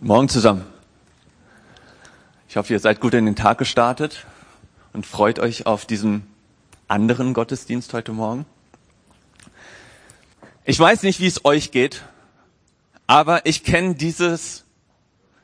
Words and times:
Guten 0.00 0.08
Morgen 0.08 0.28
zusammen. 0.30 0.64
Ich 2.48 2.56
hoffe, 2.56 2.72
ihr 2.72 2.80
seid 2.80 3.00
gut 3.00 3.12
in 3.12 3.26
den 3.26 3.36
Tag 3.36 3.58
gestartet 3.58 4.24
und 4.94 5.04
freut 5.04 5.38
euch 5.38 5.66
auf 5.66 5.84
diesen 5.84 6.26
anderen 6.88 7.34
Gottesdienst 7.34 7.92
heute 7.92 8.12
Morgen. 8.12 8.46
Ich 10.64 10.80
weiß 10.80 11.02
nicht, 11.02 11.20
wie 11.20 11.26
es 11.26 11.44
euch 11.44 11.70
geht, 11.70 12.02
aber 13.06 13.44
ich 13.44 13.62
kenne 13.62 13.94
dieses, 13.94 14.64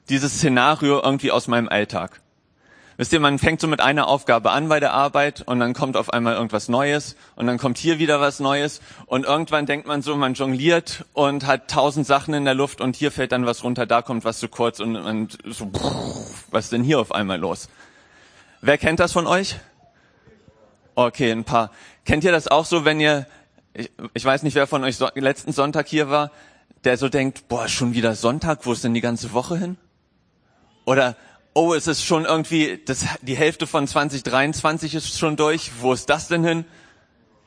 dieses 0.08 0.36
Szenario 0.36 1.02
irgendwie 1.02 1.32
aus 1.32 1.48
meinem 1.48 1.68
Alltag. 1.68 2.22
Wisst 2.98 3.12
ihr, 3.12 3.20
man 3.20 3.38
fängt 3.38 3.60
so 3.60 3.66
mit 3.66 3.82
einer 3.82 4.08
Aufgabe 4.08 4.50
an 4.52 4.70
bei 4.70 4.80
der 4.80 4.94
Arbeit 4.94 5.42
und 5.42 5.60
dann 5.60 5.74
kommt 5.74 5.98
auf 5.98 6.10
einmal 6.14 6.34
irgendwas 6.34 6.68
Neues 6.68 7.14
und 7.34 7.46
dann 7.46 7.58
kommt 7.58 7.76
hier 7.76 7.98
wieder 7.98 8.22
was 8.22 8.40
Neues 8.40 8.80
und 9.04 9.26
irgendwann 9.26 9.66
denkt 9.66 9.86
man 9.86 10.00
so, 10.00 10.16
man 10.16 10.32
jongliert 10.32 11.04
und 11.12 11.46
hat 11.46 11.70
tausend 11.70 12.06
Sachen 12.06 12.32
in 12.32 12.46
der 12.46 12.54
Luft 12.54 12.80
und 12.80 12.96
hier 12.96 13.12
fällt 13.12 13.32
dann 13.32 13.44
was 13.44 13.62
runter, 13.64 13.84
da 13.84 14.00
kommt 14.00 14.24
was 14.24 14.38
zu 14.38 14.48
kurz 14.48 14.80
und, 14.80 14.96
und 14.96 15.36
so, 15.44 15.70
was 16.50 16.64
ist 16.64 16.72
denn 16.72 16.82
hier 16.82 16.98
auf 16.98 17.12
einmal 17.12 17.38
los? 17.38 17.68
Wer 18.62 18.78
kennt 18.78 18.98
das 18.98 19.12
von 19.12 19.26
euch? 19.26 19.56
Okay, 20.94 21.30
ein 21.30 21.44
paar. 21.44 21.72
Kennt 22.06 22.24
ihr 22.24 22.32
das 22.32 22.48
auch 22.48 22.64
so, 22.64 22.86
wenn 22.86 22.98
ihr, 22.98 23.26
ich, 23.74 23.90
ich 24.14 24.24
weiß 24.24 24.42
nicht, 24.42 24.54
wer 24.54 24.66
von 24.66 24.82
euch 24.84 24.96
so, 24.96 25.10
letzten 25.14 25.52
Sonntag 25.52 25.86
hier 25.86 26.08
war, 26.08 26.30
der 26.84 26.96
so 26.96 27.10
denkt, 27.10 27.48
boah, 27.48 27.68
schon 27.68 27.92
wieder 27.92 28.14
Sonntag, 28.14 28.60
wo 28.64 28.72
ist 28.72 28.84
denn 28.84 28.94
die 28.94 29.02
ganze 29.02 29.34
Woche 29.34 29.58
hin? 29.58 29.76
Oder 30.86 31.16
oh, 31.56 31.72
es 31.72 31.86
ist 31.86 32.04
schon 32.04 32.26
irgendwie, 32.26 32.82
das, 32.84 33.06
die 33.22 33.34
Hälfte 33.34 33.66
von 33.66 33.88
2023 33.88 34.94
ist 34.94 35.18
schon 35.18 35.36
durch, 35.36 35.70
wo 35.80 35.94
ist 35.94 36.10
das 36.10 36.28
denn 36.28 36.44
hin? 36.44 36.66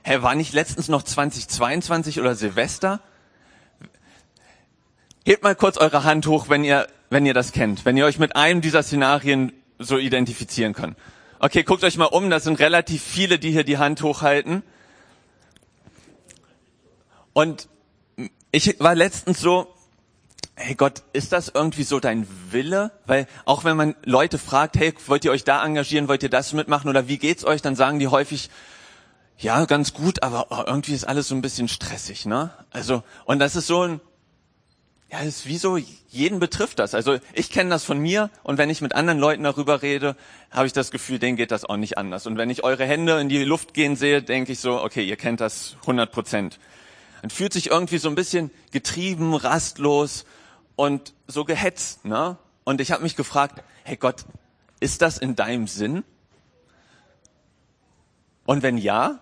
Hä, 0.01 0.23
war 0.23 0.33
nicht 0.33 0.51
letztens 0.51 0.89
noch 0.89 1.03
2022 1.03 2.19
oder 2.19 2.33
Silvester? 2.33 3.01
Hebt 5.23 5.43
mal 5.43 5.55
kurz 5.55 5.77
eure 5.77 6.05
Hand 6.05 6.25
hoch, 6.25 6.49
wenn 6.49 6.63
ihr, 6.63 6.87
wenn 7.11 7.23
ihr 7.27 7.35
das 7.35 7.51
kennt, 7.51 7.85
wenn 7.85 7.97
ihr 7.97 8.05
euch 8.05 8.17
mit 8.17 8.35
einem 8.35 8.61
dieser 8.61 8.81
Szenarien 8.81 9.53
so 9.77 9.99
identifizieren 9.99 10.73
könnt. 10.73 10.97
Okay, 11.37 11.61
guckt 11.61 11.83
euch 11.83 11.97
mal 11.97 12.05
um, 12.05 12.31
das 12.31 12.45
sind 12.45 12.57
relativ 12.57 13.03
viele, 13.03 13.37
die 13.37 13.51
hier 13.51 13.63
die 13.63 13.77
Hand 13.77 14.01
hochhalten. 14.01 14.63
Und 17.33 17.69
ich 18.51 18.79
war 18.79 18.95
letztens 18.95 19.39
so, 19.39 19.71
hey 20.59 20.75
Gott, 20.75 21.03
ist 21.13 21.31
das 21.31 21.49
irgendwie 21.49 21.83
so 21.83 21.99
dein 21.99 22.27
Wille? 22.51 22.91
Weil 23.05 23.27
auch 23.45 23.63
wenn 23.63 23.77
man 23.77 23.95
Leute 24.03 24.37
fragt, 24.37 24.77
hey, 24.77 24.93
wollt 25.07 25.23
ihr 25.23 25.31
euch 25.31 25.45
da 25.45 25.65
engagieren, 25.65 26.07
wollt 26.07 26.21
ihr 26.21 26.29
das 26.29 26.53
mitmachen 26.53 26.89
oder 26.89 27.07
wie 27.07 27.17
geht's 27.17 27.45
euch, 27.45 27.61
dann 27.61 27.75
sagen 27.75 27.99
die 27.99 28.07
häufig, 28.07 28.49
ja, 29.37 29.63
ganz 29.65 29.93
gut, 29.93 30.21
aber 30.21 30.47
oh, 30.49 30.63
irgendwie 30.67 30.93
ist 30.93 31.05
alles 31.05 31.29
so 31.29 31.35
ein 31.35 31.41
bisschen 31.41 31.69
stressig, 31.69 32.25
ne? 32.25 32.51
Also, 32.71 33.03
und 33.23 33.39
das 33.39 33.55
ist 33.55 33.67
so 33.67 33.83
ein, 33.83 34.01
ja, 35.09 35.19
ist 35.19 35.47
wie 35.47 35.57
so, 35.57 35.77
jeden 36.09 36.39
betrifft 36.39 36.77
das. 36.77 36.93
Also 36.93 37.17
ich 37.33 37.49
kenne 37.49 37.69
das 37.69 37.85
von 37.85 37.97
mir 37.97 38.29
und 38.43 38.57
wenn 38.57 38.69
ich 38.69 38.81
mit 38.81 38.93
anderen 38.93 39.17
Leuten 39.17 39.43
darüber 39.43 39.81
rede, 39.81 40.17
habe 40.51 40.67
ich 40.67 40.73
das 40.73 40.91
Gefühl, 40.91 41.19
denen 41.19 41.37
geht 41.37 41.51
das 41.51 41.63
auch 41.63 41.77
nicht 41.77 41.97
anders. 41.97 42.27
Und 42.27 42.37
wenn 42.37 42.49
ich 42.49 42.63
eure 42.63 42.85
Hände 42.85 43.19
in 43.19 43.29
die 43.29 43.43
Luft 43.43 43.73
gehen 43.73 43.95
sehe, 43.95 44.21
denke 44.21 44.51
ich 44.51 44.59
so, 44.59 44.83
okay, 44.83 45.03
ihr 45.03 45.15
kennt 45.15 45.39
das 45.39 45.77
100 45.81 46.11
Prozent. 46.11 46.59
Man 47.21 47.29
fühlt 47.29 47.53
sich 47.53 47.71
irgendwie 47.71 47.97
so 47.97 48.09
ein 48.09 48.15
bisschen 48.15 48.51
getrieben, 48.71 49.33
rastlos 49.33 50.25
und 50.79 51.13
so 51.27 51.43
gehetzt. 51.43 52.05
Ne? 52.05 52.37
Und 52.63 52.79
ich 52.79 52.93
habe 52.93 53.03
mich 53.03 53.17
gefragt, 53.17 53.61
hey 53.83 53.97
Gott, 53.97 54.23
ist 54.79 55.01
das 55.01 55.17
in 55.17 55.35
deinem 55.35 55.67
Sinn? 55.67 56.05
Und 58.45 58.63
wenn 58.63 58.77
ja, 58.77 59.19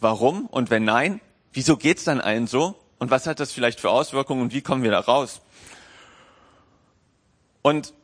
warum? 0.00 0.46
Und 0.46 0.68
wenn 0.70 0.82
nein, 0.84 1.20
wieso 1.52 1.76
geht's 1.76 2.02
dann 2.02 2.20
allen 2.20 2.48
so? 2.48 2.74
Und 2.98 3.12
was 3.12 3.28
hat 3.28 3.38
das 3.38 3.52
vielleicht 3.52 3.78
für 3.78 3.90
Auswirkungen 3.90 4.42
und 4.42 4.52
wie 4.52 4.62
kommen 4.62 4.82
wir 4.82 4.90
da 4.90 4.98
raus? 4.98 5.42
Und 7.62 7.94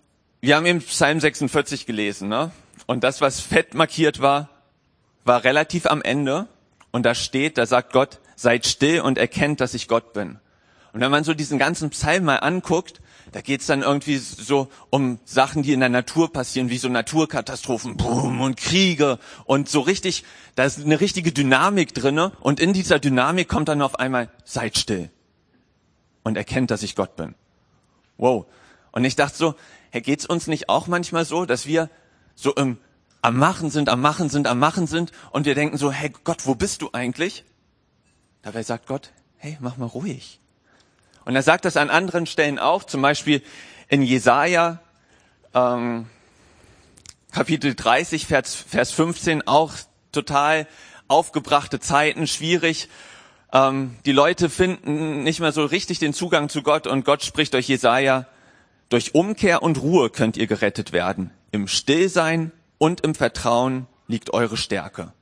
wir 0.41 0.55
haben 0.55 0.67
eben 0.67 0.79
Psalm 0.79 1.19
46 1.19 1.87
gelesen, 1.87 2.29
ne? 2.29 2.53
Und 2.87 3.03
das, 3.03 3.21
was 3.21 3.41
fett 3.41 3.75
markiert 3.75 4.23
war, 4.23 4.49
war 5.25 5.43
relativ 5.43 5.87
am 5.87 6.03
Ende. 6.03 6.47
Und 6.93 7.05
da 7.05 7.17
steht, 7.17 7.59
da 7.59 7.67
sagt 7.67 7.93
Gott, 7.93 8.21
seid 8.37 8.65
still 8.65 9.01
und 9.01 9.19
erkennt, 9.19 9.61
dass 9.61 9.75
ich 9.75 9.89
Gott 9.89 10.13
bin. 10.13 10.39
Und 10.93 11.01
wenn 11.01 11.11
man 11.11 11.25
so 11.25 11.33
diesen 11.35 11.59
ganzen 11.59 11.91
Psalm 11.91 12.25
mal 12.25 12.37
anguckt, 12.37 13.01
da 13.33 13.41
geht's 13.41 13.67
dann 13.67 13.83
irgendwie 13.83 14.19
so 14.19 14.69
um 14.91 15.19
Sachen, 15.25 15.63
die 15.63 15.73
in 15.73 15.81
der 15.81 15.89
Natur 15.89 16.33
passieren, 16.33 16.69
wie 16.69 16.77
so 16.77 16.89
Naturkatastrophen, 16.89 17.97
Boom 17.97 18.41
und 18.43 18.57
Kriege 18.59 19.19
und 19.47 19.69
so 19.69 19.81
richtig, 19.81 20.25
da 20.55 20.65
ist 20.65 20.81
eine 20.81 21.01
richtige 21.01 21.33
Dynamik 21.33 21.95
drinne 21.95 22.33
und 22.41 22.61
in 22.61 22.75
dieser 22.75 22.99
Dynamik 22.99 23.49
kommt 23.49 23.69
dann 23.69 23.81
auf 23.81 23.99
einmal, 23.99 24.29
seid 24.45 24.77
still 24.77 25.11
und 26.25 26.37
erkennt, 26.37 26.71
dass 26.71 26.83
ich 26.83 26.95
Gott 26.95 27.17
bin. 27.17 27.35
Wow. 28.19 28.45
Und 28.91 29.05
ich 29.05 29.17
dachte 29.17 29.37
so, 29.37 29.55
hey, 29.91 30.03
geht's 30.03 30.27
uns 30.27 30.47
nicht 30.47 30.69
auch 30.69 30.87
manchmal 30.87 31.25
so, 31.25 31.47
dass 31.47 31.67
wir 31.67 31.89
so 32.35 32.55
im 32.55 32.79
am 33.23 33.39
Machen 33.39 33.71
sind, 33.71 33.89
am 33.89 34.01
Machen 34.01 34.29
sind, 34.29 34.49
am 34.49 34.59
Machen 34.59 34.89
sind 34.89 35.13
und 35.31 35.47
wir 35.47 35.55
denken 35.55 35.79
so, 35.79 35.93
hey 35.93 36.13
Gott, 36.25 36.45
wo 36.45 36.57
bist 36.57 36.83
du 36.83 36.91
eigentlich? 36.93 37.45
Dabei 38.43 38.65
sagt 38.65 38.87
Gott, 38.89 39.13
hey, 39.37 39.57
mach 39.61 39.77
mal 39.77 39.87
ruhig. 39.87 40.42
Und 41.25 41.37
er 41.37 41.43
sagt 41.43 41.65
das 41.65 41.77
an 41.77 41.91
anderen 41.91 42.27
Stellen 42.27 42.59
auch, 42.59 42.85
zum 42.85 43.03
Beispiel 43.03 43.43
in 43.89 44.03
Jesaja, 44.03 44.81
ähm, 45.55 46.07
Kapitel 47.31 47.75
30, 47.75 48.27
Vers, 48.27 48.55
Vers 48.55 48.93
15, 48.93 49.47
auch 49.47 49.73
total 50.13 50.67
aufgebrachte 51.09 51.81
Zeiten, 51.81 52.27
schwierig. 52.27 52.89
Ähm, 53.53 53.97
die 54.07 54.13
Leute 54.13 54.51
finden 54.51 55.23
nicht 55.23 55.41
mehr 55.41 55.53
so 55.53 55.65
richtig 55.65 55.99
den 55.99 56.15
Zugang 56.15 56.49
zu 56.49 56.63
Gott 56.63 56.87
und 56.87 57.05
Gott 57.05 57.23
spricht 57.23 57.55
durch 57.55 57.69
Jesaja, 57.69 58.27
durch 58.89 59.15
Umkehr 59.15 59.63
und 59.63 59.81
Ruhe 59.81 60.11
könnt 60.11 60.37
ihr 60.37 60.47
gerettet 60.47 60.93
werden. 60.93 61.31
Im 61.51 61.69
Stillsein 61.69 62.53
und 62.79 63.03
im 63.03 63.15
Vertrauen 63.15 63.87
liegt 64.09 64.33
eure 64.33 64.57
Stärke. 64.57 65.13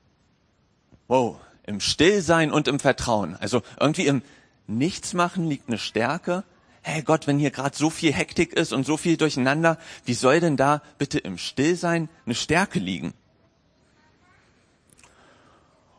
Wow, 1.09 1.37
im 1.65 1.81
Stillsein 1.81 2.53
und 2.53 2.69
im 2.69 2.81
Vertrauen. 2.81 3.37
Also 3.41 3.63
irgendwie 3.79 4.07
im 4.07 4.23
Nichts 4.71 5.15
machen 5.15 5.49
liegt 5.49 5.69
eine 5.69 5.79
Stärke. 5.79 6.45
Hey 6.83 7.03
Gott, 7.03 7.27
wenn 7.27 7.39
hier 7.39 7.51
gerade 7.51 7.77
so 7.77 7.91
viel 7.91 8.13
Hektik 8.13 8.53
ist 8.53 8.73
und 8.73 8.87
so 8.87 8.97
viel 8.97 9.17
durcheinander, 9.17 9.79
wie 10.05 10.15
soll 10.15 10.39
denn 10.39 10.57
da 10.57 10.81
bitte 10.97 11.19
im 11.19 11.39
Stillsein 11.39 12.09
eine 12.25 12.37
Stärke 12.37 12.79
liegen? 12.79 13.13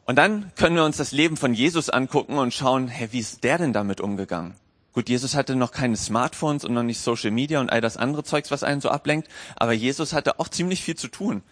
Und 0.06 0.16
dann 0.16 0.52
können 0.56 0.78
wir 0.78 0.86
uns 0.86 0.98
das 0.98 1.12
Leben 1.12 1.36
von 1.38 1.54
Jesus 1.54 1.90
angucken 1.90 2.38
und 2.38 2.54
schauen, 2.54 2.88
hey, 2.88 3.09
wie 3.12 3.20
ist 3.20 3.44
der 3.44 3.58
denn 3.58 3.74
damit 3.74 4.00
umgegangen? 4.00 4.56
Gut, 4.94 5.09
Jesus 5.09 5.36
hatte 5.36 5.56
noch 5.56 5.72
keine 5.72 5.98
Smartphones 5.98 6.64
und 6.64 6.74
noch 6.74 6.84
nicht 6.84 7.02
Social 7.02 7.32
Media 7.32 7.59
und 7.59 7.72
all 7.72 7.82
das 7.82 7.98
andere 7.98 8.24
Zeugs, 8.24 8.52
was 8.52 8.64
einen 8.64 8.82
so 8.82 8.90
ablenkt, 8.90 9.30
aber 9.58 9.74
Jesus 9.74 10.14
hatte 10.14 10.40
auch 10.40 10.48
ziemlich 10.48 10.82
viel 10.82 10.96
zu 10.96 11.09
tun. 11.09 11.44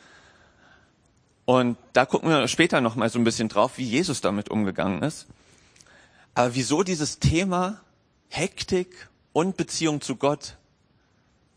Und 1.44 1.78
da 1.94 2.06
gucken 2.06 2.30
wir 2.30 2.48
später 2.48 2.80
noch 2.80 2.96
mal 2.96 3.10
so 3.10 3.20
ein 3.20 3.24
bisschen 3.24 3.50
drauf, 3.50 3.78
wie 3.78 3.84
Jesus 3.84 4.22
damit 4.22 4.50
umgegangen 4.50 5.02
ist. 5.02 5.28
Aber 6.40 6.56
wieso 6.56 6.84
dieses 6.84 7.20
Thema 7.20 7.82
Hektik 8.30 9.10
und 9.34 9.58
Beziehung 9.58 10.00
zu 10.00 10.16
Gott 10.16 10.56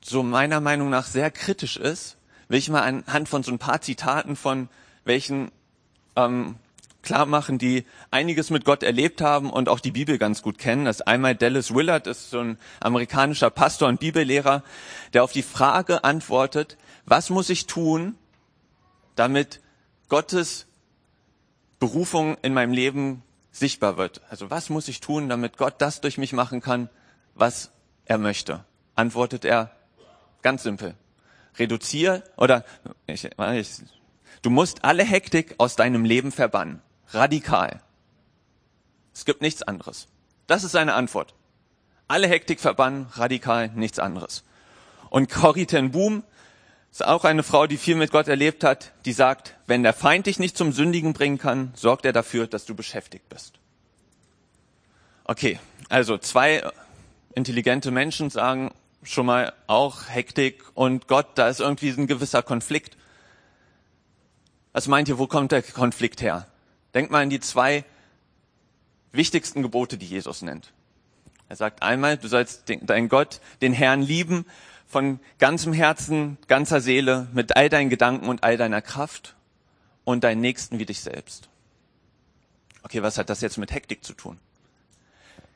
so 0.00 0.25
meiner 0.25 0.59
Meinung 0.59 0.91
nach 0.91 1.06
sehr 1.06 1.31
kritisch 1.31 1.76
ist, 1.76 2.16
will 2.48 2.59
ich 2.59 2.69
mal 2.69 2.82
anhand 2.82 3.28
von 3.28 3.44
so 3.44 3.53
ein 3.53 3.60
paar 3.60 3.81
Zitaten 3.81 4.34
von 4.34 4.69
welchen 5.04 5.53
ähm, 6.16 6.56
klar 7.00 7.26
machen, 7.26 7.59
die 7.59 7.87
einiges 8.10 8.50
mit 8.50 8.65
Gott 8.65 8.82
erlebt 8.82 9.20
haben 9.20 9.50
und 9.50 9.69
auch 9.69 9.78
die 9.78 9.93
Bibel 9.93 10.19
ganz 10.19 10.43
gut 10.43 10.59
kennen. 10.59 10.84
Das 10.84 10.97
ist 10.97 11.06
einmal 11.06 11.37
Dallas 11.37 11.72
Willard, 11.72 12.09
ist 12.09 12.31
so 12.31 12.41
ein 12.41 12.59
amerikanischer 12.81 13.50
Pastor 13.50 13.87
und 13.87 14.00
Bibellehrer, 14.00 14.64
der 15.12 15.22
auf 15.22 15.31
die 15.31 15.44
Frage 15.44 16.03
antwortet, 16.03 16.76
was 17.06 17.31
muss 17.31 17.50
ich 17.50 17.69
tun, 17.69 18.16
damit 19.14 19.60
Gottes 20.09 20.66
Berufung 21.78 22.37
in 22.43 22.53
meinem 22.53 22.72
Leben 22.72 23.22
sichtbar 23.52 23.96
wird. 23.96 24.22
Also 24.30 24.50
was 24.50 24.70
muss 24.70 24.88
ich 24.88 25.00
tun, 25.00 25.28
damit 25.28 25.58
Gott 25.58 25.74
das 25.78 26.00
durch 26.00 26.18
mich 26.18 26.32
machen 26.32 26.60
kann, 26.60 26.88
was 27.34 27.70
er 28.06 28.18
möchte? 28.18 28.64
Antwortet 28.94 29.44
er 29.44 29.70
ganz 30.42 30.64
simpel. 30.64 30.94
Reduzier 31.58 32.25
oder 32.37 32.64
ich, 33.06 33.25
ich, 33.25 33.69
du 34.40 34.50
musst 34.50 34.84
alle 34.84 35.04
Hektik 35.04 35.54
aus 35.58 35.76
deinem 35.76 36.04
Leben 36.04 36.32
verbannen. 36.32 36.81
Radikal. 37.08 37.82
Es 39.14 39.26
gibt 39.26 39.43
nichts 39.43 39.62
anderes. 39.62 40.08
Das 40.46 40.64
ist 40.64 40.72
seine 40.72 40.94
Antwort. 40.94 41.34
Alle 42.08 42.26
Hektik 42.26 42.58
verbannen, 42.60 43.06
radikal, 43.14 43.69
nichts 43.69 43.98
anderes. 43.98 44.44
Und 45.10 45.31
Corrie 45.31 45.66
ten 45.66 45.90
Boom 45.90 46.25
ist 46.93 47.06
auch 47.06 47.25
eine 47.25 47.43
Frau, 47.43 47.67
die 47.67 47.79
viel 47.79 47.94
mit 47.97 48.12
Gott 48.12 48.29
erlebt 48.29 48.65
hat, 48.65 48.93
die 49.06 49.15
sagt, 49.15 49.56
wenn 49.67 49.83
der 49.83 49.94
Feind 49.94 50.27
dich 50.27 50.39
nicht 50.39 50.59
zum 50.59 50.73
Sündigen 50.73 51.15
bringen 51.15 51.39
kann, 51.39 51.73
sorgt 51.75 52.05
er 52.05 52.12
dafür, 52.12 52.47
dass 52.47 52.67
du 52.67 52.75
beschäftigt 52.75 53.29
bist. 53.31 53.55
Okay, 55.25 55.59
also 55.89 56.19
zwei 56.19 56.62
intelligente 57.35 57.91
Menschen 57.91 58.29
sagen 58.29 58.73
schon 59.03 59.25
mal 59.25 59.55
auch 59.67 60.11
Hektik 60.11 60.62
und 60.75 61.09
Gott, 61.09 61.29
da 61.37 61.49
ist 61.49 61.61
irgendwie 61.61 61.89
ein 61.89 62.06
gewisser 62.06 62.43
Konflikt. 62.43 62.99
Was 64.73 64.87
meint 64.87 65.09
ihr, 65.09 65.19
wo 65.19 65.27
kommt 65.27 65.50
der 65.50 65.62
Konflikt 65.62 66.21
her? 66.21 66.47
Denkt 66.93 67.11
mal 67.11 67.23
an 67.23 67.31
die 67.31 67.41
zwei 67.41 67.85
wichtigsten 69.12 69.62
Gebote, 69.62 69.97
die 69.97 70.06
Jesus 70.06 70.43
nennt. 70.43 70.73
Er 71.49 71.56
sagt 71.56 71.83
einmal, 71.83 72.19
du 72.19 72.29
sollst 72.29 72.65
deinen 72.83 73.09
Gott, 73.09 73.41
den 73.62 73.73
Herrn 73.73 74.03
lieben 74.03 74.44
von 74.93 75.21
ganzem 75.39 75.73
Herzen, 75.73 76.37
ganzer 76.49 76.83
Seele, 76.83 77.27
mit 77.33 77.56
all 77.56 77.71
deinen 77.71 77.89
Gedanken 77.89 78.29
und 78.29 78.44
all 78.44 78.59
deiner 78.59 78.83
Kraft 78.83 79.35
und 80.05 80.23
deinen 80.23 80.43
Nächsten 80.43 80.79
wie 80.79 80.85
dich 80.85 81.00
selbst. 81.00 81.49
Okay, 82.83 83.03
was 83.03 83.17
hat 83.17 83.31
das 83.31 83.41
jetzt 83.41 83.56
mit 83.56 83.73
Hektik 83.73 84.05
zu 84.05 84.12
tun? 84.12 84.39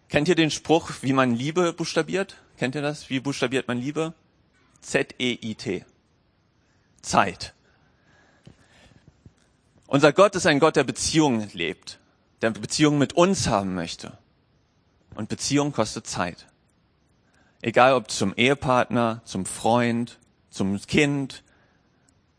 Kennt 0.09 0.29
ihr 0.29 0.37
den 0.37 0.50
Spruch, 0.50 0.91
wie 1.03 1.12
man 1.12 1.35
Liebe 1.35 1.75
buchstabiert? 1.75 2.38
Kennt 2.56 2.75
ihr 2.77 2.81
das? 2.81 3.11
Wie 3.11 3.21
buchstabiert 3.21 3.69
man 3.69 3.77
Liebe? 3.77 4.15
Z-E-I-T. 4.81 5.85
Zeit. 7.03 7.53
Unser 9.87 10.15
Gott 10.15 10.35
ist 10.35 10.47
ein 10.47 10.61
Gott, 10.61 10.77
der 10.77 10.85
Beziehungen 10.85 11.50
lebt, 11.53 11.99
der 12.41 12.53
Beziehungen 12.53 12.99
mit 12.99 13.12
uns 13.12 13.49
haben 13.49 13.75
möchte. 13.75 14.17
Und 15.15 15.29
Beziehung 15.29 15.73
kostet 15.73 16.06
Zeit. 16.06 16.47
Egal 17.66 17.94
ob 17.94 18.12
zum 18.12 18.32
Ehepartner, 18.36 19.22
zum 19.24 19.44
Freund, 19.44 20.20
zum 20.50 20.80
Kind, 20.82 21.42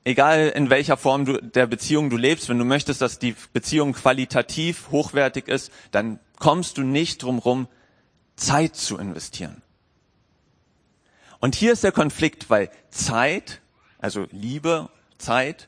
egal 0.06 0.54
in 0.56 0.70
welcher 0.70 0.96
Form 0.96 1.26
du, 1.26 1.42
der 1.42 1.68
Beziehung 1.68 2.10
du 2.10 2.16
lebst, 2.16 2.48
wenn 2.48 2.58
du 2.58 2.64
möchtest, 2.64 3.02
dass 3.02 3.20
die 3.20 3.36
Beziehung 3.52 3.92
qualitativ 3.92 4.90
hochwertig 4.90 5.50
ist, 5.50 5.70
dann 5.92 6.22
kommst 6.40 6.78
du 6.78 6.84
nicht 6.84 7.24
drum 7.24 7.40
rum, 7.40 7.68
Zeit 8.38 8.78
zu 8.78 8.98
investieren. 8.98 9.62
Und 11.40 11.56
hier 11.56 11.74
ist 11.74 11.84
der 11.84 11.92
Konflikt, 11.92 12.50
weil 12.50 12.70
Zeit, 12.90 13.60
also 14.00 14.28
Liebe, 14.32 14.90
Zeit, 15.18 15.68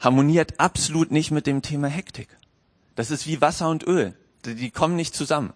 harmoniert 0.00 0.60
absolut 0.60 1.10
nicht 1.10 1.30
mit 1.30 1.46
dem 1.46 1.60
Thema 1.60 1.88
Hektik. 1.88 2.38
Das 2.94 3.10
ist 3.10 3.26
wie 3.26 3.42
Wasser 3.42 3.68
und 3.68 3.86
Öl. 3.86 4.14
Die 4.46 4.70
kommen 4.70 4.96
nicht 4.96 5.14
zusammen. 5.14 5.52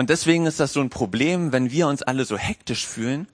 Und 0.00 0.08
deswegen 0.08 0.46
ist 0.46 0.58
das 0.58 0.72
so 0.72 0.80
ein 0.80 0.88
Problem, 0.88 1.52
wenn 1.52 1.70
wir 1.70 1.86
uns 1.86 2.00
alle 2.00 2.24
so 2.24 2.38
hektisch 2.38 2.86
fühlen, 2.86 3.28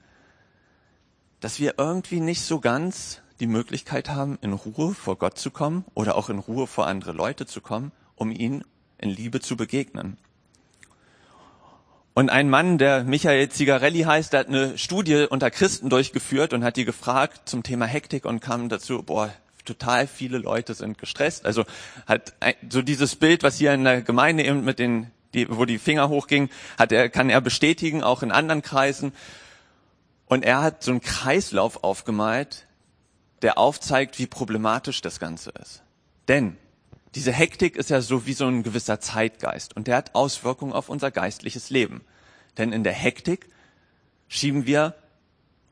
dass 1.38 1.60
wir 1.60 1.74
irgendwie 1.78 2.18
nicht 2.18 2.40
so 2.40 2.58
ganz 2.58 3.20
die 3.38 3.46
Möglichkeit 3.46 4.08
haben, 4.08 4.36
in 4.42 4.52
Ruhe 4.52 4.92
vor 4.92 5.16
Gott 5.16 5.38
zu 5.38 5.52
kommen 5.52 5.84
oder 5.94 6.16
auch 6.16 6.28
in 6.28 6.40
Ruhe 6.40 6.66
vor 6.66 6.88
andere 6.88 7.12
Leute 7.12 7.46
zu 7.46 7.60
kommen, 7.60 7.92
um 8.16 8.32
ihnen 8.32 8.64
in 8.98 9.10
Liebe 9.10 9.38
zu 9.38 9.56
begegnen. 9.56 10.18
Und 12.14 12.30
ein 12.30 12.50
Mann, 12.50 12.78
der 12.78 13.04
Michael 13.04 13.48
Zigarelli 13.48 14.00
heißt, 14.00 14.32
der 14.32 14.40
hat 14.40 14.48
eine 14.48 14.76
Studie 14.76 15.28
unter 15.30 15.52
Christen 15.52 15.88
durchgeführt 15.88 16.52
und 16.52 16.64
hat 16.64 16.76
die 16.76 16.84
gefragt 16.84 17.48
zum 17.48 17.62
Thema 17.62 17.86
Hektik 17.86 18.24
und 18.24 18.40
kam 18.40 18.68
dazu, 18.68 19.04
boah, 19.04 19.32
total 19.64 20.08
viele 20.08 20.38
Leute 20.38 20.74
sind 20.74 20.98
gestresst. 20.98 21.46
Also 21.46 21.64
hat 22.06 22.32
so 22.68 22.82
dieses 22.82 23.14
Bild, 23.14 23.44
was 23.44 23.58
hier 23.58 23.72
in 23.72 23.84
der 23.84 24.02
Gemeinde 24.02 24.44
eben 24.44 24.64
mit 24.64 24.80
den, 24.80 25.12
die, 25.34 25.46
wo 25.48 25.64
die 25.64 25.78
Finger 25.78 26.08
hochgingen, 26.08 26.50
hat 26.78 26.92
er, 26.92 27.08
kann 27.08 27.30
er 27.30 27.40
bestätigen, 27.40 28.02
auch 28.02 28.22
in 28.22 28.32
anderen 28.32 28.62
Kreisen. 28.62 29.12
Und 30.26 30.44
er 30.44 30.62
hat 30.62 30.82
so 30.82 30.90
einen 30.90 31.00
Kreislauf 31.00 31.84
aufgemalt, 31.84 32.66
der 33.42 33.58
aufzeigt, 33.58 34.18
wie 34.18 34.26
problematisch 34.26 35.02
das 35.02 35.20
Ganze 35.20 35.50
ist. 35.50 35.82
Denn 36.28 36.56
diese 37.14 37.32
Hektik 37.32 37.76
ist 37.76 37.90
ja 37.90 38.00
so 38.00 38.26
wie 38.26 38.32
so 38.32 38.46
ein 38.46 38.62
gewisser 38.62 39.00
Zeitgeist 39.00 39.76
und 39.76 39.86
der 39.86 39.96
hat 39.96 40.14
Auswirkungen 40.14 40.72
auf 40.72 40.88
unser 40.88 41.10
geistliches 41.10 41.70
Leben. 41.70 42.02
Denn 42.58 42.72
in 42.72 42.84
der 42.84 42.92
Hektik 42.92 43.46
schieben 44.28 44.66
wir 44.66 44.94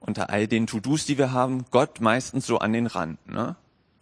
unter 0.01 0.31
all 0.31 0.47
den 0.47 0.67
To-Dos, 0.67 1.07
die 1.07 1.19
wir 1.19 1.33
haben, 1.33 1.67
Gott 1.71 2.01
meistens 2.01 2.47
so 2.47 2.59
an 2.59 2.73
den 2.73 2.87
Rand. 2.87 3.27
Ne? 3.27 3.57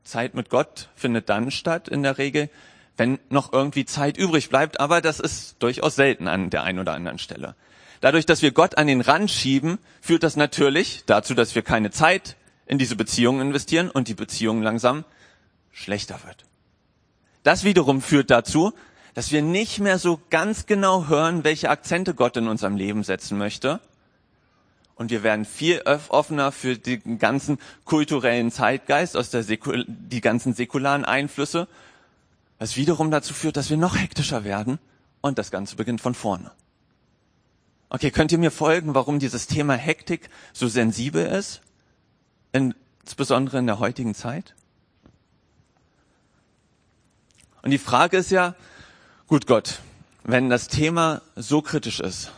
Zeit 0.05 0.35
mit 0.35 0.51
Gott 0.51 0.89
findet 0.95 1.29
dann 1.29 1.51
statt 1.51 1.89
in 1.89 2.03
der 2.03 2.19
Regel, 2.19 2.51
wenn 2.97 3.19
noch 3.31 3.53
irgendwie 3.53 3.85
Zeit 3.85 4.17
übrig 4.17 4.49
bleibt, 4.49 4.81
aber 4.81 5.01
das 5.01 5.21
ist 5.21 5.57
durchaus 5.61 5.97
selten 5.97 6.29
an 6.29 6.51
der 6.51 6.63
einen 6.63 6.79
oder 6.79 6.95
anderen 6.95 7.19
Stelle. 7.19 7.55
Dadurch, 8.01 8.27
dass 8.27 8.43
wir 8.43 8.51
Gott 8.53 8.79
an 8.79 8.87
den 8.87 9.01
Rand 9.01 9.31
schieben, 9.31 9.79
führt 10.01 10.23
das 10.23 10.37
natürlich 10.37 11.05
dazu, 11.07 11.35
dass 11.35 11.55
wir 11.55 11.63
keine 11.63 11.91
Zeit 11.91 12.37
in 12.67 12.79
diese 12.79 12.97
Beziehung 12.97 13.41
investieren 13.41 13.91
und 13.91 14.09
die 14.09 14.15
Beziehung 14.15 14.63
langsam 14.63 15.05
schlechter 15.71 16.19
wird. 16.25 16.45
Das 17.43 17.65
wiederum 17.65 18.03
führt 18.03 18.31
dazu, 18.31 18.73
dass 19.15 19.31
wir 19.31 19.43
nicht 19.43 19.79
mehr 19.79 19.99
so 19.99 20.21
ganz 20.31 20.67
genau 20.67 21.07
hören, 21.07 21.45
welche 21.45 21.71
Akzente 21.71 22.15
Gott 22.15 22.37
in 22.37 22.49
unserem 22.49 22.77
Leben 22.77 23.05
setzen 23.05 23.39
möchte 23.39 23.81
und 24.95 25.11
wir 25.11 25.23
werden 25.23 25.45
viel 25.45 25.83
offener 25.85 26.53
für 26.53 26.77
den 26.77 27.19
ganzen 27.19 27.59
kulturellen 27.85 28.51
Zeitgeist, 28.51 29.17
aus 29.17 29.31
der 29.31 29.43
Säkul 29.43 29.85
die 29.89 30.21
ganzen 30.21 30.55
säkularen 30.55 31.05
Einflüsse, 31.05 31.67
was 32.63 32.77
wiederum 32.77 33.11
dazu 33.11 33.35
führt, 33.35 33.57
dass 33.57 33.71
wir 33.71 33.77
noch 33.77 33.97
hektischer 33.97 34.45
werden 34.45 34.79
und 35.21 35.37
das 35.37 35.51
Ganze 35.51 35.75
beginnt 35.75 36.01
von 36.01 36.15
vorne. 36.15 36.53
Okay, 37.89 38.13
könnt 38.13 38.31
ihr 38.31 38.39
mir 38.39 38.53
folgen, 38.53 38.95
warum 38.95 39.19
dieses 39.19 39.49
Thema 39.49 39.75
Hektik 39.75 40.31
so 40.53 40.69
sensibel 40.69 41.27
ist, 41.27 41.61
insbesondere 42.53 43.59
in 43.59 43.67
der 43.67 43.81
heutigen 43.81 44.15
Zeit? 44.15 44.55
Und 47.63 47.73
die 47.73 47.79
Frage 47.79 48.19
ist 48.19 48.31
ja, 48.31 48.55
gut 49.27 49.49
Gott, 49.49 49.81
wenn 50.23 50.49
das 50.49 50.69
Thema 50.69 51.21
so 51.35 51.63
kritisch 51.63 51.99
ist, 51.99 52.31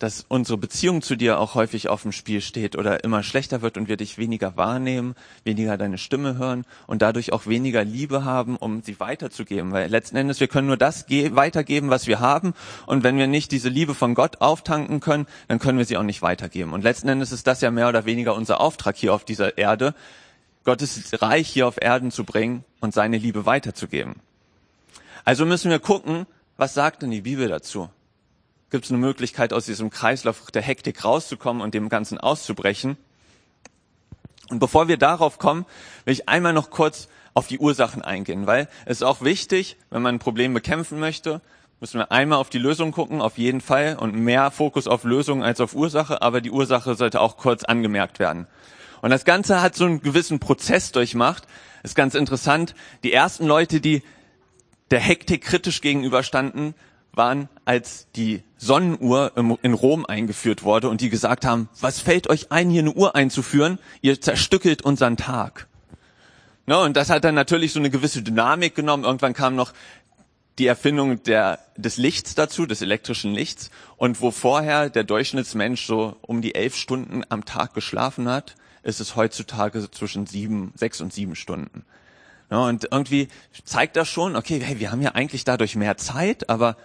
dass 0.00 0.24
unsere 0.28 0.56
Beziehung 0.56 1.02
zu 1.02 1.14
dir 1.14 1.38
auch 1.38 1.54
häufig 1.54 1.90
auf 1.90 2.02
dem 2.02 2.12
Spiel 2.12 2.40
steht 2.40 2.74
oder 2.74 3.04
immer 3.04 3.22
schlechter 3.22 3.60
wird 3.60 3.76
und 3.76 3.86
wir 3.86 3.98
dich 3.98 4.16
weniger 4.16 4.56
wahrnehmen, 4.56 5.14
weniger 5.44 5.76
deine 5.76 5.98
Stimme 5.98 6.38
hören 6.38 6.64
und 6.86 7.02
dadurch 7.02 7.34
auch 7.34 7.46
weniger 7.46 7.84
Liebe 7.84 8.24
haben, 8.24 8.56
um 8.56 8.82
sie 8.82 8.98
weiterzugeben. 8.98 9.72
Weil 9.72 9.90
letzten 9.90 10.16
Endes, 10.16 10.40
wir 10.40 10.48
können 10.48 10.68
nur 10.68 10.78
das 10.78 11.04
weitergeben, 11.10 11.90
was 11.90 12.06
wir 12.06 12.18
haben. 12.18 12.54
Und 12.86 13.04
wenn 13.04 13.18
wir 13.18 13.26
nicht 13.26 13.52
diese 13.52 13.68
Liebe 13.68 13.94
von 13.94 14.14
Gott 14.14 14.40
auftanken 14.40 15.00
können, 15.00 15.26
dann 15.48 15.58
können 15.58 15.76
wir 15.76 15.84
sie 15.84 15.98
auch 15.98 16.02
nicht 16.02 16.22
weitergeben. 16.22 16.72
Und 16.72 16.82
letzten 16.82 17.08
Endes 17.10 17.30
ist 17.30 17.46
das 17.46 17.60
ja 17.60 17.70
mehr 17.70 17.90
oder 17.90 18.06
weniger 18.06 18.34
unser 18.34 18.60
Auftrag 18.62 18.96
hier 18.96 19.12
auf 19.12 19.26
dieser 19.26 19.58
Erde, 19.58 19.94
Gottes 20.64 21.20
Reich 21.20 21.46
hier 21.46 21.66
auf 21.66 21.76
Erden 21.78 22.10
zu 22.10 22.24
bringen 22.24 22.64
und 22.80 22.94
seine 22.94 23.18
Liebe 23.18 23.44
weiterzugeben. 23.44 24.14
Also 25.26 25.44
müssen 25.44 25.70
wir 25.70 25.78
gucken, 25.78 26.26
was 26.56 26.72
sagt 26.72 27.02
denn 27.02 27.10
die 27.10 27.20
Bibel 27.20 27.48
dazu? 27.48 27.90
Gibt 28.70 28.84
es 28.84 28.90
eine 28.90 28.98
Möglichkeit, 28.98 29.52
aus 29.52 29.66
diesem 29.66 29.90
Kreislauf 29.90 30.50
der 30.50 30.62
Hektik 30.62 31.04
rauszukommen 31.04 31.62
und 31.62 31.74
dem 31.74 31.88
Ganzen 31.88 32.18
auszubrechen. 32.18 32.96
Und 34.48 34.58
bevor 34.58 34.88
wir 34.88 34.96
darauf 34.96 35.38
kommen, 35.38 35.66
will 36.04 36.12
ich 36.12 36.28
einmal 36.28 36.52
noch 36.52 36.70
kurz 36.70 37.08
auf 37.34 37.46
die 37.46 37.58
Ursachen 37.58 38.02
eingehen, 38.02 38.46
weil 38.46 38.68
es 38.84 38.98
ist 38.98 39.02
auch 39.02 39.22
wichtig, 39.22 39.76
wenn 39.90 40.02
man 40.02 40.16
ein 40.16 40.18
Problem 40.18 40.52
bekämpfen 40.54 40.98
möchte, 40.98 41.40
müssen 41.80 41.98
wir 41.98 42.12
einmal 42.12 42.38
auf 42.38 42.50
die 42.50 42.58
Lösung 42.58 42.92
gucken, 42.92 43.22
auf 43.22 43.38
jeden 43.38 43.60
Fall, 43.60 43.96
und 43.96 44.14
mehr 44.14 44.50
Fokus 44.50 44.86
auf 44.86 45.04
Lösung 45.04 45.42
als 45.42 45.60
auf 45.60 45.74
Ursache, 45.74 46.20
aber 46.20 46.40
die 46.40 46.50
Ursache 46.50 46.94
sollte 46.94 47.20
auch 47.20 47.36
kurz 47.36 47.64
angemerkt 47.64 48.18
werden. 48.18 48.46
Und 49.00 49.10
das 49.10 49.24
Ganze 49.24 49.62
hat 49.62 49.74
so 49.74 49.86
einen 49.86 50.02
gewissen 50.02 50.40
Prozess 50.40 50.92
durchmacht. 50.92 51.46
Ist 51.82 51.96
ganz 51.96 52.14
interessant. 52.14 52.74
Die 53.02 53.12
ersten 53.12 53.46
Leute, 53.46 53.80
die 53.80 54.02
der 54.90 55.00
Hektik 55.00 55.42
kritisch 55.42 55.80
gegenüberstanden, 55.80 56.74
waren, 57.12 57.48
als 57.64 58.06
die 58.16 58.42
Sonnenuhr 58.56 59.32
in 59.62 59.74
Rom 59.74 60.06
eingeführt 60.06 60.62
wurde 60.62 60.88
und 60.88 61.00
die 61.00 61.10
gesagt 61.10 61.44
haben, 61.44 61.68
was 61.80 62.00
fällt 62.00 62.28
euch 62.28 62.52
ein, 62.52 62.70
hier 62.70 62.82
eine 62.82 62.92
Uhr 62.92 63.14
einzuführen? 63.14 63.78
Ihr 64.00 64.20
zerstückelt 64.20 64.82
unseren 64.82 65.16
Tag. 65.16 65.66
Ne, 66.66 66.78
und 66.78 66.96
das 66.96 67.10
hat 67.10 67.24
dann 67.24 67.34
natürlich 67.34 67.72
so 67.72 67.80
eine 67.80 67.90
gewisse 67.90 68.22
Dynamik 68.22 68.74
genommen. 68.74 69.04
Irgendwann 69.04 69.34
kam 69.34 69.56
noch 69.56 69.72
die 70.58 70.66
Erfindung 70.66 71.22
der, 71.22 71.58
des 71.76 71.96
Lichts 71.96 72.34
dazu, 72.34 72.66
des 72.66 72.82
elektrischen 72.82 73.32
Lichts. 73.32 73.70
Und 73.96 74.20
wo 74.20 74.30
vorher 74.30 74.90
der 74.90 75.04
Durchschnittsmensch 75.04 75.86
so 75.86 76.16
um 76.20 76.42
die 76.42 76.54
elf 76.54 76.76
Stunden 76.76 77.22
am 77.28 77.44
Tag 77.44 77.74
geschlafen 77.74 78.28
hat, 78.28 78.56
ist 78.82 79.00
es 79.00 79.16
heutzutage 79.16 79.90
zwischen 79.90 80.26
sieben, 80.26 80.72
sechs 80.76 81.00
und 81.00 81.12
sieben 81.12 81.34
Stunden. 81.34 81.84
Ja, 82.50 82.64
und 82.64 82.88
irgendwie 82.90 83.28
zeigt 83.64 83.96
das 83.96 84.08
schon, 84.08 84.36
okay, 84.36 84.60
hey, 84.62 84.80
wir 84.80 84.90
haben 84.90 85.02
ja 85.02 85.12
eigentlich 85.12 85.44
dadurch 85.44 85.76
mehr 85.76 85.96
Zeit, 85.96 86.50
aber 86.50 86.76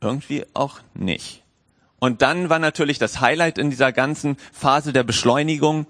irgendwie 0.00 0.44
auch 0.54 0.80
nicht. 0.94 1.42
Und 1.98 2.22
dann 2.22 2.48
war 2.48 2.58
natürlich 2.58 2.98
das 2.98 3.20
Highlight 3.20 3.58
in 3.58 3.70
dieser 3.70 3.92
ganzen 3.92 4.36
Phase 4.52 4.92
der 4.92 5.04
Beschleunigung 5.04 5.86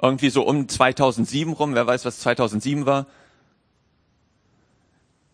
irgendwie 0.00 0.28
so 0.28 0.42
um 0.42 0.68
2007 0.68 1.52
rum. 1.54 1.74
Wer 1.74 1.86
weiß, 1.86 2.04
was 2.04 2.20
2007 2.20 2.84
war? 2.84 3.06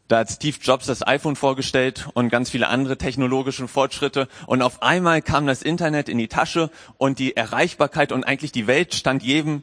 Da 0.06 0.20
hat 0.20 0.30
Steve 0.30 0.56
Jobs 0.60 0.86
das 0.86 1.06
iPhone 1.06 1.36
vorgestellt 1.36 2.08
und 2.14 2.30
ganz 2.30 2.50
viele 2.50 2.68
andere 2.68 2.98
technologische 2.98 3.68
Fortschritte. 3.68 4.28
Und 4.46 4.62
auf 4.62 4.82
einmal 4.82 5.22
kam 5.22 5.46
das 5.46 5.62
Internet 5.62 6.08
in 6.08 6.18
die 6.18 6.28
Tasche 6.28 6.70
und 6.98 7.18
die 7.18 7.36
Erreichbarkeit 7.36 8.12
und 8.12 8.24
eigentlich 8.24 8.52
die 8.52 8.66
Welt 8.66 8.94
stand 8.94 9.22
jedem 9.22 9.62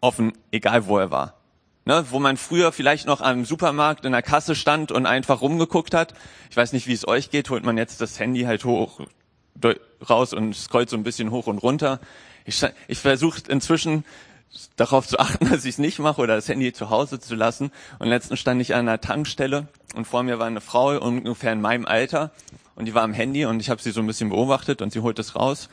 offen, 0.00 0.32
egal 0.50 0.86
wo 0.86 0.98
er 0.98 1.10
war 1.10 1.43
ne, 1.84 2.04
wo 2.10 2.18
man 2.18 2.36
früher 2.36 2.72
vielleicht 2.72 3.06
noch 3.06 3.20
am 3.20 3.44
Supermarkt 3.44 4.04
in 4.04 4.12
der 4.12 4.22
Kasse 4.22 4.54
stand 4.54 4.92
und 4.92 5.06
einfach 5.06 5.40
rumgeguckt 5.40 5.94
hat. 5.94 6.14
Ich 6.50 6.56
weiß 6.56 6.72
nicht, 6.72 6.86
wie 6.86 6.92
es 6.92 7.06
euch 7.06 7.30
geht, 7.30 7.50
holt 7.50 7.64
man 7.64 7.76
jetzt 7.76 8.00
das 8.00 8.18
Handy 8.18 8.42
halt 8.42 8.64
hoch 8.64 9.00
raus 10.08 10.32
und 10.32 10.54
scrollt 10.54 10.90
so 10.90 10.96
ein 10.96 11.04
bisschen 11.04 11.30
hoch 11.30 11.46
und 11.46 11.58
runter. 11.58 12.00
Ich, 12.44 12.64
ich 12.88 12.98
versuche 12.98 13.40
inzwischen 13.48 14.04
darauf 14.76 15.06
zu 15.06 15.18
achten, 15.18 15.48
dass 15.48 15.64
ich 15.64 15.72
es 15.72 15.78
nicht 15.78 15.98
mache 15.98 16.20
oder 16.20 16.36
das 16.36 16.48
Handy 16.48 16.72
zu 16.72 16.90
Hause 16.90 17.20
zu 17.20 17.34
lassen. 17.34 17.70
Und 17.98 18.08
letztens 18.08 18.40
stand 18.40 18.60
ich 18.60 18.74
an 18.74 18.80
einer 18.88 19.00
Tankstelle 19.00 19.68
und 19.94 20.06
vor 20.06 20.22
mir 20.22 20.38
war 20.38 20.46
eine 20.46 20.60
Frau 20.60 20.98
ungefähr 20.98 21.52
in 21.52 21.60
meinem 21.60 21.86
Alter 21.86 22.30
und 22.74 22.86
die 22.86 22.94
war 22.94 23.02
am 23.02 23.12
Handy 23.12 23.44
und 23.44 23.60
ich 23.60 23.70
habe 23.70 23.80
sie 23.80 23.92
so 23.92 24.00
ein 24.00 24.06
bisschen 24.06 24.30
beobachtet 24.30 24.82
und 24.82 24.92
sie 24.92 25.00
holt 25.00 25.18
es 25.18 25.36
raus. 25.36 25.68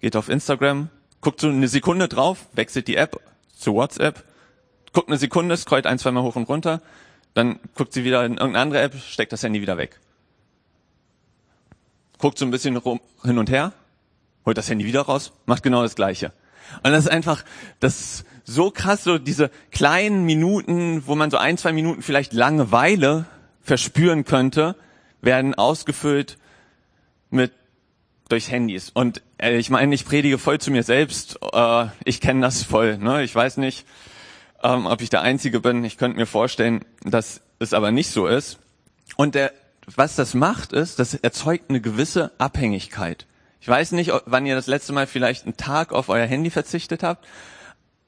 geht 0.00 0.16
auf 0.16 0.28
Instagram, 0.28 0.88
guckt 1.20 1.40
so 1.40 1.48
eine 1.48 1.68
Sekunde 1.68 2.08
drauf, 2.08 2.46
wechselt 2.52 2.88
die 2.88 2.96
App 2.96 3.20
zu 3.56 3.74
WhatsApp, 3.74 4.24
guckt 4.94 5.08
eine 5.08 5.18
Sekunde, 5.18 5.56
scrollt 5.56 5.86
ein, 5.86 5.98
zweimal 5.98 6.22
hoch 6.22 6.36
und 6.36 6.48
runter, 6.48 6.80
dann 7.34 7.58
guckt 7.74 7.92
sie 7.92 8.04
wieder 8.04 8.24
in 8.24 8.32
irgendeine 8.32 8.58
andere 8.58 8.80
App, 8.80 8.94
steckt 8.94 9.32
das 9.32 9.42
Handy 9.42 9.60
wieder 9.60 9.76
weg. 9.76 10.00
Guckt 12.18 12.38
so 12.38 12.46
ein 12.46 12.50
bisschen 12.50 12.76
rum, 12.76 13.00
hin 13.22 13.38
und 13.38 13.50
her, 13.50 13.72
holt 14.46 14.56
das 14.56 14.70
Handy 14.70 14.86
wieder 14.86 15.02
raus, 15.02 15.32
macht 15.44 15.62
genau 15.62 15.82
das 15.82 15.96
Gleiche. 15.96 16.32
Und 16.82 16.92
das 16.92 17.04
ist 17.04 17.10
einfach, 17.10 17.44
das 17.80 18.00
ist 18.00 18.24
so 18.44 18.70
krass, 18.70 19.04
so 19.04 19.18
diese 19.18 19.50
kleinen 19.70 20.24
Minuten, 20.24 21.06
wo 21.06 21.14
man 21.14 21.30
so 21.30 21.36
ein, 21.36 21.58
zwei 21.58 21.72
Minuten 21.72 22.02
vielleicht 22.02 22.32
Langeweile 22.32 23.26
verspüren 23.60 24.24
könnte, 24.24 24.76
werden 25.20 25.54
ausgefüllt 25.54 26.38
mit 27.30 27.52
durch 28.28 28.50
Handys. 28.50 28.90
Und 28.90 29.22
äh, 29.38 29.56
ich 29.56 29.70
meine, 29.70 29.94
ich 29.94 30.04
predige 30.04 30.38
voll 30.38 30.58
zu 30.60 30.70
mir 30.70 30.82
selbst. 30.82 31.38
Äh, 31.52 31.86
ich 32.04 32.20
kenne 32.20 32.40
das 32.40 32.62
voll. 32.62 32.98
Ne? 32.98 33.22
Ich 33.22 33.34
weiß 33.34 33.58
nicht, 33.58 33.86
ähm, 34.64 34.86
ob 34.86 35.02
ich 35.02 35.10
der 35.10 35.20
Einzige 35.20 35.60
bin. 35.60 35.84
Ich 35.84 35.98
könnte 35.98 36.16
mir 36.16 36.26
vorstellen, 36.26 36.84
dass 37.04 37.42
es 37.60 37.72
aber 37.72 37.92
nicht 37.92 38.10
so 38.10 38.26
ist. 38.26 38.58
Und 39.16 39.34
der, 39.34 39.52
was 39.94 40.16
das 40.16 40.34
macht, 40.34 40.72
ist, 40.72 40.98
das 40.98 41.14
erzeugt 41.14 41.66
eine 41.68 41.80
gewisse 41.80 42.32
Abhängigkeit. 42.38 43.26
Ich 43.60 43.68
weiß 43.68 43.92
nicht, 43.92 44.12
wann 44.26 44.46
ihr 44.46 44.54
das 44.54 44.66
letzte 44.66 44.92
Mal 44.92 45.06
vielleicht 45.06 45.44
einen 45.44 45.56
Tag 45.56 45.92
auf 45.92 46.08
euer 46.08 46.26
Handy 46.26 46.50
verzichtet 46.50 47.02
habt, 47.02 47.26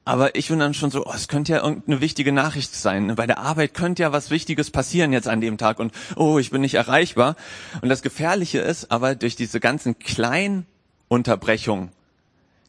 aber 0.05 0.35
ich 0.35 0.47
bin 0.47 0.59
dann 0.59 0.73
schon 0.73 0.89
so, 0.89 1.05
oh, 1.05 1.11
es 1.13 1.27
könnte 1.27 1.51
ja 1.51 1.63
irgendeine 1.63 1.99
wichtige 1.99 2.31
Nachricht 2.31 2.73
sein. 2.73 3.13
Bei 3.15 3.27
der 3.27 3.39
Arbeit 3.39 3.73
könnte 3.73 4.03
ja 4.03 4.11
was 4.11 4.29
Wichtiges 4.29 4.71
passieren 4.71 5.11
jetzt 5.11 5.27
an 5.27 5.41
dem 5.41 5.57
Tag 5.57 5.79
und 5.79 5.93
oh, 6.15 6.39
ich 6.39 6.49
bin 6.49 6.61
nicht 6.61 6.75
erreichbar. 6.75 7.35
Und 7.81 7.89
das 7.89 8.01
Gefährliche 8.01 8.59
ist, 8.59 8.89
aber 8.89 9.15
durch 9.15 9.35
diese 9.35 9.59
ganzen 9.59 9.99
kleinen 9.99 10.65
Unterbrechungen, 11.07 11.91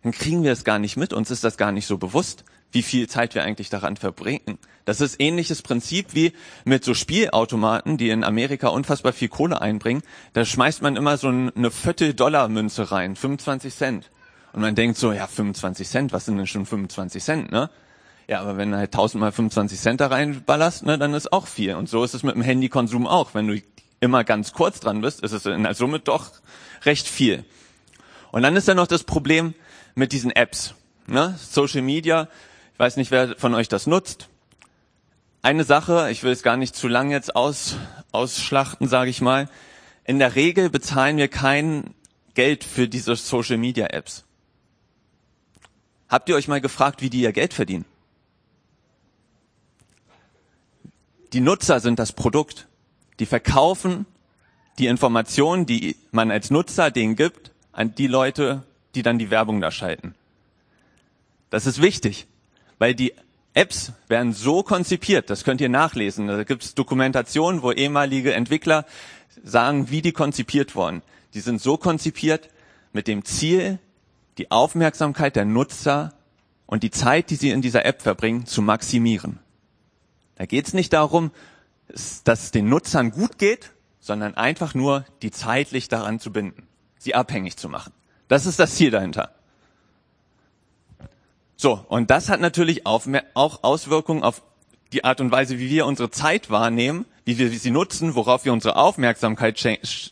dann 0.02 0.12
kriegen 0.12 0.42
wir 0.42 0.52
es 0.52 0.64
gar 0.64 0.78
nicht 0.78 0.97
mit, 0.97 1.12
uns 1.12 1.30
ist 1.30 1.45
das 1.45 1.57
gar 1.57 1.73
nicht 1.73 1.87
so 1.87 1.97
bewusst, 1.97 2.45
wie 2.73 2.83
viel 2.83 3.09
Zeit 3.09 3.35
wir 3.35 3.43
eigentlich 3.43 3.71
daran 3.71 3.97
verbringen. 3.97 4.59
Das 4.85 5.01
ist 5.01 5.21
ähnliches 5.21 5.63
Prinzip 5.63 6.15
wie 6.15 6.33
mit 6.65 6.85
so 6.85 6.95
Spielautomaten, 6.95 7.99
die 7.99 8.11
in 8.11 8.25
Amerika 8.25 8.69
unfassbar 8.69 9.13
viel 9.13 9.29
Kohle 9.29 9.61
einbringen. 9.61 10.03
Da 10.33 10.45
schmeißt 10.45 10.83
man 10.83 10.97
immer 10.97 11.19
so 11.19 11.29
eine 11.29 11.71
Viertel-Dollar-Münze 11.71 12.91
rein, 12.91 13.17
25 13.17 13.75
Cent. 13.75 14.11
Und 14.53 14.63
man 14.63 14.75
denkt 14.75 14.97
so, 14.97 15.13
ja, 15.13 15.27
25 15.27 15.89
Cent, 15.89 16.13
was 16.13 16.25
sind 16.25 16.39
denn 16.39 16.47
schon 16.47 16.65
25 16.65 17.23
Cent, 17.23 17.53
ne? 17.53 17.71
Ja, 18.29 18.41
aber 18.41 18.59
wenn 18.59 18.71
du 18.71 18.77
halt 18.77 18.93
tausendmal 18.93 19.33
25 19.33 19.79
Cent 19.79 20.01
da 20.01 20.09
reinballerst, 20.09 20.85
ne, 20.85 20.99
dann 20.99 21.15
ist 21.15 21.33
auch 21.33 21.47
viel. 21.47 21.75
Und 21.75 21.89
so 21.89 22.05
ist 22.05 22.15
es 22.15 22.23
mit 22.23 22.35
dem 22.35 22.43
Handykonsum 22.43 23.07
auch. 23.07 23.35
Wenn 23.35 23.47
du 23.47 23.61
immer 24.01 24.23
ganz 24.23 24.53
kurz 24.53 24.81
dran 24.81 25.01
bist, 25.01 25.23
ist 25.23 25.33
es 25.33 25.47
in 25.47 25.63
der 25.63 25.75
Summe 25.75 25.99
doch 25.99 26.33
recht 26.85 27.09
viel. 27.09 27.45
Und 28.31 28.43
dann 28.43 28.55
ist 28.57 28.69
ja 28.69 28.75
noch 28.75 28.87
das 28.87 29.05
Problem 29.05 29.55
mit 29.95 30.13
diesen 30.13 30.31
Apps. 30.31 30.75
Ne? 31.07 31.39
Social 31.39 31.81
Media, 31.81 32.29
ich 32.78 32.80
weiß 32.80 32.97
nicht, 32.97 33.11
wer 33.11 33.35
von 33.37 33.56
euch 33.56 33.66
das 33.66 33.88
nutzt. 33.88 34.28
Eine 35.42 35.64
Sache, 35.64 36.12
ich 36.12 36.23
will 36.23 36.30
es 36.30 36.44
gar 36.44 36.56
nicht 36.56 36.76
zu 36.76 36.87
lang 36.87 37.11
jetzt 37.11 37.35
aus, 37.35 37.76
ausschlachten, 38.12 38.87
sage 38.87 39.11
ich 39.11 39.20
mal. 39.20 39.50
In 40.04 40.20
der 40.20 40.37
Regel 40.37 40.70
bezahlen 40.70 41.16
wir 41.16 41.26
kein 41.26 41.92
Geld 42.35 42.62
für 42.62 42.87
diese 42.87 43.16
Social 43.16 43.56
Media 43.56 43.88
Apps. 43.88 44.25
Habt 46.08 46.28
ihr 46.28 46.37
euch 46.37 46.47
mal 46.47 46.61
gefragt, 46.61 47.02
wie 47.02 47.11
die 47.11 47.23
ihr 47.23 47.32
Geld 47.32 47.52
verdienen? 47.52 47.85
Die 51.32 51.40
Nutzer 51.40 51.80
sind 51.80 51.99
das 51.99 52.12
Produkt. 52.12 52.68
Die 53.18 53.26
verkaufen 53.26 54.06
die 54.78 54.87
Informationen, 54.87 55.66
die 55.66 55.97
man 56.12 56.30
als 56.30 56.52
Nutzer 56.52 56.92
denen 56.92 57.16
gibt, 57.16 57.50
an 57.73 57.97
die 57.97 58.06
Leute, 58.06 58.62
die 58.94 59.02
dann 59.02 59.18
die 59.18 59.30
Werbung 59.30 59.61
da 59.61 59.73
schalten. 59.73 60.14
Das 61.50 61.66
ist 61.66 61.82
wichtig, 61.82 62.28
weil 62.78 62.94
die 62.94 63.14
Apps 63.54 63.92
werden 64.06 64.32
so 64.32 64.62
konzipiert, 64.62 65.30
das 65.30 65.44
könnt 65.44 65.61
ihr 65.61 65.68
nachlesen. 65.68 66.28
Da 66.28 66.44
gibt 66.44 66.62
es 66.62 66.75
Dokumentationen, 66.75 67.62
wo 67.62 67.73
ehemalige 67.73 68.32
Entwickler 68.32 68.85
sagen, 69.42 69.90
wie 69.90 70.02
die 70.02 70.12
konzipiert 70.12 70.76
wurden. 70.76 71.02
Die 71.35 71.40
sind 71.40 71.61
so 71.61 71.76
konzipiert 71.76 72.50
mit 72.92 73.08
dem 73.08 73.25
Ziel, 73.25 73.78
die 74.38 74.50
Aufmerksamkeit 74.50 75.37
der 75.37 75.44
Nutzer 75.44 76.14
und 76.66 76.82
die 76.82 76.90
Zeit, 76.90 77.30
die 77.30 77.37
sie 77.37 77.50
in 77.50 77.62
dieser 77.62 77.85
App 77.85 78.02
verbringen, 78.02 78.47
zu 78.47 78.62
maximieren. 78.62 79.40
Da 80.37 80.47
geht 80.47 80.68
es 80.68 80.75
nicht 80.75 80.92
darum, 80.92 81.32
dass 82.25 82.44
es 82.44 82.50
den 82.52 82.68
Nutzern 82.68 83.11
gut 83.11 83.38
geht, 83.38 83.73
sondern 83.99 84.35
einfach 84.35 84.75
nur 84.75 85.04
die 85.23 85.30
zeitlich 85.30 85.88
daran 85.88 86.20
zu 86.20 86.32
binden, 86.32 86.68
sie 86.99 87.14
abhängig 87.14 87.56
zu 87.56 87.68
machen. 87.68 87.92
Das 88.28 88.47
ist 88.47 88.58
das 88.58 88.76
Ziel 88.76 88.90
dahinter. 88.90 89.35
So, 91.61 91.85
und 91.88 92.09
das 92.09 92.29
hat 92.29 92.41
natürlich 92.41 92.87
auch 92.87 93.05
Auswirkungen 93.35 94.23
auf 94.23 94.43
die 94.93 95.03
Art 95.03 95.21
und 95.21 95.33
Weise, 95.33 95.59
wie 95.59 95.69
wir 95.69 95.87
unsere 95.87 96.09
Zeit 96.09 96.50
wahrnehmen, 96.50 97.05
wie 97.25 97.37
wir 97.37 97.50
sie 97.50 97.73
nutzen, 97.73 98.15
worauf 98.15 98.45
wir 98.45 98.53
unsere 98.53 98.77
Aufmerksamkeit 98.77 99.61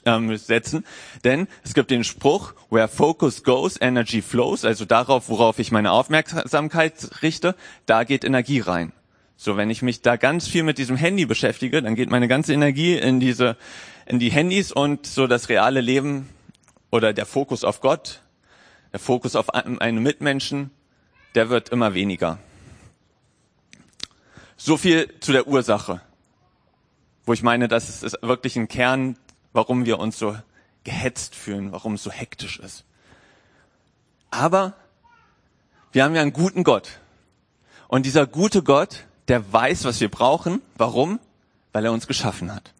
ähm, 0.04 0.36
setzen. 0.36 0.84
Denn 1.22 1.46
es 1.62 1.74
gibt 1.74 1.92
den 1.92 2.02
Spruch, 2.02 2.52
where 2.68 2.88
focus 2.88 3.44
goes, 3.44 3.80
energy 3.80 4.22
flows, 4.22 4.64
also 4.64 4.84
darauf, 4.84 5.28
worauf 5.28 5.60
ich 5.60 5.70
meine 5.70 5.92
Aufmerksamkeit 5.92 7.22
richte, 7.22 7.54
da 7.86 8.02
geht 8.02 8.24
Energie 8.24 8.58
rein. 8.58 8.92
So, 9.36 9.56
wenn 9.56 9.70
ich 9.70 9.82
mich 9.82 10.02
da 10.02 10.16
ganz 10.16 10.48
viel 10.48 10.64
mit 10.64 10.78
diesem 10.78 10.96
Handy 10.96 11.26
beschäftige, 11.26 11.80
dann 11.80 11.94
geht 11.94 12.10
meine 12.10 12.26
ganze 12.26 12.54
Energie 12.54 12.96
in 12.96 13.20
diese, 13.20 13.56
in 14.04 14.18
die 14.18 14.30
Handys 14.30 14.72
und 14.72 15.06
so 15.06 15.28
das 15.28 15.48
reale 15.48 15.80
Leben 15.80 16.28
oder 16.90 17.12
der 17.12 17.24
Fokus 17.24 17.62
auf 17.62 17.80
Gott, 17.80 18.22
der 18.92 18.98
Fokus 18.98 19.36
auf 19.36 19.54
einen 19.54 20.02
Mitmenschen, 20.02 20.72
der 21.36 21.48
wird 21.50 21.68
immer 21.68 21.94
weniger. 21.94 22.38
So 24.56 24.76
viel 24.76 25.14
zu 25.20 25.32
der 25.32 25.46
Ursache 25.46 26.00
wo 27.26 27.32
ich 27.32 27.42
meine, 27.42 27.66
das 27.68 28.02
ist 28.02 28.16
wirklich 28.22 28.56
ein 28.56 28.68
Kern, 28.68 29.18
warum 29.52 29.84
wir 29.84 29.98
uns 29.98 30.16
so 30.18 30.36
gehetzt 30.84 31.34
fühlen, 31.34 31.72
warum 31.72 31.94
es 31.94 32.04
so 32.04 32.10
hektisch 32.10 32.60
ist. 32.60 32.84
Aber 34.30 34.74
wir 35.90 36.04
haben 36.04 36.14
ja 36.14 36.22
einen 36.22 36.32
guten 36.32 36.62
Gott. 36.62 37.00
Und 37.88 38.06
dieser 38.06 38.26
gute 38.26 38.62
Gott, 38.62 39.06
der 39.26 39.52
weiß, 39.52 39.84
was 39.84 40.00
wir 40.00 40.08
brauchen. 40.08 40.62
Warum? 40.76 41.18
Weil 41.72 41.84
er 41.84 41.92
uns 41.92 42.06
geschaffen 42.06 42.54
hat. 42.54 42.72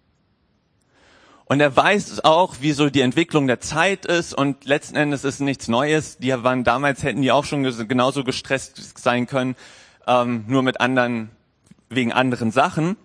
Und 1.46 1.60
er 1.60 1.74
weiß 1.74 2.24
auch, 2.24 2.56
wie 2.60 2.72
so 2.72 2.90
die 2.90 3.00
Entwicklung 3.00 3.46
der 3.46 3.60
Zeit 3.60 4.04
ist 4.04 4.34
und 4.34 4.64
letzten 4.64 4.96
Endes 4.96 5.24
ist 5.24 5.40
nichts 5.40 5.68
Neues. 5.68 6.18
Die 6.18 6.30
waren 6.30 6.64
damals, 6.64 7.02
hätten 7.02 7.22
die 7.22 7.32
auch 7.32 7.44
schon 7.44 7.62
genauso 7.88 8.24
gestresst 8.24 8.98
sein 8.98 9.26
können, 9.26 9.56
ähm, 10.06 10.44
nur 10.48 10.62
mit 10.62 10.80
anderen, 10.80 11.30
wegen 11.88 12.12
anderen 12.12 12.50
Sachen 12.50 12.96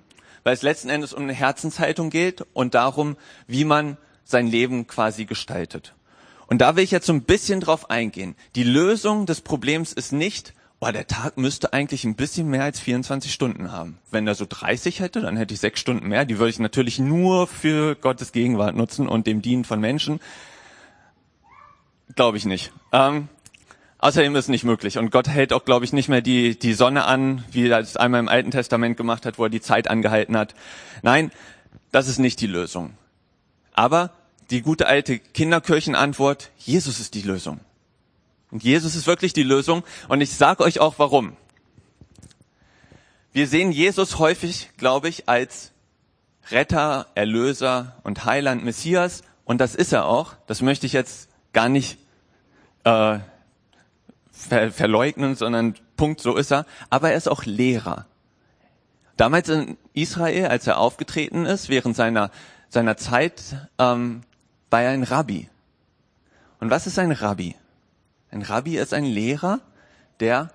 weil 0.44 0.54
es 0.54 0.62
letzten 0.62 0.90
Endes 0.90 1.14
um 1.14 1.24
eine 1.24 1.34
Herzenshaltung 1.34 2.10
geht 2.10 2.46
und 2.54 2.74
darum, 2.74 3.18
wie 3.48 3.66
man 3.66 3.98
sein 4.24 4.48
Leben 4.48 4.88
quasi 4.88 5.26
gestaltet. 5.26 5.94
Und 6.48 6.60
da 6.60 6.76
will 6.76 6.84
ich 6.84 6.92
jetzt 6.92 7.06
so 7.06 7.14
ein 7.14 7.24
bisschen 7.24 7.62
drauf 7.62 7.90
eingehen. 7.90 8.36
Die 8.56 8.64
Lösung 8.64 9.26
des 9.26 9.42
Problems 9.42 9.94
ist 9.94 10.12
nicht, 10.12 10.54
oh, 10.82 10.92
der 10.92 11.08
Tag 11.08 11.38
müsste 11.38 11.74
eigentlich 11.74 12.04
ein 12.04 12.16
bisschen 12.16 12.50
mehr 12.50 12.64
als 12.64 12.80
24 12.80 13.32
Stunden 13.32 13.72
haben. 13.72 13.98
Wenn 14.10 14.28
er 14.28 14.36
so 14.36 14.46
30 14.48 15.00
hätte, 15.00 15.22
dann 15.22 15.38
hätte 15.38 15.54
ich 15.54 15.60
sechs 15.60 15.80
Stunden 15.80 16.08
mehr. 16.08 16.26
Die 16.26 16.40
würde 16.40 16.50
ich 16.50 16.60
natürlich 16.60 17.00
nur 17.00 17.48
für 17.48 17.96
Gottes 17.96 18.32
Gegenwart 18.32 18.76
nutzen 18.76 19.08
und 19.08 19.28
dem 19.28 19.42
Dienen 19.42 19.64
von 19.64 19.80
Menschen. 19.80 20.20
Glaube 22.16 22.38
ich 22.38 22.46
nicht. 22.46 22.74
Ähm, 22.92 23.30
Außerdem 24.02 24.36
ist 24.36 24.46
es 24.46 24.50
nicht 24.50 24.64
möglich. 24.64 24.98
Und 24.98 25.12
Gott 25.12 25.28
hält 25.28 25.54
auch, 25.54 25.64
glaube 25.64 25.86
ich, 25.86 25.94
nicht 25.94 26.10
mehr 26.10 26.22
die, 26.22 26.58
die 26.58 26.74
Sonne 26.74 27.06
an, 27.06 27.44
wie 27.52 27.68
er 27.68 27.80
es 27.80 27.98
einmal 27.98 28.20
im 28.20 28.30
Alten 28.30 28.50
Testament 28.50 28.98
gemacht 28.98 29.28
hat, 29.28 29.38
wo 29.38 29.44
er 29.44 29.50
die 29.50 29.62
Zeit 29.62 29.88
angehalten 29.88 30.36
hat. 30.36 30.56
Nein, 31.04 31.32
das 31.92 32.08
ist 32.08 32.18
nicht 32.18 32.42
die 32.42 32.48
Lösung. 32.48 32.94
Aber 33.74 34.10
die 34.50 34.64
gute 34.64 34.88
alte 34.88 35.20
Kinderkirchenantwort, 35.20 36.50
Jesus 36.58 37.00
ist 37.00 37.14
die 37.14 37.22
Lösung. 37.22 37.60
Und 38.52 38.64
Jesus 38.64 38.96
ist 38.96 39.08
wirklich 39.08 39.34
die 39.34 39.44
Lösung. 39.44 39.84
Und 40.08 40.22
ich 40.22 40.32
sage 40.32 40.64
euch 40.64 40.80
auch 40.80 40.96
warum. 40.98 41.36
Wir 43.32 43.48
sehen 43.48 43.72
Jesus 43.72 44.20
häufig, 44.20 44.70
glaube 44.78 45.08
ich, 45.08 45.30
als 45.30 45.72
Retter, 46.50 47.08
Erlöser 47.16 47.96
und 48.04 48.26
Heiland, 48.26 48.64
Messias. 48.64 49.24
Und 49.46 49.60
das 49.60 49.74
ist 49.74 49.94
er 49.94 50.06
auch. 50.06 50.36
Das 50.48 50.62
möchte 50.62 50.86
ich 50.86 50.94
jetzt 50.94 51.30
gar 51.54 51.70
nicht 51.70 51.98
äh, 52.84 53.20
ver 54.32 54.72
verleugnen, 54.72 55.36
sondern 55.36 55.76
Punkt, 55.96 56.20
so 56.20 56.36
ist 56.36 56.52
er. 56.52 56.66
Aber 56.90 57.12
er 57.12 57.18
ist 57.18 57.30
auch 57.30 57.46
Lehrer. 57.46 58.06
Damals 59.16 59.50
in 59.50 59.78
Israel, 59.94 60.48
als 60.48 60.68
er 60.68 60.78
aufgetreten 60.78 61.46
ist, 61.46 61.70
während 61.70 61.96
seiner, 61.96 62.32
seiner 62.70 62.98
Zeit, 62.98 63.42
ähm, 63.78 64.24
war 64.70 64.82
er 64.82 64.92
ein 64.92 65.04
Rabbi. 65.04 65.50
Und 66.60 66.70
was 66.70 66.88
ist 66.88 67.00
ein 67.00 67.12
Rabbi? 67.12 67.56
Ein 68.32 68.42
Rabbi 68.42 68.78
ist 68.78 68.94
ein 68.94 69.06
Lehrer, 69.06 69.60
der 70.20 70.52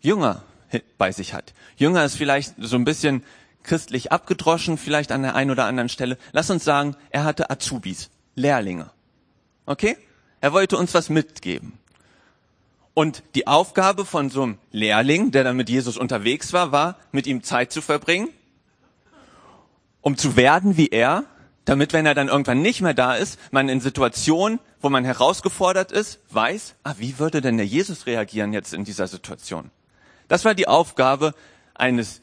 Jünger 0.00 0.42
bei 0.98 1.12
sich 1.12 1.32
hat. 1.32 1.54
Jünger 1.76 2.04
ist 2.04 2.16
vielleicht 2.16 2.54
so 2.58 2.76
ein 2.76 2.84
bisschen 2.84 3.22
christlich 3.62 4.10
abgedroschen, 4.10 4.78
vielleicht 4.78 5.12
an 5.12 5.22
der 5.22 5.34
einen 5.36 5.50
oder 5.50 5.66
anderen 5.66 5.88
Stelle. 5.88 6.18
Lass 6.32 6.50
uns 6.50 6.64
sagen, 6.64 6.96
er 7.10 7.24
hatte 7.24 7.50
Azubis, 7.50 8.10
Lehrlinge. 8.34 8.90
Okay? 9.66 9.96
Er 10.40 10.52
wollte 10.52 10.76
uns 10.76 10.92
was 10.94 11.08
mitgeben. 11.08 11.78
Und 12.94 13.22
die 13.36 13.46
Aufgabe 13.46 14.04
von 14.04 14.28
so 14.28 14.42
einem 14.42 14.58
Lehrling, 14.70 15.30
der 15.30 15.44
dann 15.44 15.56
mit 15.56 15.70
Jesus 15.70 15.96
unterwegs 15.96 16.52
war, 16.52 16.72
war, 16.72 16.98
mit 17.12 17.26
ihm 17.26 17.42
Zeit 17.42 17.72
zu 17.72 17.80
verbringen, 17.80 18.28
um 20.00 20.16
zu 20.16 20.36
werden 20.36 20.76
wie 20.76 20.88
er, 20.88 21.24
damit, 21.64 21.92
wenn 21.92 22.06
er 22.06 22.14
dann 22.14 22.28
irgendwann 22.28 22.60
nicht 22.60 22.80
mehr 22.80 22.94
da 22.94 23.14
ist, 23.14 23.38
man 23.52 23.68
in 23.68 23.80
Situationen, 23.80 24.58
wo 24.80 24.88
man 24.88 25.04
herausgefordert 25.04 25.92
ist, 25.92 26.20
weiß, 26.30 26.74
ah, 26.82 26.94
wie 26.98 27.18
würde 27.18 27.40
denn 27.40 27.56
der 27.56 27.66
Jesus 27.66 28.06
reagieren 28.06 28.52
jetzt 28.52 28.74
in 28.74 28.84
dieser 28.84 29.06
Situation? 29.06 29.70
Das 30.28 30.44
war 30.44 30.54
die 30.54 30.66
Aufgabe 30.66 31.34
eines 31.74 32.20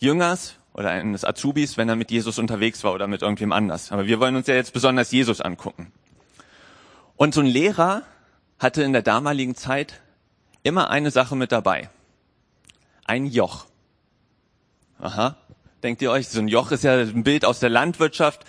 Jüngers 0.00 0.56
oder 0.72 0.90
eines 0.90 1.24
Azubis, 1.24 1.76
wenn 1.76 1.88
er 1.88 1.96
mit 1.96 2.10
Jesus 2.10 2.38
unterwegs 2.38 2.84
war 2.84 2.94
oder 2.94 3.06
mit 3.06 3.22
irgendwem 3.22 3.52
anders. 3.52 3.92
Aber 3.92 4.06
wir 4.06 4.20
wollen 4.20 4.36
uns 4.36 4.46
ja 4.46 4.54
jetzt 4.54 4.72
besonders 4.72 5.10
Jesus 5.10 5.40
angucken. 5.40 5.92
Und 7.16 7.34
so 7.34 7.40
ein 7.40 7.46
Lehrer 7.46 8.02
hatte 8.58 8.82
in 8.82 8.92
der 8.92 9.02
damaligen 9.02 9.54
Zeit 9.54 10.00
immer 10.62 10.90
eine 10.90 11.10
Sache 11.10 11.36
mit 11.36 11.52
dabei. 11.52 11.90
Ein 13.04 13.26
Joch. 13.26 13.66
Aha. 15.00 15.36
Denkt 15.82 16.02
ihr 16.02 16.10
euch, 16.10 16.28
so 16.28 16.40
ein 16.40 16.48
Joch 16.48 16.72
ist 16.72 16.82
ja 16.82 16.98
ein 16.98 17.22
Bild 17.22 17.44
aus 17.44 17.60
der 17.60 17.70
Landwirtschaft, 17.70 18.44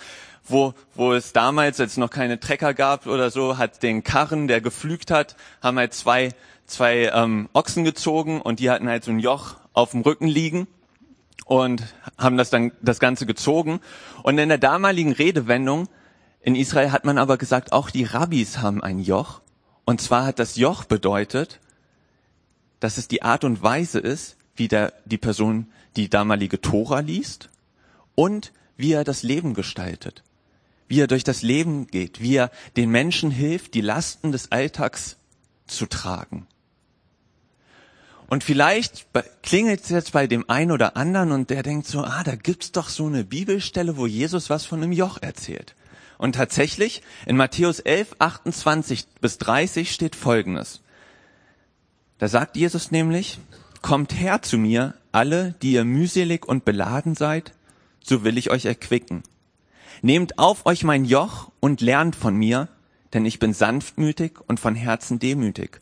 wo, 0.46 0.74
wo 0.96 1.14
es 1.14 1.32
damals, 1.32 1.80
als 1.80 1.92
es 1.92 1.98
noch 1.98 2.10
keine 2.10 2.40
Trecker 2.40 2.74
gab 2.74 3.06
oder 3.06 3.30
so, 3.30 3.60
hat 3.60 3.84
den 3.84 4.04
Karren, 4.04 4.48
der 4.48 4.62
geflügt 4.62 5.12
hat, 5.12 5.36
haben 5.62 5.78
halt 5.78 5.94
zwei, 5.94 6.30
zwei 6.66 7.12
ähm, 7.14 7.48
Ochsen 7.54 7.84
gezogen 7.84 8.42
und 8.42 8.60
die 8.60 8.72
hatten 8.72 8.90
halt 8.90 9.04
so 9.04 9.12
ein 9.12 9.20
Joch 9.20 9.58
auf 9.74 9.92
dem 9.92 10.02
Rücken 10.02 10.28
liegen 10.28 10.68
und 11.46 11.84
haben 12.18 12.38
das 12.38 12.50
dann 12.50 12.72
das 12.82 13.00
Ganze 13.00 13.28
gezogen. 13.28 13.80
Und 14.24 14.40
in 14.40 14.50
der 14.50 14.58
damaligen 14.58 15.12
Redewendung 15.12 15.88
in 16.42 16.56
Israel 16.56 16.92
hat 16.92 17.06
man 17.06 17.20
aber 17.20 17.38
gesagt, 17.38 17.74
auch 17.74 17.92
die 17.92 18.06
Rabbis 18.06 18.58
haben 18.58 18.82
ein 18.82 19.00
Joch. 19.00 19.42
Und 19.86 20.02
zwar 20.02 20.26
hat 20.26 20.40
das 20.40 20.56
Joch 20.56 20.86
bedeutet, 20.86 21.60
dass 22.80 22.98
es 22.98 23.08
die 23.08 23.22
Art 23.22 23.44
und 23.44 23.62
Weise 23.62 24.00
ist, 24.00 24.38
wie 24.56 24.68
der, 24.68 24.94
die 25.06 25.18
Person 25.18 25.68
die 25.96 26.10
damalige 26.10 26.62
Tora 26.62 27.00
liest 27.00 27.50
und 28.16 28.52
wie 28.78 28.94
er 28.94 29.04
das 29.04 29.24
Leben 29.24 29.54
gestaltet, 29.54 30.24
wie 30.88 31.02
er 31.02 31.08
durch 31.08 31.24
das 31.24 31.42
Leben 31.42 31.88
geht, 31.88 32.22
wie 32.22 32.36
er 32.36 32.52
den 32.78 32.90
Menschen 32.90 33.32
hilft, 33.32 33.74
die 33.74 33.82
Lasten 33.82 34.32
des 34.32 34.52
Alltags 34.52 35.18
zu 35.68 35.86
tragen. 35.86 36.48
Und 38.28 38.44
vielleicht 38.44 39.08
klingelt 39.42 39.82
es 39.82 39.90
jetzt 39.90 40.12
bei 40.12 40.28
dem 40.28 40.48
einen 40.50 40.72
oder 40.72 40.96
anderen 40.96 41.32
und 41.32 41.50
der 41.50 41.64
denkt 41.64 41.88
so, 41.88 42.04
ah, 42.04 42.24
da 42.24 42.36
gibt's 42.36 42.72
doch 42.72 42.88
so 42.88 43.08
eine 43.08 43.24
Bibelstelle, 43.24 43.98
wo 43.98 44.06
Jesus 44.06 44.52
was 44.52 44.66
von 44.66 44.84
einem 44.84 44.92
Joch 44.92 45.18
erzählt. 45.20 45.74
Und 46.20 46.36
tatsächlich, 46.36 47.02
in 47.26 47.38
Matthäus 47.38 47.80
11, 47.80 48.18
28 48.20 49.08
bis 49.20 49.40
30 49.40 49.92
steht 49.92 50.16
Folgendes. 50.16 50.82
Da 52.20 52.28
sagt 52.28 52.56
Jesus 52.56 52.92
nämlich, 52.92 53.40
kommt 53.82 54.14
her 54.20 54.42
zu 54.42 54.58
mir, 54.58 54.96
alle, 55.12 55.56
die 55.62 55.74
ihr 55.74 55.86
mühselig 55.86 56.46
und 56.46 56.66
beladen 56.66 57.16
seid, 57.16 57.54
so 58.02 58.24
will 58.24 58.38
ich 58.38 58.50
euch 58.52 58.66
erquicken. 58.66 59.24
Nehmt 60.02 60.40
auf 60.40 60.66
euch 60.66 60.84
mein 60.84 61.06
Joch 61.06 61.52
und 61.60 61.82
lernt 61.82 62.16
von 62.16 62.36
mir, 62.36 62.70
denn 63.14 63.26
ich 63.26 63.40
bin 63.40 63.54
sanftmütig 63.54 64.40
und 64.48 64.60
von 64.60 64.76
Herzen 64.76 65.20
demütig. 65.20 65.80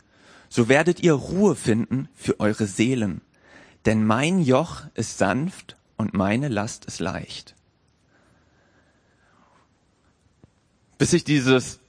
So 0.49 0.69
werdet 0.69 1.01
ihr 1.01 1.13
Ruhe 1.13 1.55
finden 1.55 2.09
für 2.15 2.39
eure 2.39 2.67
Seelen. 2.67 3.21
Denn 3.85 4.05
mein 4.05 4.39
Joch 4.41 4.83
ist 4.95 5.17
sanft 5.17 5.77
und 5.97 6.13
meine 6.13 6.47
Last 6.47 6.85
ist 6.85 6.99
leicht. 6.99 7.55
Bis 10.97 11.13
ich 11.13 11.23
dieses 11.23 11.79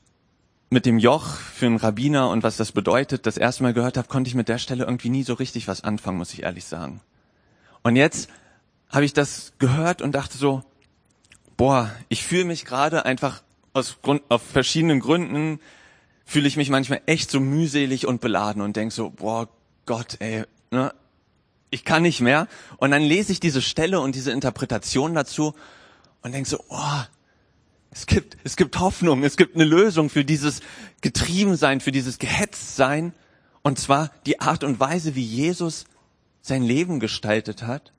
mit 0.70 0.84
dem 0.84 0.98
Joch 0.98 1.34
für 1.34 1.66
einen 1.66 1.76
Rabbiner 1.76 2.28
und 2.30 2.42
was 2.42 2.56
das 2.56 2.72
bedeutet, 2.72 3.26
das 3.26 3.38
erste 3.38 3.62
Mal 3.62 3.72
gehört 3.72 3.96
habe, 3.96 4.08
konnte 4.08 4.28
ich 4.28 4.34
mit 4.34 4.48
der 4.48 4.58
Stelle 4.58 4.84
irgendwie 4.84 5.08
nie 5.08 5.22
so 5.22 5.34
richtig 5.34 5.66
was 5.68 5.82
anfangen, 5.82 6.18
muss 6.18 6.32
ich 6.32 6.42
ehrlich 6.42 6.66
sagen. 6.66 7.00
Und 7.82 7.97
jetzt 7.97 8.28
habe 8.90 9.04
ich 9.04 9.12
das 9.12 9.52
gehört 9.58 10.02
und 10.02 10.12
dachte 10.12 10.36
so, 10.36 10.62
boah, 11.56 11.90
ich 12.08 12.25
fühle 12.25 12.45
mich 12.45 12.64
gerade 12.64 13.04
einfach 13.04 13.43
aus 13.73 13.99
Grund, 14.02 14.23
auf 14.28 14.43
verschiedenen 14.43 15.00
Gründen 15.00 15.60
fühle 16.25 16.49
ich 16.49 16.58
mich 16.58 16.69
manchmal 16.69 17.00
echt 17.06 17.30
so 17.30 17.40
mühselig 17.40 18.06
und 18.06 18.21
beladen 18.21 18.60
und 18.60 18.76
denk 18.76 18.93
so, 18.93 19.10
boah, 19.10 19.49
Gott, 19.86 20.16
ey, 20.21 20.45
ne, 20.71 20.93
ich 21.71 21.84
kann 21.84 22.02
nicht 22.02 22.21
mehr. 22.21 22.49
Und 22.76 22.90
dann 22.90 23.02
lese 23.02 23.32
ich 23.32 23.40
diese 23.40 23.62
Stelle 23.62 24.00
und 24.00 24.14
diese 24.14 24.32
Interpretation 24.32 25.14
dazu 25.14 25.54
und 26.23 26.32
denk 26.32 26.47
so, 26.47 26.62
oh, 26.69 27.02
es 27.99 28.06
gibt, 28.06 28.37
es 28.45 28.54
gibt 28.54 28.78
Hoffnung, 28.78 29.25
es 29.25 29.37
gibt 29.37 29.56
eine 29.56 29.65
Lösung 29.65 30.08
für 30.08 30.25
dieses 30.25 30.61
Getriebensein, 31.00 31.80
für 31.80 31.91
dieses 31.91 32.21
Gehetztsein. 32.21 33.13
Und 33.63 33.80
zwar 33.80 34.13
die 34.25 34.41
Art 34.41 34.63
und 34.63 34.78
Weise, 34.78 35.17
wie 35.17 35.25
Jesus 35.25 35.84
sein 36.41 36.63
Leben 36.63 37.00
gestaltet 37.00 37.65
hat 37.65 37.93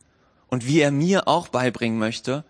und 0.48 0.66
wie 0.66 0.80
er 0.80 0.92
mir 0.92 1.28
auch 1.28 1.50
beibringen 1.50 2.00
möchte, 2.00 2.46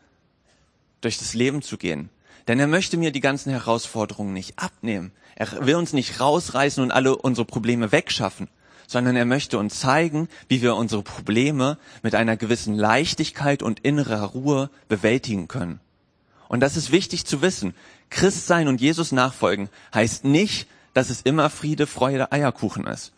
durch 1.02 1.18
das 1.18 1.34
Leben 1.34 1.64
zu 1.64 1.80
gehen. 1.80 2.12
Denn 2.48 2.60
er 2.60 2.68
möchte 2.68 2.98
mir 2.98 3.12
die 3.12 3.20
ganzen 3.20 3.50
Herausforderungen 3.50 4.34
nicht 4.34 4.60
abnehmen. 4.60 5.12
Er 5.34 5.66
will 5.66 5.76
uns 5.76 5.92
nicht 5.92 6.20
rausreißen 6.20 6.84
und 6.84 6.92
alle 6.92 7.16
unsere 7.16 7.46
Probleme 7.46 7.92
wegschaffen, 7.92 8.48
sondern 8.86 9.16
er 9.16 9.26
möchte 9.26 9.58
uns 9.58 9.80
zeigen, 9.80 10.30
wie 10.50 10.62
wir 10.62 10.76
unsere 10.76 11.02
Probleme 11.02 11.80
mit 12.04 12.14
einer 12.14 12.38
gewissen 12.38 12.76
Leichtigkeit 12.76 13.64
und 13.64 13.80
innerer 13.80 14.22
Ruhe 14.22 14.70
bewältigen 14.88 15.48
können. 15.48 15.80
Und 16.50 16.60
das 16.60 16.76
ist 16.76 16.92
wichtig 16.92 17.26
zu 17.26 17.42
wissen. 17.42 17.74
Christ 18.10 18.48
sein 18.48 18.68
und 18.68 18.82
Jesus 18.82 19.14
nachfolgen 19.14 19.70
heißt 19.94 20.26
nicht, 20.26 20.68
dass 20.94 21.10
es 21.10 21.22
immer 21.22 21.50
Friede, 21.50 21.88
Freude, 21.88 22.32
Eierkuchen 22.34 22.88
ist, 22.88 23.14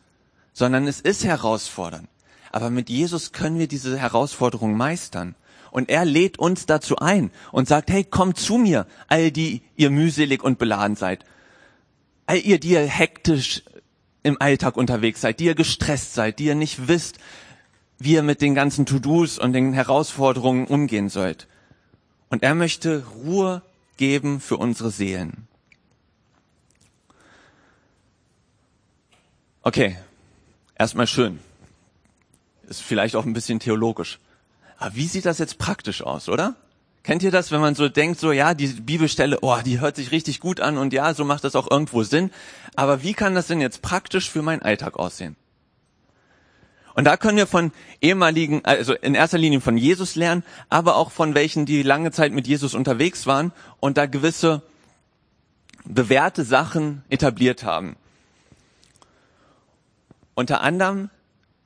sondern 0.54 0.86
es 0.86 1.02
ist 1.02 1.24
herausfordernd. 1.24 2.08
Aber 2.52 2.70
mit 2.70 2.89
Jesus 2.89 3.32
können 3.32 3.58
wir 3.58 3.67
diese 3.67 3.98
Herausforderung 3.98 4.76
meistern. 4.76 5.36
Und 5.72 5.89
er 5.89 6.04
lädt 6.04 6.38
uns 6.38 6.65
dazu 6.65 6.98
ein 6.98 7.32
und 7.54 7.70
sagt, 7.70 7.89
hey, 7.89 8.04
kommt 8.04 8.38
zu 8.38 8.58
mir, 8.58 8.86
all 9.08 9.32
die 9.32 9.62
ihr 9.78 9.89
mühselig 9.89 10.44
und 10.44 10.60
beladen 10.60 10.98
seid. 10.98 11.24
All 12.26 12.38
ihr, 12.38 12.60
die 12.60 12.72
ihr 12.72 12.86
hektisch 12.86 13.63
im 14.24 14.41
Alltag 14.41 14.76
unterwegs 14.76 15.22
seid, 15.22 15.39
die 15.39 15.46
ihr 15.46 15.56
gestresst 15.56 16.13
seid, 16.13 16.39
die 16.39 16.46
ihr 16.46 16.56
nicht 16.56 16.89
wisst, 16.89 17.20
wie 17.98 18.13
ihr 18.13 18.24
mit 18.24 18.41
den 18.41 18.54
ganzen 18.54 18.86
To-Dos 18.86 19.39
und 19.39 19.54
den 19.54 19.72
Herausforderungen 19.72 20.67
umgehen 20.67 21.08
sollt. 21.08 21.48
Und 22.32 22.44
er 22.44 22.56
möchte 22.56 23.06
Ruhe 23.24 23.62
geben 23.98 24.39
für 24.39 24.56
unsere 24.56 24.89
Seelen. 24.89 25.48
Okay, 29.62 29.98
erstmal 30.76 31.08
schön. 31.08 31.39
Ist 32.67 32.82
vielleicht 32.82 33.17
auch 33.17 33.26
ein 33.26 33.34
bisschen 33.34 33.60
theologisch. 33.60 34.17
Aber 34.78 34.96
wie 34.96 35.08
sieht 35.08 35.26
das 35.26 35.39
jetzt 35.39 35.58
praktisch 35.58 36.02
aus, 36.02 36.30
oder? 36.30 36.56
Kennt 37.04 37.22
ihr 37.22 37.32
das, 37.32 37.52
wenn 37.52 37.60
man 37.60 37.76
so 37.76 37.89
denkt, 37.89 38.20
so 38.20 38.32
ja, 38.32 38.54
die 38.54 38.67
Bibelstelle, 38.67 39.39
oh, 39.41 39.58
die 39.65 39.82
hört 39.82 39.98
sich 39.98 40.12
richtig 40.12 40.39
gut 40.39 40.62
an 40.62 40.78
und 40.78 40.94
ja, 40.94 41.13
so 41.13 41.26
macht 41.26 41.44
das 41.44 41.56
auch 41.56 41.70
irgendwo 41.70 42.04
Sinn. 42.04 42.32
Aber 42.76 43.04
wie 43.04 43.13
kann 43.13 43.36
das 43.36 43.48
denn 43.48 43.60
jetzt 43.60 43.82
praktisch 43.82 44.30
für 44.30 44.41
meinen 44.41 44.62
Alltag 44.62 44.98
aussehen? 44.98 45.36
Und 46.93 47.06
da 47.06 47.17
können 47.17 47.38
wir 47.38 47.47
von 47.47 47.71
ehemaligen, 48.01 48.65
also 48.65 48.93
in 48.93 49.15
erster 49.15 49.38
Linie 49.38 49.62
von 49.62 49.77
Jesus 49.77 50.15
lernen, 50.15 50.43
aber 50.69 50.95
auch 50.95 51.12
von 51.12 51.36
welchen, 51.36 51.65
die 51.65 51.84
lange 51.84 52.12
Zeit 52.12 52.34
mit 52.34 52.47
Jesus 52.47 52.73
unterwegs 52.73 53.25
waren 53.27 53.51
und 53.80 53.97
da 53.97 54.06
gewisse 54.06 54.62
bewährte 55.86 56.43
Sachen 56.43 57.04
etabliert 57.10 57.63
haben. 57.63 57.95
Unter 60.34 60.62
anderem 60.62 61.10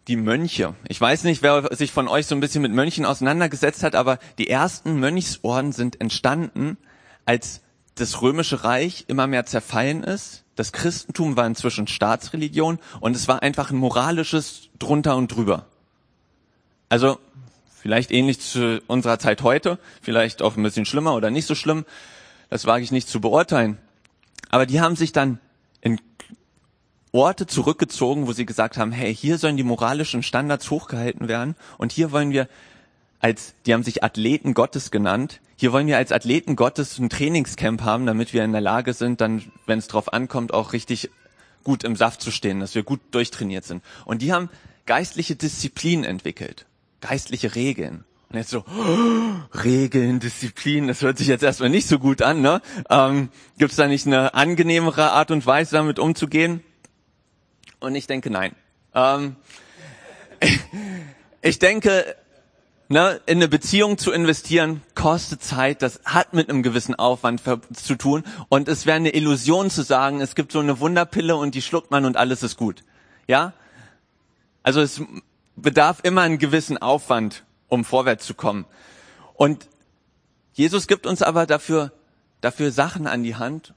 die 0.08 0.16
Mönche. 0.16 0.76
Ich 0.88 1.02
weiß 1.02 1.24
nicht, 1.24 1.42
wer 1.42 1.76
sich 1.76 1.92
von 1.92 2.08
euch 2.08 2.28
so 2.28 2.36
ein 2.36 2.42
bisschen 2.42 2.62
mit 2.62 2.72
Mönchen 2.72 3.06
auseinandergesetzt 3.06 3.84
hat, 3.84 3.96
aber 3.96 4.20
die 4.38 4.50
ersten 4.50 5.00
Mönchsorden 5.00 5.72
sind 5.72 6.00
entstanden, 6.00 6.78
als 7.26 7.62
das 7.96 8.22
römische 8.22 8.64
Reich 8.64 9.06
immer 9.08 9.28
mehr 9.28 9.46
zerfallen 9.46 10.04
ist 10.04 10.46
das 10.56 10.72
Christentum 10.72 11.36
war 11.36 11.46
inzwischen 11.46 11.88
Staatsreligion 11.88 12.80
und 13.02 13.16
es 13.16 13.28
war 13.28 13.42
einfach 13.42 13.72
ein 13.72 13.78
moralisches 13.78 14.70
drunter 14.80 15.16
und 15.18 15.28
drüber. 15.28 15.66
Also 16.88 17.20
vielleicht 17.76 18.12
ähnlich 18.12 18.40
zu 18.40 18.82
unserer 18.88 19.20
Zeit 19.20 19.44
heute, 19.44 19.80
vielleicht 20.02 20.42
auch 20.42 20.56
ein 20.56 20.64
bisschen 20.64 20.86
schlimmer 20.86 21.14
oder 21.16 21.30
nicht 21.30 21.46
so 21.46 21.56
schlimm, 21.56 21.86
das 22.50 22.66
wage 22.66 22.84
ich 22.84 22.92
nicht 22.92 23.10
zu 23.10 23.20
beurteilen. 23.20 23.78
Aber 24.50 24.66
die 24.66 24.80
haben 24.80 24.96
sich 24.96 25.12
dann 25.12 25.40
in 25.82 26.00
Orte 27.12 27.48
zurückgezogen, 27.48 28.28
wo 28.28 28.32
sie 28.32 28.46
gesagt 28.46 28.78
haben, 28.78 28.92
hey, 28.92 29.14
hier 29.14 29.38
sollen 29.38 29.58
die 29.58 29.64
moralischen 29.64 30.24
Standards 30.24 30.70
hochgehalten 30.70 31.28
werden 31.28 31.56
und 31.78 31.92
hier 31.92 32.12
wollen 32.12 32.32
wir 32.32 32.48
als, 33.20 33.56
die 33.66 33.74
haben 33.74 33.84
sich 33.84 34.04
Athleten 34.04 34.54
Gottes 34.54 34.92
genannt, 34.92 35.42
hier 35.58 35.72
wollen 35.72 35.88
wir 35.88 35.98
als 35.98 36.12
Athleten 36.12 36.56
Gottes 36.56 37.00
ein 37.00 37.10
Trainingscamp 37.10 37.82
haben, 37.82 38.06
damit 38.06 38.34
wir 38.34 38.44
in 38.44 38.52
der 38.52 38.62
Lage 38.62 38.94
sind, 38.94 39.22
dann, 39.22 39.44
wenn 39.66 39.80
es 39.80 39.88
drauf 39.88 40.12
ankommt, 40.12 40.54
auch 40.54 40.74
richtig 40.74 41.10
gut 41.64 41.84
im 41.84 41.96
Saft 41.96 42.22
zu 42.22 42.32
stehen, 42.32 42.60
dass 42.60 42.76
wir 42.76 42.84
gut 42.84 43.00
durchtrainiert 43.12 43.64
sind. 43.64 43.84
Und 44.04 44.22
die 44.22 44.34
haben 44.34 44.50
geistliche 44.86 45.36
Disziplinen 45.36 46.04
entwickelt, 46.04 46.66
geistliche 47.02 47.56
Regeln. 47.56 48.04
Und 48.30 48.38
jetzt 48.38 48.50
so, 48.50 48.66
oh, 48.68 49.58
Regeln, 49.64 50.20
Disziplin, 50.20 50.88
das 50.88 51.02
hört 51.02 51.18
sich 51.18 51.28
jetzt 51.28 51.44
erstmal 51.44 51.70
nicht 51.70 51.88
so 51.88 52.00
gut 52.00 52.22
an, 52.22 52.42
ne? 52.42 52.62
Ähm, 52.90 53.30
Gibt 53.58 53.72
es 53.72 53.78
da 53.78 53.88
nicht 53.88 54.06
eine 54.08 54.34
angenehmere 54.34 55.12
Art 55.12 55.32
und 55.32 55.46
Weise, 55.46 55.76
damit 55.76 56.00
umzugehen? 56.00 56.64
Und 57.80 57.96
ich 57.96 58.08
denke, 58.08 58.30
nein. 58.30 58.56
Ähm, 58.94 59.38
ich 61.42 61.60
denke, 61.60 62.16
ne, 62.90 63.20
in 63.26 63.38
eine 63.38 63.48
Beziehung 63.48 63.98
zu 63.98 64.12
investieren, 64.12 64.82
kostet 64.94 65.44
Zeit, 65.44 65.82
das 65.82 66.00
hat 66.06 66.34
mit 66.34 66.50
einem 66.50 66.64
gewissen 66.64 66.96
Aufwand 66.96 67.42
zu 67.74 67.96
tun. 67.96 68.24
Und 68.50 68.68
es 68.68 68.86
wäre 68.86 68.98
eine 68.98 69.14
Illusion 69.14 69.70
zu 69.70 69.84
sagen, 69.84 70.22
es 70.22 70.36
gibt 70.36 70.52
so 70.52 70.60
eine 70.60 70.80
Wunderpille 70.80 71.36
und 71.36 71.56
die 71.56 71.62
schluckt 71.62 71.92
man 71.92 72.06
und 72.06 72.18
alles 72.18 72.44
ist 72.44 72.58
gut. 72.58 72.84
Ja? 73.28 73.54
Also 74.64 74.82
es 74.82 75.02
bedarf 75.56 76.00
immer 76.04 76.22
einen 76.22 76.38
gewissen 76.38 76.78
Aufwand, 76.78 77.44
um 77.68 77.86
vorwärts 77.86 78.26
zu 78.26 78.34
kommen. 78.34 78.66
Und 79.34 79.68
Jesus 80.54 80.88
gibt 80.88 81.06
uns 81.06 81.22
aber 81.22 81.46
dafür, 81.46 81.92
dafür 82.42 82.72
Sachen 82.72 83.08
an 83.08 83.24
die 83.24 83.36
Hand. 83.36 83.74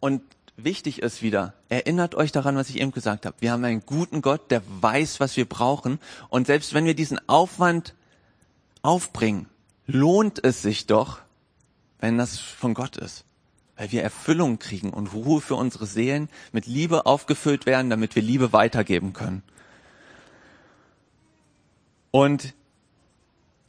Und 0.00 0.22
wichtig 0.56 1.02
ist 1.02 1.22
wieder, 1.22 1.54
erinnert 1.68 2.14
euch 2.14 2.30
daran, 2.30 2.56
was 2.56 2.68
ich 2.68 2.80
eben 2.80 2.92
gesagt 2.92 3.26
habe. 3.26 3.36
Wir 3.40 3.52
haben 3.52 3.64
einen 3.64 3.84
guten 3.84 4.22
Gott, 4.22 4.50
der 4.50 4.62
weiß, 4.80 5.18
was 5.18 5.36
wir 5.36 5.48
brauchen. 5.48 5.98
Und 6.28 6.46
selbst 6.46 6.74
wenn 6.74 6.84
wir 6.84 6.94
diesen 6.94 7.18
Aufwand 7.28 7.94
aufbringen, 8.84 9.46
lohnt 9.86 10.44
es 10.44 10.62
sich 10.62 10.86
doch, 10.86 11.20
wenn 11.98 12.18
das 12.18 12.38
von 12.38 12.74
Gott 12.74 12.96
ist. 12.96 13.24
Weil 13.76 13.90
wir 13.90 14.02
Erfüllung 14.02 14.58
kriegen 14.58 14.90
und 14.90 15.12
Ruhe 15.12 15.40
für 15.40 15.56
unsere 15.56 15.86
Seelen, 15.86 16.28
mit 16.52 16.66
Liebe 16.66 17.06
aufgefüllt 17.06 17.66
werden, 17.66 17.90
damit 17.90 18.14
wir 18.14 18.22
Liebe 18.22 18.52
weitergeben 18.52 19.12
können. 19.12 19.42
Und 22.10 22.54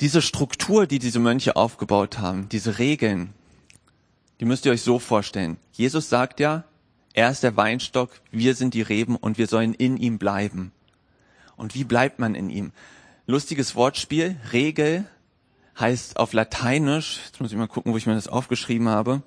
diese 0.02 0.22
Struktur, 0.22 0.86
die 0.86 1.00
diese 1.00 1.20
Mönche 1.20 1.56
aufgebaut 1.56 2.20
haben, 2.20 2.50
diese 2.50 2.78
Regeln, 2.78 3.34
die 4.40 4.46
müsst 4.46 4.66
ihr 4.66 4.72
euch 4.72 4.84
so 4.84 5.00
vorstellen. 5.00 5.58
Jesus 5.72 6.10
sagt 6.10 6.40
ja, 6.40 6.66
er 7.14 7.32
ist 7.32 7.44
der 7.44 7.56
Weinstock, 7.56 8.12
wir 8.30 8.54
sind 8.54 8.74
die 8.74 8.82
Reben 8.82 9.16
und 9.16 9.38
wir 9.38 9.48
sollen 9.48 9.74
in 9.74 9.96
ihm 9.98 10.20
bleiben. 10.20 10.74
Und 11.56 11.74
wie 11.74 11.86
bleibt 11.86 12.20
man 12.20 12.36
in 12.36 12.50
ihm? 12.50 12.74
Lustiges 13.26 13.76
Wortspiel. 13.76 14.38
Regel 14.54 15.06
heißt 15.80 16.18
auf 16.18 16.34
Lateinisch, 16.34 17.20
jetzt 17.26 17.42
muss 17.42 17.52
ich 17.52 17.58
mal 17.58 17.68
gucken, 17.68 17.94
wo 17.94 17.98
ich 17.98 18.06
mir 18.06 18.16
das 18.16 18.28
aufgeschrieben 18.28 18.90
habe, 18.90 19.22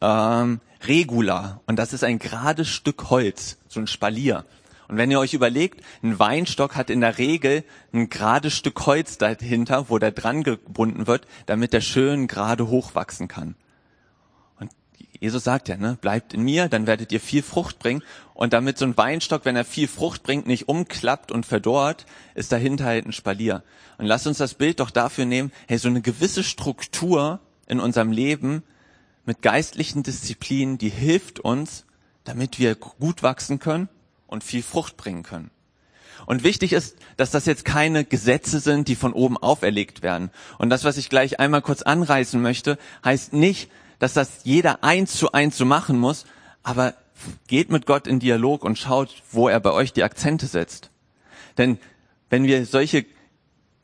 ähm, 0.00 0.60
Regula. 0.86 1.60
Und 1.66 1.76
das 1.76 1.92
ist 1.92 2.04
ein 2.04 2.18
gerades 2.18 2.68
Stück 2.68 3.10
Holz, 3.10 3.58
so 3.68 3.80
ein 3.80 3.86
Spalier. 3.86 4.44
Und 4.88 4.98
wenn 4.98 5.10
ihr 5.10 5.18
euch 5.18 5.34
überlegt, 5.34 5.82
ein 6.02 6.18
Weinstock 6.18 6.76
hat 6.76 6.90
in 6.90 7.00
der 7.00 7.18
Regel 7.18 7.64
ein 7.92 8.08
gerades 8.08 8.54
Stück 8.54 8.86
Holz 8.86 9.18
dahinter, 9.18 9.88
wo 9.88 9.98
der 9.98 10.12
dran 10.12 10.44
gebunden 10.44 11.06
wird, 11.06 11.26
damit 11.46 11.72
der 11.72 11.80
schön 11.80 12.28
gerade 12.28 12.68
hochwachsen 12.68 13.26
kann. 13.26 13.56
Jesus 15.20 15.44
sagt 15.44 15.68
ja, 15.68 15.76
ne, 15.76 15.96
bleibt 16.00 16.34
in 16.34 16.42
mir, 16.42 16.68
dann 16.68 16.86
werdet 16.86 17.12
ihr 17.12 17.20
viel 17.20 17.42
Frucht 17.42 17.78
bringen. 17.78 18.02
Und 18.34 18.52
damit 18.52 18.78
so 18.78 18.84
ein 18.84 18.96
Weinstock, 18.96 19.44
wenn 19.44 19.56
er 19.56 19.64
viel 19.64 19.88
Frucht 19.88 20.22
bringt, 20.22 20.46
nicht 20.46 20.68
umklappt 20.68 21.32
und 21.32 21.46
verdorrt, 21.46 22.06
ist 22.34 22.52
dahinter 22.52 22.84
halt 22.84 23.06
ein 23.06 23.12
Spalier. 23.12 23.62
Und 23.98 24.06
lasst 24.06 24.26
uns 24.26 24.38
das 24.38 24.54
Bild 24.54 24.80
doch 24.80 24.90
dafür 24.90 25.24
nehmen, 25.24 25.52
hey, 25.68 25.78
so 25.78 25.88
eine 25.88 26.02
gewisse 26.02 26.42
Struktur 26.42 27.40
in 27.66 27.80
unserem 27.80 28.12
Leben 28.12 28.62
mit 29.24 29.42
geistlichen 29.42 30.02
Disziplinen, 30.02 30.78
die 30.78 30.88
hilft 30.88 31.40
uns, 31.40 31.84
damit 32.24 32.58
wir 32.58 32.74
gut 32.74 33.22
wachsen 33.22 33.58
können 33.58 33.88
und 34.26 34.44
viel 34.44 34.62
Frucht 34.62 34.96
bringen 34.96 35.22
können. 35.22 35.50
Und 36.26 36.44
wichtig 36.44 36.72
ist, 36.72 36.96
dass 37.16 37.30
das 37.30 37.46
jetzt 37.46 37.64
keine 37.64 38.04
Gesetze 38.04 38.58
sind, 38.60 38.88
die 38.88 38.96
von 38.96 39.12
oben 39.12 39.36
auferlegt 39.36 40.02
werden. 40.02 40.30
Und 40.58 40.70
das, 40.70 40.84
was 40.84 40.96
ich 40.96 41.08
gleich 41.08 41.38
einmal 41.40 41.62
kurz 41.62 41.82
anreißen 41.82 42.40
möchte, 42.40 42.78
heißt 43.04 43.32
nicht, 43.32 43.70
dass 43.98 44.14
das 44.14 44.40
jeder 44.44 44.84
eins 44.84 45.16
zu 45.16 45.32
eins 45.32 45.56
so 45.56 45.64
machen 45.64 45.98
muss, 45.98 46.26
aber 46.62 46.94
geht 47.46 47.70
mit 47.70 47.86
Gott 47.86 48.06
in 48.06 48.18
Dialog 48.18 48.64
und 48.64 48.78
schaut, 48.78 49.22
wo 49.30 49.48
er 49.48 49.60
bei 49.60 49.72
euch 49.72 49.92
die 49.92 50.02
Akzente 50.02 50.46
setzt. 50.46 50.90
Denn 51.58 51.78
wenn 52.28 52.44
wir 52.44 52.66
solche 52.66 53.06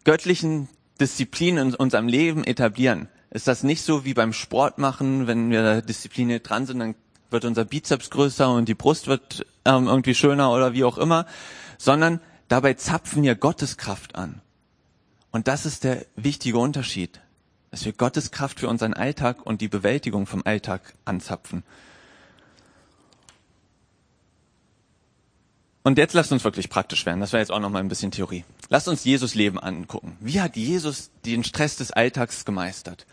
göttlichen 0.05 0.69
Disziplinen 1.01 1.69
in 1.69 1.75
unserem 1.75 2.09
Leben 2.09 2.45
etablieren, 2.45 3.09
ist 3.31 3.49
das 3.49 3.63
nicht 3.63 3.83
so 3.83 4.05
wie 4.05 4.15
beim 4.15 4.33
Sport 4.33 4.79
machen, 4.79 5.27
wenn 5.27 5.51
wir 5.51 5.81
diszipliniert 5.81 6.49
dran 6.49 6.67
sind, 6.67 6.81
dann 6.81 6.95
wird 7.31 7.45
unser 7.47 7.65
Bizeps 7.65 8.11
größer 8.11 8.53
und 8.53 8.69
die 8.69 8.75
Brust 8.75 9.07
wird 9.07 9.47
ähm, 9.65 9.87
irgendwie 9.87 10.15
schöner 10.15 10.53
oder 10.53 10.75
wie 10.75 10.85
auch 10.85 10.99
immer, 10.99 11.27
sondern 11.79 12.21
dabei 12.49 12.75
zapfen 12.75 13.23
wir 13.23 13.35
Gottes 13.35 13.79
Kraft 13.79 14.17
an. 14.17 14.43
Und 15.31 15.49
das 15.49 15.65
ist 15.65 15.85
der 15.85 16.05
wichtige 16.15 16.59
Unterschied 16.59 17.21
dass 17.73 17.87
wir 17.87 17.93
Gottes 17.95 18.31
Kraft 18.31 18.61
für 18.61 18.69
unseren 18.69 18.93
Alltag 18.93 19.45
und 19.45 19.63
die 19.63 19.69
Bewältigung 19.69 20.27
vom 20.27 20.43
Alltag 20.45 20.95
anzapfen. 21.07 21.65
Und 25.83 25.97
jetzt 25.99 26.13
lasst 26.13 26.31
uns 26.31 26.45
wirklich 26.45 26.69
praktisch 26.69 27.07
werden. 27.07 27.21
Das 27.21 27.33
wäre 27.33 27.41
jetzt 27.41 27.51
auch 27.51 27.59
noch 27.59 27.71
mal 27.71 27.81
ein 27.81 27.89
bisschen 27.89 28.11
Theorie. 28.11 28.45
Lasst 28.69 28.89
uns 28.89 29.05
Jesus 29.05 29.35
Leben 29.35 29.59
angucken. 29.59 30.17
Wie 30.21 30.41
hat 30.41 30.55
Jesus 30.55 31.11
den 31.25 31.45
Stress 31.45 31.77
des 31.77 31.91
Alltags 31.91 32.45
gemeistert? 32.45 33.07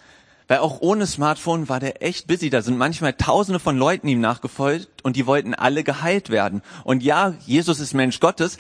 Weil 0.49 0.59
auch 0.59 0.81
ohne 0.81 1.07
Smartphone 1.07 1.69
war 1.69 1.79
der 1.79 2.03
echt 2.03 2.27
busy. 2.27 2.49
Da 2.49 2.61
sind 2.61 2.77
manchmal 2.77 3.13
Tausende 3.13 3.59
von 3.59 3.77
Leuten 3.77 4.09
ihm 4.09 4.19
nachgefolgt 4.19 5.03
und 5.03 5.15
die 5.15 5.25
wollten 5.25 5.55
alle 5.55 5.85
geheilt 5.85 6.29
werden. 6.31 6.63
Und 6.83 7.01
ja, 7.01 7.33
Jesus 7.45 7.79
ist 7.79 7.93
Mensch 7.93 8.19
Gottes, 8.19 8.57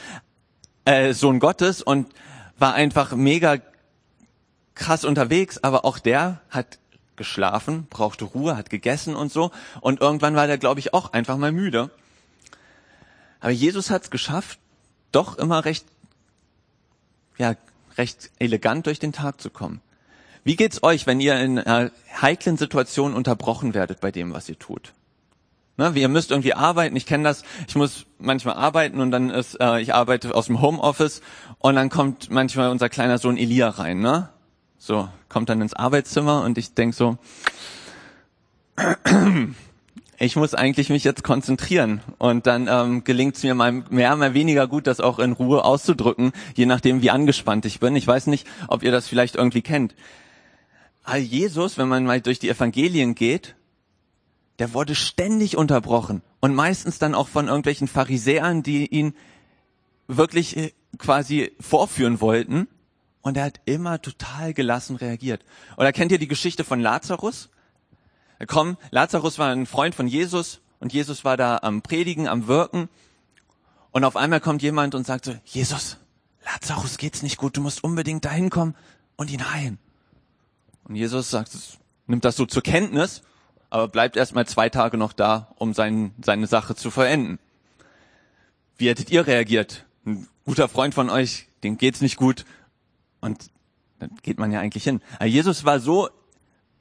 äh, 0.85 1.13
Sohn 1.13 1.39
Gottes 1.39 1.81
und 1.81 2.07
war 2.57 2.73
einfach 2.73 3.15
mega 3.15 3.57
krass 4.79 5.05
unterwegs, 5.05 5.59
aber 5.63 5.85
auch 5.85 5.99
der 5.99 6.41
hat 6.49 6.79
geschlafen, 7.15 7.85
brauchte 7.89 8.25
Ruhe, 8.25 8.57
hat 8.57 8.69
gegessen 8.69 9.15
und 9.15 9.31
so. 9.31 9.51
Und 9.81 10.01
irgendwann 10.01 10.35
war 10.35 10.47
der, 10.47 10.57
glaube 10.57 10.79
ich, 10.79 10.93
auch 10.93 11.13
einfach 11.13 11.37
mal 11.37 11.51
müde. 11.51 11.91
Aber 13.41 13.51
Jesus 13.51 13.89
hat 13.89 14.03
es 14.03 14.09
geschafft, 14.09 14.57
doch 15.11 15.37
immer 15.37 15.65
recht, 15.65 15.85
ja, 17.37 17.55
recht 17.97 18.31
elegant 18.39 18.87
durch 18.87 18.99
den 18.99 19.13
Tag 19.13 19.41
zu 19.41 19.49
kommen. 19.49 19.81
Wie 20.43 20.55
geht's 20.55 20.81
euch, 20.81 21.05
wenn 21.05 21.19
ihr 21.19 21.39
in 21.39 21.59
einer 21.59 21.91
heiklen 22.21 22.57
Situation 22.57 23.13
unterbrochen 23.13 23.73
werdet 23.73 23.99
bei 23.99 24.11
dem, 24.11 24.33
was 24.33 24.47
ihr 24.47 24.57
tut? 24.57 24.93
Ne, 25.75 25.91
ihr 25.95 26.09
müsst 26.09 26.31
irgendwie 26.31 26.53
arbeiten. 26.53 26.95
Ich 26.95 27.05
kenne 27.05 27.23
das. 27.23 27.43
Ich 27.67 27.75
muss 27.75 28.05
manchmal 28.17 28.55
arbeiten 28.55 28.99
und 28.99 29.11
dann 29.11 29.29
ist, 29.29 29.59
äh, 29.61 29.79
ich 29.79 29.93
arbeite 29.93 30.35
aus 30.35 30.47
dem 30.47 30.61
Homeoffice 30.61 31.21
und 31.59 31.75
dann 31.75 31.89
kommt 31.89 32.29
manchmal 32.29 32.69
unser 32.69 32.89
kleiner 32.89 33.17
Sohn 33.17 33.37
Elia 33.37 33.69
rein. 33.69 33.99
Ne? 33.99 34.29
So, 34.81 35.09
kommt 35.27 35.49
dann 35.49 35.59
ins 35.61 35.73
Arbeitszimmer 35.73 36.41
und 36.43 36.57
ich 36.57 36.73
denk 36.73 36.93
so, 36.95 37.17
ich 40.19 40.37
muss 40.37 40.53
eigentlich 40.53 40.89
mich 40.89 41.03
jetzt 41.03 41.21
konzentrieren. 41.21 42.01
Und 42.17 42.47
dann 42.47 42.69
ähm, 42.69 43.03
gelingt 43.03 43.35
es 43.35 43.43
mir 43.43 43.55
mal 43.55 43.73
mehr, 43.89 44.15
mal 44.15 44.33
weniger 44.33 44.67
gut, 44.67 44.87
das 44.87 45.01
auch 45.01 45.19
in 45.19 45.33
Ruhe 45.33 45.65
auszudrücken, 45.65 46.31
je 46.55 46.65
nachdem, 46.65 47.01
wie 47.01 47.09
angespannt 47.09 47.65
ich 47.65 47.81
bin. 47.81 47.93
Ich 47.97 48.07
weiß 48.07 48.27
nicht, 48.27 48.47
ob 48.69 48.81
ihr 48.81 48.91
das 48.91 49.09
vielleicht 49.09 49.35
irgendwie 49.35 49.61
kennt. 49.61 49.95
All 51.03 51.19
Jesus, 51.19 51.77
wenn 51.77 51.89
man 51.89 52.05
mal 52.05 52.21
durch 52.21 52.39
die 52.39 52.49
Evangelien 52.49 53.15
geht, 53.15 53.55
der 54.59 54.73
wurde 54.73 54.95
ständig 54.95 55.57
unterbrochen 55.57 56.21
und 56.39 56.55
meistens 56.55 56.99
dann 56.99 57.15
auch 57.15 57.27
von 57.27 57.47
irgendwelchen 57.47 57.89
Pharisäern, 57.89 58.63
die 58.63 58.87
ihn 58.87 59.13
wirklich 60.07 60.55
äh, 60.55 60.71
quasi 60.97 61.51
vorführen 61.59 62.21
wollten 62.21 62.69
und 63.21 63.37
er 63.37 63.45
hat 63.45 63.59
immer 63.65 64.01
total 64.01 64.53
gelassen 64.53 64.95
reagiert. 64.95 65.43
Oder 65.77 65.91
kennt 65.91 66.11
ihr 66.11 66.19
die 66.19 66.27
Geschichte 66.27 66.63
von 66.63 66.79
Lazarus? 66.79 67.49
Komm, 68.47 68.77
Lazarus 68.91 69.37
war 69.37 69.51
ein 69.51 69.65
Freund 69.65 69.95
von 69.95 70.07
Jesus 70.07 70.61
und 70.79 70.93
Jesus 70.93 71.25
war 71.25 71.35
da 71.35 71.59
am 71.61 71.81
Predigen, 71.81 72.27
am 72.27 72.47
Wirken. 72.47 72.89
Und 73.91 74.03
auf 74.03 74.15
einmal 74.15 74.39
kommt 74.39 74.61
jemand 74.61 74.95
und 74.95 75.05
sagt 75.05 75.25
so, 75.25 75.35
Jesus, 75.43 75.97
Lazarus 76.45 76.97
geht's 76.97 77.21
nicht 77.21 77.37
gut, 77.37 77.57
du 77.57 77.61
musst 77.61 77.83
unbedingt 77.83 78.23
dahin 78.23 78.49
kommen 78.49 78.75
und 79.17 79.29
ihn 79.29 79.51
heilen. 79.51 79.77
Und 80.85 80.95
Jesus 80.95 81.29
sagt, 81.29 81.51
nimmt 82.07 82.23
das 82.23 82.37
so 82.37 82.45
zur 82.45 82.63
Kenntnis, 82.63 83.21
aber 83.69 83.87
bleibt 83.87 84.15
erstmal 84.15 84.47
zwei 84.47 84.69
Tage 84.69 84.97
noch 84.97 85.13
da, 85.13 85.53
um 85.57 85.73
sein, 85.73 86.13
seine 86.23 86.47
Sache 86.47 86.75
zu 86.75 86.89
verenden. 86.91 87.39
Wie 88.77 88.87
hättet 88.87 89.11
ihr 89.11 89.27
reagiert? 89.27 89.85
Ein 90.05 90.27
guter 90.45 90.69
Freund 90.69 90.93
von 90.95 91.09
euch, 91.09 91.47
dem 91.63 91.77
geht's 91.77 92.01
nicht 92.01 92.15
gut, 92.15 92.45
und 93.21 93.49
dann 93.99 94.11
geht 94.21 94.39
man 94.39 94.51
ja 94.51 94.59
eigentlich 94.59 94.83
hin. 94.83 95.01
Aber 95.15 95.25
Jesus 95.25 95.65
war 95.65 95.79
so 95.79 96.09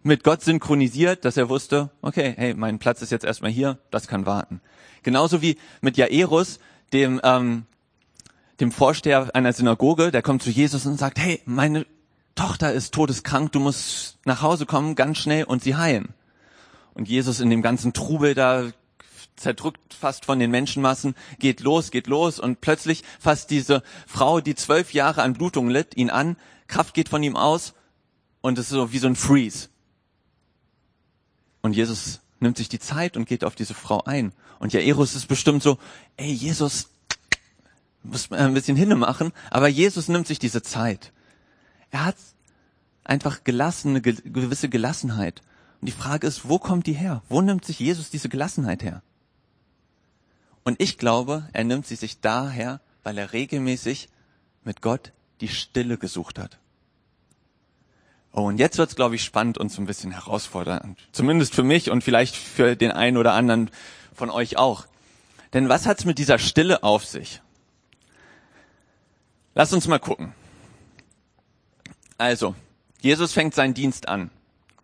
mit 0.02 0.24
Gott 0.24 0.42
synchronisiert, 0.42 1.24
dass 1.24 1.36
er 1.36 1.48
wusste, 1.48 1.90
okay, 2.02 2.34
hey, 2.36 2.54
mein 2.54 2.78
Platz 2.78 3.02
ist 3.02 3.10
jetzt 3.10 3.24
erstmal 3.24 3.50
hier, 3.50 3.78
das 3.90 4.06
kann 4.06 4.26
warten. 4.26 4.60
Genauso 5.02 5.42
wie 5.42 5.58
mit 5.80 5.96
Jairus, 5.96 6.60
dem, 6.92 7.20
ähm, 7.24 7.66
dem 8.60 8.72
Vorsteher 8.72 9.34
einer 9.34 9.52
Synagoge, 9.52 10.10
der 10.10 10.22
kommt 10.22 10.42
zu 10.42 10.50
Jesus 10.50 10.86
und 10.86 10.98
sagt, 10.98 11.18
hey, 11.18 11.40
meine 11.44 11.86
Tochter 12.34 12.72
ist 12.72 12.94
todeskrank, 12.94 13.52
du 13.52 13.60
musst 13.60 14.18
nach 14.24 14.42
Hause 14.42 14.64
kommen, 14.64 14.94
ganz 14.94 15.18
schnell 15.18 15.44
und 15.44 15.62
sie 15.62 15.76
heilen. 15.76 16.14
Und 16.94 17.08
Jesus 17.08 17.40
in 17.40 17.50
dem 17.50 17.62
ganzen 17.62 17.92
Trubel 17.92 18.34
da 18.34 18.70
zerdrückt 19.38 19.94
fast 19.94 20.24
von 20.24 20.38
den 20.38 20.50
Menschenmassen, 20.50 21.14
geht 21.38 21.60
los, 21.60 21.90
geht 21.90 22.06
los 22.06 22.38
und 22.38 22.60
plötzlich 22.60 23.02
fasst 23.18 23.50
diese 23.50 23.82
Frau, 24.06 24.40
die 24.40 24.54
zwölf 24.54 24.92
Jahre 24.92 25.22
an 25.22 25.34
Blutung 25.34 25.68
litt, 25.68 25.96
ihn 25.96 26.10
an, 26.10 26.36
Kraft 26.66 26.94
geht 26.94 27.08
von 27.08 27.22
ihm 27.22 27.36
aus 27.36 27.74
und 28.40 28.58
es 28.58 28.66
ist 28.66 28.72
so 28.72 28.92
wie 28.92 28.98
so 28.98 29.06
ein 29.06 29.16
Freeze. 29.16 29.68
Und 31.62 31.74
Jesus 31.74 32.20
nimmt 32.40 32.56
sich 32.56 32.68
die 32.68 32.78
Zeit 32.78 33.16
und 33.16 33.28
geht 33.28 33.44
auf 33.44 33.54
diese 33.54 33.74
Frau 33.74 34.04
ein. 34.04 34.32
Und 34.58 34.72
Jairus 34.72 35.14
ist 35.14 35.26
bestimmt 35.26 35.62
so, 35.62 35.78
ey 36.16 36.30
Jesus, 36.30 36.88
muss 38.02 38.30
man 38.30 38.40
ein 38.40 38.54
bisschen 38.54 38.76
hinne 38.76 38.96
machen, 38.96 39.32
aber 39.50 39.68
Jesus 39.68 40.08
nimmt 40.08 40.26
sich 40.26 40.38
diese 40.38 40.62
Zeit. 40.62 41.12
Er 41.90 42.04
hat 42.04 42.16
einfach 43.04 43.44
gelassen, 43.44 43.90
eine 43.90 44.00
gewisse 44.00 44.68
Gelassenheit. 44.68 45.42
Und 45.80 45.86
die 45.86 45.92
Frage 45.92 46.26
ist, 46.26 46.48
wo 46.48 46.58
kommt 46.58 46.86
die 46.86 46.92
her? 46.92 47.22
Wo 47.28 47.40
nimmt 47.40 47.64
sich 47.64 47.78
Jesus 47.78 48.10
diese 48.10 48.28
Gelassenheit 48.28 48.82
her? 48.82 49.02
Und 50.68 50.82
ich 50.82 50.98
glaube, 50.98 51.48
er 51.54 51.64
nimmt 51.64 51.86
sie 51.86 51.94
sich 51.94 52.20
daher, 52.20 52.82
weil 53.02 53.16
er 53.16 53.32
regelmäßig 53.32 54.10
mit 54.64 54.82
Gott 54.82 55.12
die 55.40 55.48
Stille 55.48 55.96
gesucht 55.96 56.38
hat. 56.38 56.58
Oh, 58.34 58.42
und 58.42 58.58
jetzt 58.58 58.76
wird's, 58.76 58.94
glaube 58.94 59.14
ich, 59.14 59.24
spannend 59.24 59.56
und 59.56 59.72
so 59.72 59.80
ein 59.80 59.86
bisschen 59.86 60.10
herausfordernd. 60.10 60.98
Zumindest 61.12 61.54
für 61.54 61.62
mich 61.62 61.90
und 61.90 62.04
vielleicht 62.04 62.36
für 62.36 62.76
den 62.76 62.90
einen 62.90 63.16
oder 63.16 63.32
anderen 63.32 63.70
von 64.12 64.28
euch 64.28 64.58
auch. 64.58 64.84
Denn 65.54 65.70
was 65.70 65.86
hat's 65.86 66.04
mit 66.04 66.18
dieser 66.18 66.38
Stille 66.38 66.82
auf 66.82 67.06
sich? 67.06 67.40
Lass 69.54 69.72
uns 69.72 69.88
mal 69.88 69.98
gucken. 69.98 70.34
Also, 72.18 72.54
Jesus 73.00 73.32
fängt 73.32 73.54
seinen 73.54 73.72
Dienst 73.72 74.06
an. 74.06 74.30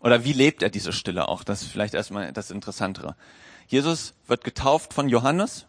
Oder 0.01 0.25
wie 0.25 0.33
lebt 0.33 0.63
er 0.63 0.71
diese 0.71 0.95
Stille 0.95 1.29
auch? 1.29 1.45
Das 1.45 1.61
ist 1.61 1.71
vielleicht 1.71 1.93
erstmal 1.93 2.33
das 2.33 2.51
Interessantere. 2.51 3.17
Jesus 3.67 4.15
wird 4.27 4.45
getauft 4.45 4.95
von 4.95 5.11
Johannes. 5.11 5.67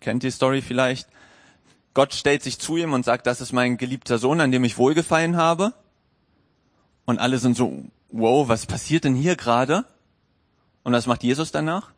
Kennt 0.00 0.22
die 0.22 0.30
Story 0.30 0.62
vielleicht. 0.62 1.08
Gott 1.94 2.14
stellt 2.14 2.42
sich 2.42 2.58
zu 2.58 2.76
ihm 2.76 2.92
und 2.92 3.04
sagt, 3.04 3.26
das 3.26 3.40
ist 3.40 3.52
mein 3.52 3.76
geliebter 3.76 4.18
Sohn, 4.18 4.40
an 4.40 4.52
dem 4.52 4.64
ich 4.64 4.78
wohlgefallen 4.78 5.36
habe. 5.36 5.74
Und 7.04 7.18
alle 7.18 7.38
sind 7.38 7.56
so, 7.56 7.84
wow, 8.10 8.48
was 8.48 8.66
passiert 8.66 9.04
denn 9.04 9.14
hier 9.14 9.36
gerade? 9.36 9.84
Und 10.82 10.92
was 10.92 11.06
macht 11.06 11.22
Jesus 11.22 11.52
danach? 11.52 11.90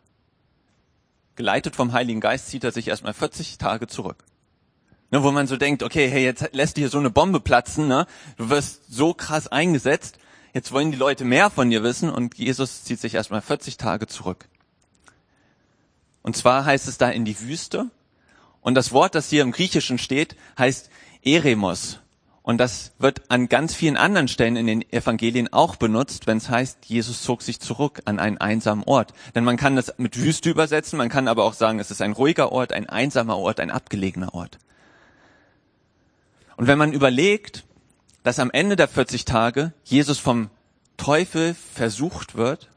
Geleitet 1.36 1.76
vom 1.76 1.92
Heiligen 1.92 2.20
Geist 2.20 2.48
zieht 2.48 2.64
er 2.64 2.72
sich 2.72 2.88
erstmal 2.88 3.14
40 3.14 3.58
Tage 3.58 3.86
zurück. 3.86 4.24
Ne, 5.10 5.22
wo 5.22 5.30
man 5.30 5.46
so 5.46 5.56
denkt, 5.58 5.82
okay, 5.82 6.08
hey, 6.08 6.24
jetzt 6.24 6.54
lässt 6.54 6.78
dir 6.78 6.88
so 6.88 6.98
eine 6.98 7.10
Bombe 7.10 7.40
platzen, 7.40 7.86
ne? 7.86 8.06
du 8.38 8.48
wirst 8.48 8.90
so 8.90 9.12
krass 9.12 9.46
eingesetzt, 9.46 10.18
jetzt 10.54 10.72
wollen 10.72 10.90
die 10.90 10.96
Leute 10.96 11.26
mehr 11.26 11.50
von 11.50 11.68
dir 11.68 11.82
wissen 11.82 12.08
und 12.08 12.38
Jesus 12.38 12.84
zieht 12.84 12.98
sich 12.98 13.14
erstmal 13.14 13.42
40 13.42 13.76
Tage 13.76 14.06
zurück. 14.06 14.48
Und 16.22 16.36
zwar 16.36 16.64
heißt 16.64 16.88
es 16.88 16.98
da 16.98 17.10
in 17.10 17.24
die 17.24 17.40
Wüste 17.40 17.90
und 18.60 18.74
das 18.74 18.92
Wort, 18.92 19.14
das 19.14 19.28
hier 19.28 19.42
im 19.42 19.52
Griechischen 19.52 19.98
steht, 19.98 20.36
heißt 20.58 20.88
Eremos. 21.22 21.98
Und 22.42 22.58
das 22.58 22.92
wird 22.98 23.30
an 23.30 23.48
ganz 23.48 23.74
vielen 23.74 23.96
anderen 23.96 24.26
Stellen 24.26 24.56
in 24.56 24.66
den 24.66 24.92
Evangelien 24.92 25.52
auch 25.52 25.76
benutzt, 25.76 26.26
wenn 26.26 26.38
es 26.38 26.48
heißt, 26.48 26.86
Jesus 26.86 27.22
zog 27.22 27.42
sich 27.42 27.60
zurück 27.60 28.02
an 28.04 28.18
einen 28.18 28.38
einsamen 28.38 28.82
Ort. 28.84 29.14
Denn 29.36 29.44
man 29.44 29.56
kann 29.56 29.76
das 29.76 29.94
mit 29.98 30.18
Wüste 30.18 30.50
übersetzen, 30.50 30.96
man 30.96 31.08
kann 31.08 31.28
aber 31.28 31.44
auch 31.44 31.54
sagen, 31.54 31.78
es 31.78 31.92
ist 31.92 32.02
ein 32.02 32.12
ruhiger 32.12 32.50
Ort, 32.50 32.72
ein 32.72 32.88
einsamer 32.88 33.36
Ort, 33.36 33.60
ein 33.60 33.70
abgelegener 33.70 34.34
Ort. 34.34 34.58
Und 36.56 36.66
wenn 36.66 36.78
man 36.78 36.92
überlegt, 36.92 37.64
dass 38.24 38.40
am 38.40 38.50
Ende 38.50 38.74
der 38.74 38.88
40 38.88 39.24
Tage 39.24 39.72
Jesus 39.84 40.18
vom 40.18 40.50
Teufel 40.96 41.54
versucht 41.54 42.34
wird, 42.34 42.71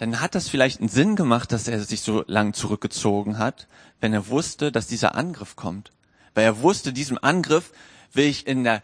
dann 0.00 0.22
hat 0.22 0.34
das 0.34 0.48
vielleicht 0.48 0.80
einen 0.80 0.88
Sinn 0.88 1.14
gemacht, 1.14 1.52
dass 1.52 1.68
er 1.68 1.78
sich 1.80 2.00
so 2.00 2.24
lang 2.26 2.54
zurückgezogen 2.54 3.36
hat, 3.36 3.68
wenn 4.00 4.14
er 4.14 4.28
wusste, 4.28 4.72
dass 4.72 4.86
dieser 4.86 5.14
Angriff 5.14 5.56
kommt. 5.56 5.92
Weil 6.32 6.44
er 6.44 6.62
wusste, 6.62 6.94
diesem 6.94 7.18
Angriff 7.20 7.70
will 8.14 8.24
ich 8.24 8.46
in 8.46 8.64
der 8.64 8.82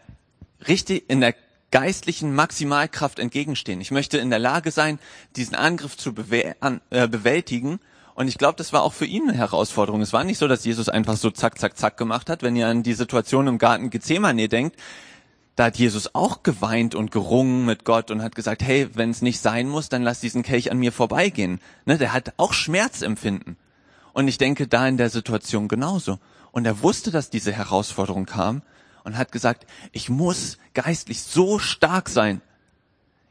richtig, 0.67 1.09
in 1.09 1.19
der 1.19 1.33
geistlichen 1.71 2.35
Maximalkraft 2.35 3.17
entgegenstehen. 3.17 3.81
Ich 3.81 3.89
möchte 3.89 4.19
in 4.19 4.29
der 4.29 4.37
Lage 4.37 4.69
sein, 4.69 4.99
diesen 5.35 5.55
Angriff 5.55 5.97
zu 5.97 6.11
äh, 6.11 7.07
bewältigen 7.07 7.79
und 8.13 8.27
ich 8.27 8.37
glaube, 8.37 8.57
das 8.57 8.71
war 8.71 8.83
auch 8.83 8.93
für 8.93 9.05
ihn 9.05 9.27
eine 9.27 9.37
Herausforderung. 9.37 10.01
Es 10.01 10.13
war 10.13 10.23
nicht 10.23 10.37
so, 10.37 10.47
dass 10.47 10.65
Jesus 10.65 10.87
einfach 10.87 11.17
so 11.17 11.31
zack, 11.31 11.57
zack, 11.57 11.77
zack 11.77 11.97
gemacht 11.97 12.29
hat. 12.29 12.43
Wenn 12.43 12.55
ihr 12.55 12.67
an 12.67 12.83
die 12.83 12.93
Situation 12.93 13.47
im 13.47 13.57
Garten 13.57 13.89
Gethsemane 13.89 14.49
denkt, 14.49 14.79
da 15.57 15.65
hat 15.65 15.77
Jesus 15.77 16.13
auch 16.13 16.43
geweint 16.43 16.93
und 16.93 17.11
gerungen 17.11 17.65
mit 17.65 17.83
Gott 17.83 18.11
und 18.11 18.21
hat 18.21 18.35
gesagt, 18.35 18.61
hey, 18.61 18.89
wenn 18.93 19.09
es 19.09 19.23
nicht 19.23 19.39
sein 19.41 19.67
muss, 19.67 19.89
dann 19.89 20.03
lass 20.03 20.19
diesen 20.19 20.43
Kelch 20.43 20.69
an 20.71 20.77
mir 20.77 20.91
vorbeigehen. 20.91 21.59
Ne, 21.85 21.97
der 21.97 22.13
hat 22.13 22.33
auch 22.37 22.53
Schmerzempfinden. 22.53 23.57
Und 24.13 24.27
ich 24.27 24.37
denke 24.37 24.67
da 24.67 24.87
in 24.87 24.97
der 24.97 25.09
Situation 25.09 25.67
genauso. 25.67 26.19
Und 26.51 26.65
er 26.65 26.83
wusste, 26.83 27.09
dass 27.09 27.31
diese 27.31 27.51
Herausforderung 27.51 28.27
kam 28.27 28.61
und 29.03 29.17
hat 29.17 29.31
gesagt, 29.31 29.65
ich 29.93 30.09
muss 30.09 30.59
geistlich 30.75 31.23
so 31.23 31.57
stark 31.57 32.09
sein. 32.09 32.41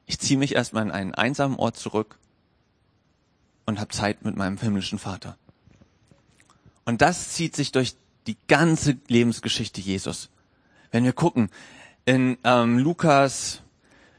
Ich 0.05 0.19
ziehe 0.19 0.39
mich 0.39 0.57
erstmal 0.57 0.83
in 0.83 0.91
einen 0.91 1.15
einsamen 1.15 1.57
Ort 1.57 1.77
zurück 1.77 2.19
und 3.67 3.79
habe 3.79 3.95
Zeit 3.95 4.25
mit 4.25 4.37
meinem 4.37 4.59
himmlischen 4.59 4.99
Vater. 4.99 5.37
Und 6.85 7.03
das 7.03 7.29
zieht 7.29 7.55
sich 7.55 7.71
durch 7.71 7.95
die 8.27 8.37
ganze 8.49 8.97
Lebensgeschichte 9.07 9.81
Jesus. 9.81 10.29
Wenn 10.91 11.05
wir 11.05 11.13
gucken, 11.13 11.51
in 12.07 12.39
ähm, 12.45 12.79
Lukas 12.79 13.61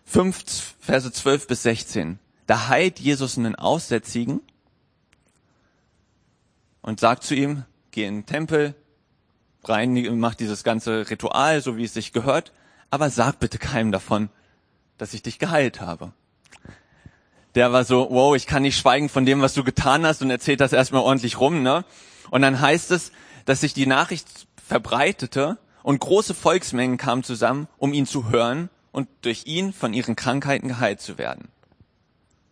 5, 0.06 0.76
Verse 0.80 1.12
12 1.12 1.48
bis 1.48 1.64
16, 1.64 2.20
da 2.46 2.68
heilt 2.68 3.00
Jesus 3.00 3.38
einen 3.38 3.56
Aussätzigen 3.56 4.42
und 6.82 7.00
sagt 7.00 7.24
zu 7.24 7.34
ihm, 7.34 7.64
geh 7.90 8.06
in 8.06 8.18
den 8.18 8.26
Tempel, 8.28 8.76
rein, 9.64 9.94
mach 10.20 10.36
dieses 10.36 10.64
ganze 10.64 11.10
Ritual, 11.10 11.62
so 11.62 11.76
wie 11.76 11.86
es 11.86 11.96
sich 11.96 12.14
gehört, 12.14 12.54
aber 12.92 13.10
sag 13.10 13.40
bitte 13.40 13.58
keinem 13.58 13.92
davon, 13.92 14.30
dass 15.00 15.16
ich 15.16 15.24
dich 15.24 15.40
geheilt 15.40 15.82
habe 15.82 16.14
der 17.58 17.74
war 17.74 17.84
so, 17.84 18.08
wow, 18.12 18.36
ich 18.36 18.46
kann 18.46 18.62
nicht 18.62 18.78
schweigen 18.78 19.10
von 19.10 19.26
dem, 19.26 19.42
was 19.42 19.56
du 19.56 19.64
getan 19.64 20.06
hast 20.06 20.22
und 20.22 20.30
erzählt 20.30 20.62
das 20.62 20.74
erstmal 20.74 21.02
ordentlich 21.02 21.40
rum, 21.40 21.64
ne? 21.64 21.86
Und 22.30 22.44
dann 22.44 22.62
heißt 22.62 22.92
es, 22.92 23.12
dass 23.46 23.62
sich 23.62 23.74
die 23.74 23.88
Nachricht 23.88 24.28
verbreitete 24.64 25.58
und 25.84 26.00
große 26.00 26.34
Volksmengen 26.34 26.98
kamen 26.98 27.24
zusammen, 27.24 27.68
um 27.78 27.94
ihn 27.94 28.06
zu 28.06 28.30
hören 28.30 28.70
und 28.92 29.08
durch 29.22 29.46
ihn 29.46 29.74
von 29.74 29.94
ihren 29.94 30.16
Krankheiten 30.16 30.68
geheilt 30.68 31.02
zu 31.02 31.18
werden. 31.18 31.50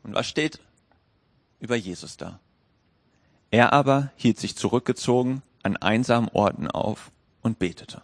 Und 0.04 0.14
was 0.14 0.28
steht 0.28 0.60
über 1.60 1.76
Jesus 1.76 2.18
da? 2.18 2.40
Er 3.52 3.74
aber 3.74 4.12
hielt 4.16 4.40
sich 4.40 4.56
zurückgezogen 4.56 5.42
an 5.64 5.78
einsamen 5.78 6.30
Orten 6.30 6.70
auf 6.70 7.12
und 7.42 7.60
betete. 7.60 8.02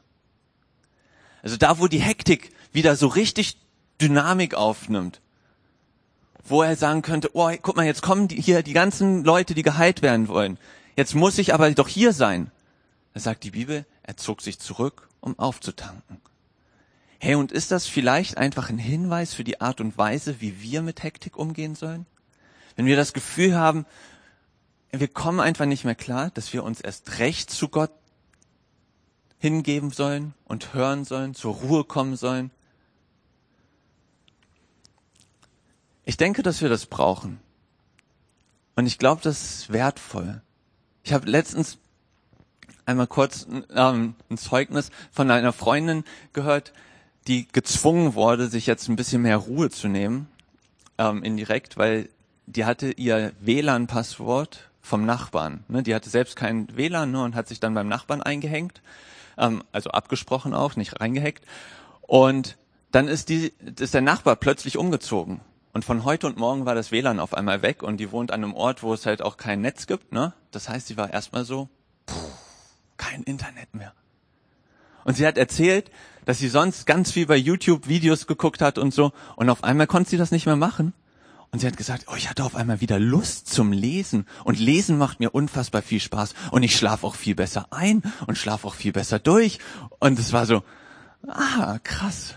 Also 1.43 1.57
da, 1.57 1.79
wo 1.79 1.87
die 1.87 2.01
Hektik 2.01 2.51
wieder 2.71 2.95
so 2.95 3.07
richtig 3.07 3.57
Dynamik 3.99 4.55
aufnimmt, 4.55 5.21
wo 6.43 6.63
er 6.63 6.75
sagen 6.75 7.01
könnte, 7.01 7.29
oh, 7.33 7.51
guck 7.61 7.75
mal, 7.75 7.85
jetzt 7.85 8.01
kommen 8.01 8.27
die, 8.27 8.41
hier 8.41 8.63
die 8.63 8.73
ganzen 8.73 9.23
Leute, 9.23 9.53
die 9.53 9.61
geheilt 9.61 10.01
werden 10.01 10.27
wollen. 10.27 10.57
Jetzt 10.95 11.15
muss 11.15 11.37
ich 11.37 11.53
aber 11.53 11.69
doch 11.71 11.87
hier 11.87 12.13
sein. 12.13 12.51
Da 13.13 13.19
sagt 13.19 13.43
die 13.43 13.51
Bibel, 13.51 13.85
er 14.03 14.17
zog 14.17 14.41
sich 14.41 14.59
zurück, 14.59 15.09
um 15.21 15.39
aufzutanken. 15.39 16.21
Hey, 17.19 17.35
und 17.35 17.51
ist 17.51 17.71
das 17.71 17.87
vielleicht 17.87 18.37
einfach 18.37 18.69
ein 18.69 18.77
Hinweis 18.77 19.33
für 19.33 19.43
die 19.43 19.61
Art 19.61 19.79
und 19.79 19.97
Weise, 19.97 20.41
wie 20.41 20.61
wir 20.61 20.81
mit 20.81 21.03
Hektik 21.03 21.37
umgehen 21.37 21.75
sollen? 21.75 22.05
Wenn 22.75 22.87
wir 22.87 22.95
das 22.95 23.13
Gefühl 23.13 23.55
haben, 23.55 23.85
wir 24.91 25.07
kommen 25.07 25.39
einfach 25.39 25.65
nicht 25.65 25.85
mehr 25.85 25.95
klar, 25.95 26.31
dass 26.31 26.51
wir 26.51 26.63
uns 26.63 26.81
erst 26.81 27.19
recht 27.19 27.49
zu 27.49 27.69
Gott 27.69 27.91
hingeben 29.37 29.91
sollen 29.91 30.33
und 30.45 30.73
hören 30.73 31.05
sollen, 31.05 31.33
zur 31.35 31.53
Ruhe 31.53 31.83
kommen 31.83 32.17
sollen, 32.17 32.51
Ich 36.11 36.17
denke, 36.17 36.43
dass 36.43 36.61
wir 36.61 36.69
das 36.69 36.87
brauchen. 36.87 37.39
Und 38.75 38.85
ich 38.85 38.97
glaube, 38.97 39.21
das 39.21 39.41
ist 39.41 39.71
wertvoll. 39.71 40.41
Ich 41.03 41.13
habe 41.13 41.29
letztens 41.29 41.77
einmal 42.91 43.07
kurz 43.07 43.47
ähm, 43.75 44.15
ein 44.29 44.37
Zeugnis 44.37 44.91
von 45.11 45.31
einer 45.31 45.53
Freundin 45.53 46.03
gehört, 46.33 46.73
die 47.27 47.47
gezwungen 47.47 48.13
wurde, 48.13 48.47
sich 48.47 48.67
jetzt 48.67 48.87
ein 48.89 48.95
bisschen 48.95 49.21
mehr 49.21 49.37
Ruhe 49.37 49.69
zu 49.69 49.87
nehmen, 49.87 50.27
ähm, 50.97 51.23
indirekt, 51.23 51.77
weil 51.77 52.09
die 52.45 52.65
hatte 52.65 52.91
ihr 52.91 53.33
WLAN-Passwort 53.39 54.69
vom 54.81 55.05
Nachbarn. 55.05 55.63
Ne? 55.67 55.83
Die 55.83 55.95
hatte 55.95 56.09
selbst 56.09 56.35
kein 56.35 56.67
WLAN 56.75 57.11
ne, 57.11 57.23
und 57.23 57.35
hat 57.35 57.47
sich 57.47 57.59
dann 57.59 57.73
beim 57.73 57.87
Nachbarn 57.87 58.21
eingehängt, 58.21 58.81
ähm, 59.37 59.63
also 59.71 59.91
abgesprochen 59.91 60.53
auch, 60.53 60.75
nicht 60.75 60.99
reingehackt. 60.99 61.45
Und 62.01 62.57
dann 62.91 63.07
ist, 63.07 63.29
die, 63.29 63.53
ist 63.79 63.93
der 63.93 64.01
Nachbar 64.01 64.35
plötzlich 64.35 64.77
umgezogen 64.77 65.41
und 65.73 65.85
von 65.85 66.03
heute 66.03 66.27
und 66.27 66.37
morgen 66.37 66.65
war 66.65 66.75
das 66.75 66.91
WLAN 66.91 67.19
auf 67.19 67.33
einmal 67.33 67.61
weg 67.61 67.83
und 67.83 67.97
die 67.97 68.11
wohnt 68.11 68.31
an 68.31 68.43
einem 68.43 68.53
Ort, 68.53 68.83
wo 68.83 68.93
es 68.93 69.05
halt 69.05 69.21
auch 69.21 69.37
kein 69.37 69.61
Netz 69.61 69.87
gibt. 69.87 70.11
Ne? 70.11 70.33
Das 70.51 70.67
heißt, 70.67 70.87
sie 70.87 70.97
war 70.97 71.11
erstmal 71.11 71.45
so, 71.45 71.69
kein 73.11 73.23
Internet 73.23 73.73
mehr. 73.73 73.93
Und 75.03 75.17
sie 75.17 75.25
hat 75.25 75.37
erzählt, 75.37 75.91
dass 76.25 76.39
sie 76.39 76.47
sonst 76.47 76.85
ganz 76.85 77.11
viel 77.11 77.25
bei 77.25 77.35
YouTube 77.35 77.87
Videos 77.87 78.27
geguckt 78.27 78.61
hat 78.61 78.77
und 78.77 78.93
so. 78.93 79.11
Und 79.35 79.49
auf 79.49 79.63
einmal 79.63 79.87
konnte 79.87 80.11
sie 80.11 80.17
das 80.17 80.31
nicht 80.31 80.45
mehr 80.45 80.55
machen. 80.55 80.93
Und 81.51 81.59
sie 81.59 81.67
hat 81.67 81.75
gesagt, 81.75 82.05
oh, 82.09 82.15
ich 82.15 82.29
hatte 82.29 82.45
auf 82.45 82.55
einmal 82.55 82.79
wieder 82.79 82.99
Lust 82.99 83.49
zum 83.49 83.73
Lesen. 83.73 84.25
Und 84.45 84.59
Lesen 84.59 84.97
macht 84.97 85.19
mir 85.19 85.31
unfassbar 85.31 85.81
viel 85.81 85.99
Spaß. 85.99 86.33
Und 86.51 86.63
ich 86.63 86.75
schlafe 86.75 87.05
auch 87.05 87.15
viel 87.15 87.35
besser 87.35 87.67
ein 87.71 88.03
und 88.27 88.37
schlafe 88.37 88.67
auch 88.67 88.75
viel 88.75 88.93
besser 88.93 89.19
durch. 89.19 89.59
Und 89.99 90.17
es 90.17 90.31
war 90.31 90.45
so, 90.45 90.63
Ah, 91.27 91.79
krass. 91.83 92.35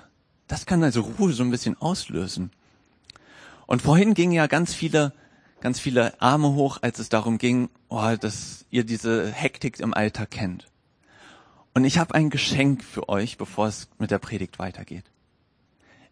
Das 0.49 0.67
kann 0.67 0.83
also 0.83 1.03
Ruhe 1.03 1.33
so 1.33 1.43
ein 1.43 1.51
bisschen 1.51 1.81
auslösen. 1.81 2.51
Und 3.67 3.83
vorhin 3.83 4.15
gingen 4.15 4.33
ja 4.33 4.47
ganz 4.47 4.75
viele, 4.75 5.13
ganz 5.65 5.81
viele 5.81 6.21
Arme 6.21 6.53
hoch, 6.53 6.77
als 6.83 6.99
es 6.99 7.09
darum 7.09 7.39
ging, 7.39 7.71
oh, 7.89 8.17
dass 8.21 8.67
ihr 8.69 8.85
diese 8.85 9.33
Hektik 9.33 9.81
im 9.81 9.95
Alltag 9.95 10.31
kennt. 10.31 10.67
Und 11.73 11.85
ich 11.85 11.97
habe 11.97 12.15
ein 12.15 12.29
Geschenk 12.29 12.85
für 12.85 13.09
euch, 13.09 13.39
bevor 13.39 13.69
es 13.69 13.89
mit 13.99 14.11
der 14.11 14.19
Predigt 14.19 14.59
weitergeht. 14.59 15.07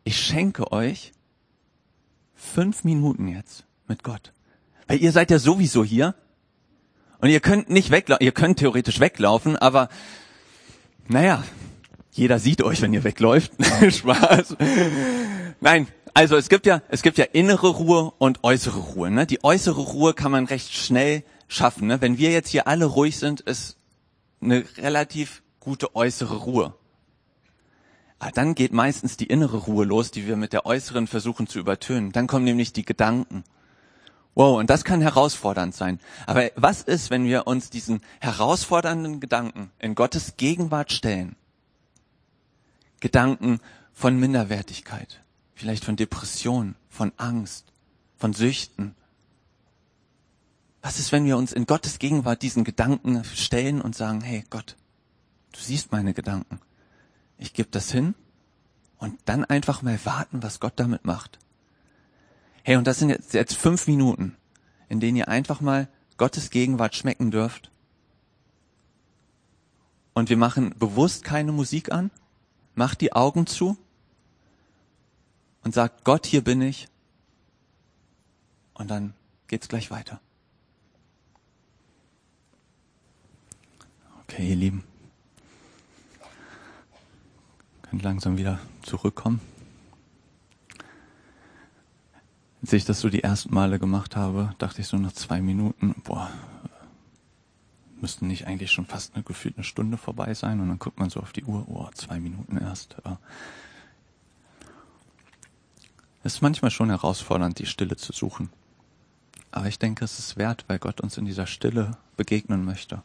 Ich 0.05 0.19
schenke 0.19 0.73
euch 0.73 1.13
fünf 2.35 2.83
Minuten 2.85 3.29
jetzt 3.29 3.65
mit 3.87 4.03
Gott. 4.03 4.33
Weil 4.87 5.03
ihr 5.03 5.13
seid 5.13 5.31
ja 5.31 5.39
sowieso 5.39 5.85
hier. 5.85 6.15
Und 7.19 7.29
ihr 7.29 7.41
könnt 7.41 7.69
nicht 7.69 7.91
weglaufen, 7.91 8.25
ihr 8.25 8.33
könnt 8.33 8.59
theoretisch 8.59 9.01
weglaufen, 9.01 9.57
aber 9.57 9.91
naja, 11.09 11.45
jeder 12.11 12.39
sieht 12.39 12.63
euch, 12.63 12.81
wenn 12.81 12.95
ihr 12.95 13.05
wegläuft. 13.05 13.53
Spaß. 13.91 14.57
Nein, 15.61 15.89
also 16.15 16.37
es 16.37 16.49
gibt 16.49 16.67
ja, 16.67 16.83
es 16.89 17.03
gibt 17.03 17.19
ja 17.19 17.25
innere 17.25 17.69
Ruhe 17.69 18.13
und 18.19 18.45
äußere 18.45 18.79
Ruhe. 18.79 19.11
Ne? 19.11 19.27
Die 19.27 19.43
äußere 19.45 19.81
Ruhe 19.81 20.15
kann 20.15 20.33
man 20.33 20.47
recht 20.47 20.73
schnell 20.73 21.25
schaffen. 21.49 21.89
Ne? 21.89 22.01
Wenn 22.01 22.19
wir 22.19 22.31
jetzt 22.31 22.51
hier 22.51 22.67
alle 22.67 22.85
ruhig 22.85 23.19
sind, 23.19 23.41
ist 23.41 23.77
eine 24.41 24.65
relativ 24.77 25.43
gute 25.61 25.95
äußere 25.95 26.37
Ruhe. 26.37 26.75
Aber 28.19 28.31
dann 28.31 28.55
geht 28.55 28.73
meistens 28.73 29.17
die 29.17 29.27
innere 29.27 29.57
Ruhe 29.57 29.85
los, 29.85 30.11
die 30.11 30.27
wir 30.27 30.37
mit 30.37 30.53
der 30.53 30.67
äußeren 30.67 31.07
versuchen 31.07 31.47
zu 31.47 31.59
übertönen. 31.59 32.13
Dann 32.13 32.27
kommen 32.27 32.45
nämlich 32.45 32.73
die 32.73 32.85
Gedanken. 32.85 33.43
Wow, 34.35 34.59
und 34.59 34.71
das 34.71 34.85
kann 34.85 35.01
herausfordernd 35.01 35.75
sein. 35.75 35.99
Aber 36.27 36.51
was 36.57 36.83
ist, 36.83 37.11
wenn 37.11 37.25
wir 37.25 37.47
uns 37.47 37.69
diesen 37.69 38.01
herausfordernden 38.21 39.21
Gedanken 39.21 39.71
in 39.79 39.95
Gottes 39.95 40.37
Gegenwart 40.37 40.93
stellen? 40.93 41.37
Gedanken 43.01 43.61
von 43.93 44.19
Minderwertigkeit, 44.19 45.23
vielleicht 45.63 45.85
von 45.85 45.95
Depression, 45.95 46.75
von 46.91 47.13
Angst, 47.19 47.73
von 48.17 48.33
Süchten. 48.33 48.97
Was 50.83 50.99
ist, 50.99 51.13
wenn 51.13 51.25
wir 51.25 51.37
uns 51.37 51.53
in 51.53 51.67
Gottes 51.67 52.01
Gegenwart 52.01 52.43
diesen 52.43 52.65
Gedanken 52.65 53.23
stellen 53.23 53.81
und 53.81 53.95
sagen, 53.95 54.23
hey 54.23 54.45
Gott, 54.51 54.77
du 55.53 55.61
siehst 55.61 55.93
meine 55.93 56.15
Gedanken. 56.15 56.59
Ich 57.39 57.53
gebe 57.53 57.69
das 57.71 57.93
hin 57.93 58.17
und 58.99 59.21
dann 59.27 59.45
einfach 59.45 59.83
mal 59.83 60.01
warten, 60.05 60.43
was 60.43 60.59
Gott 60.59 60.73
damit 60.75 61.05
macht. 61.05 61.39
Hey, 62.65 62.75
und 62.75 62.89
das 62.89 62.99
sind 62.99 63.11
jetzt, 63.11 63.33
jetzt 63.33 63.55
fünf 63.55 63.87
Minuten, 63.87 64.37
in 64.89 64.99
denen 64.99 65.17
ihr 65.17 65.29
einfach 65.29 65.61
mal 65.61 65.89
Gottes 66.17 66.51
Gegenwart 66.51 66.97
schmecken 66.97 67.31
dürft. 67.31 67.71
Und 70.13 70.29
wir 70.29 70.37
machen 70.37 70.75
bewusst 70.77 71.23
keine 71.23 71.53
Musik 71.53 71.93
an, 71.93 72.11
macht 72.75 73.01
die 73.01 73.13
Augen 73.13 73.47
zu 73.47 73.79
und 75.65 75.75
sagt, 75.75 76.05
Gott, 76.05 76.27
hier 76.27 76.43
bin 76.43 76.61
ich. 76.61 76.89
Und 78.75 78.91
dann 78.91 79.15
geht's 79.49 79.69
gleich 79.69 79.91
weiter. 79.91 80.21
Okay, 84.23 84.49
ihr 84.49 84.57
Lieben. 84.57 84.85
Könnt 87.83 88.03
langsam 88.03 88.39
wieder 88.39 88.59
zurückkommen. 88.83 89.41
Als 92.63 92.73
ich 92.73 92.85
das 92.85 93.01
so 93.01 93.11
die 93.11 93.23
ersten 93.23 93.53
Male 93.53 93.79
gemacht 93.79 94.17
habe, 94.17 94.55
dachte 94.59 94.81
ich 94.81 94.87
so 94.87 94.97
nach 94.97 95.13
zwei 95.13 95.43
Minuten, 95.43 95.95
boah, 96.05 96.31
müssten 98.01 98.27
nicht 98.27 98.47
eigentlich 98.47 98.71
schon 98.71 98.87
fast 98.87 99.15
eine 99.15 99.23
gefühlt 99.23 99.57
eine 99.57 99.65
Stunde 99.65 99.97
vorbei 99.97 100.33
sein 100.35 100.61
und 100.61 100.69
dann 100.69 100.79
guckt 100.79 100.99
man 100.99 101.11
so 101.11 101.21
auf 101.21 101.33
die 101.33 101.45
Uhr, 101.45 101.67
oh, 101.69 101.89
zwei 101.95 102.19
Minuten 102.19 102.57
erst. 102.57 102.97
Ja. 103.05 103.19
Es 106.25 106.35
ist 106.35 106.43
manchmal 106.43 106.71
schon 106.71 106.91
herausfordernd, 106.91 107.59
die 107.59 107.67
Stille 107.67 107.97
zu 107.97 108.13
suchen. 108.13 108.51
Aber 109.51 109.67
ich 109.67 109.79
denke, 109.79 110.05
es 110.05 110.19
ist 110.19 110.37
wert, 110.37 110.65
weil 110.69 110.79
Gott 110.79 111.01
uns 111.01 111.17
in 111.17 111.25
dieser 111.25 111.47
Stille 111.47 111.97
begegnen 112.17 112.65
möchte. 112.65 113.03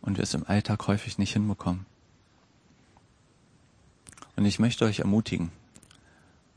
Und 0.00 0.16
wir 0.16 0.22
es 0.22 0.34
im 0.34 0.46
Alltag 0.46 0.86
häufig 0.86 1.18
nicht 1.18 1.32
hinbekommen. 1.32 1.86
Und 4.36 4.44
ich 4.44 4.58
möchte 4.58 4.84
euch 4.84 5.00
ermutigen, 5.00 5.50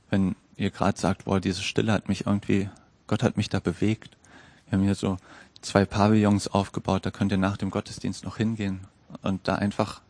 wenn 0.10 0.36
ihr 0.58 0.70
gerade 0.70 1.00
sagt, 1.00 1.26
boah, 1.26 1.40
diese 1.40 1.64
Stille 1.64 1.92
hat 1.92 2.10
mich 2.10 2.28
irgendwie, 2.28 2.70
Gott 3.08 3.24
hat 3.24 3.38
mich 3.38 3.50
da 3.50 3.60
bewegt. 3.60 4.18
Wir 4.66 4.78
haben 4.78 4.84
hier 4.84 4.96
so 4.96 5.18
zwei 5.62 5.86
Pavillons 5.86 6.48
aufgebaut, 6.50 7.06
da 7.06 7.12
könnt 7.12 7.32
ihr 7.32 7.38
nach 7.38 7.58
dem 7.58 7.72
Gottesdienst 7.72 8.26
noch 8.26 8.38
hingehen 8.38 8.82
und 9.24 9.48
da 9.48 9.56
einfach 9.56 10.02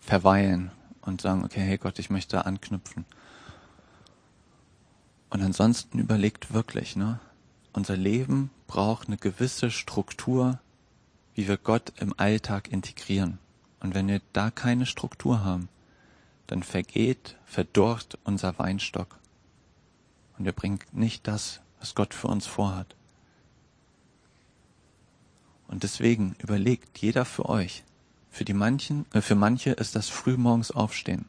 verweilen 0.00 0.72
und 1.02 1.20
sagen, 1.20 1.44
okay, 1.44 1.60
hey 1.60 1.78
Gott, 1.78 1.98
ich 1.98 2.10
möchte 2.10 2.44
anknüpfen. 2.46 3.04
Und 5.32 5.40
ansonsten 5.40 5.98
überlegt 5.98 6.52
wirklich, 6.52 6.94
ne? 6.94 7.18
Unser 7.72 7.96
Leben 7.96 8.50
braucht 8.66 9.06
eine 9.08 9.16
gewisse 9.16 9.70
Struktur, 9.70 10.60
wie 11.34 11.48
wir 11.48 11.56
Gott 11.56 11.94
im 11.98 12.12
Alltag 12.18 12.70
integrieren. 12.70 13.38
Und 13.80 13.94
wenn 13.94 14.08
wir 14.08 14.20
da 14.34 14.50
keine 14.50 14.84
Struktur 14.84 15.42
haben, 15.42 15.70
dann 16.48 16.62
vergeht, 16.62 17.38
verdorrt 17.46 18.18
unser 18.24 18.58
Weinstock. 18.58 19.18
Und 20.36 20.44
wir 20.44 20.52
bringen 20.52 20.80
nicht 20.92 21.26
das, 21.26 21.62
was 21.80 21.94
Gott 21.94 22.12
für 22.12 22.28
uns 22.28 22.46
vorhat. 22.46 22.94
Und 25.66 25.82
deswegen 25.82 26.36
überlegt 26.40 26.98
jeder 26.98 27.24
für 27.24 27.48
euch. 27.48 27.84
Für 28.30 28.44
die 28.44 28.52
manchen, 28.52 29.06
äh, 29.14 29.22
für 29.22 29.34
manche 29.34 29.70
ist 29.70 29.96
das 29.96 30.10
frühmorgens 30.10 30.72
aufstehen. 30.72 31.24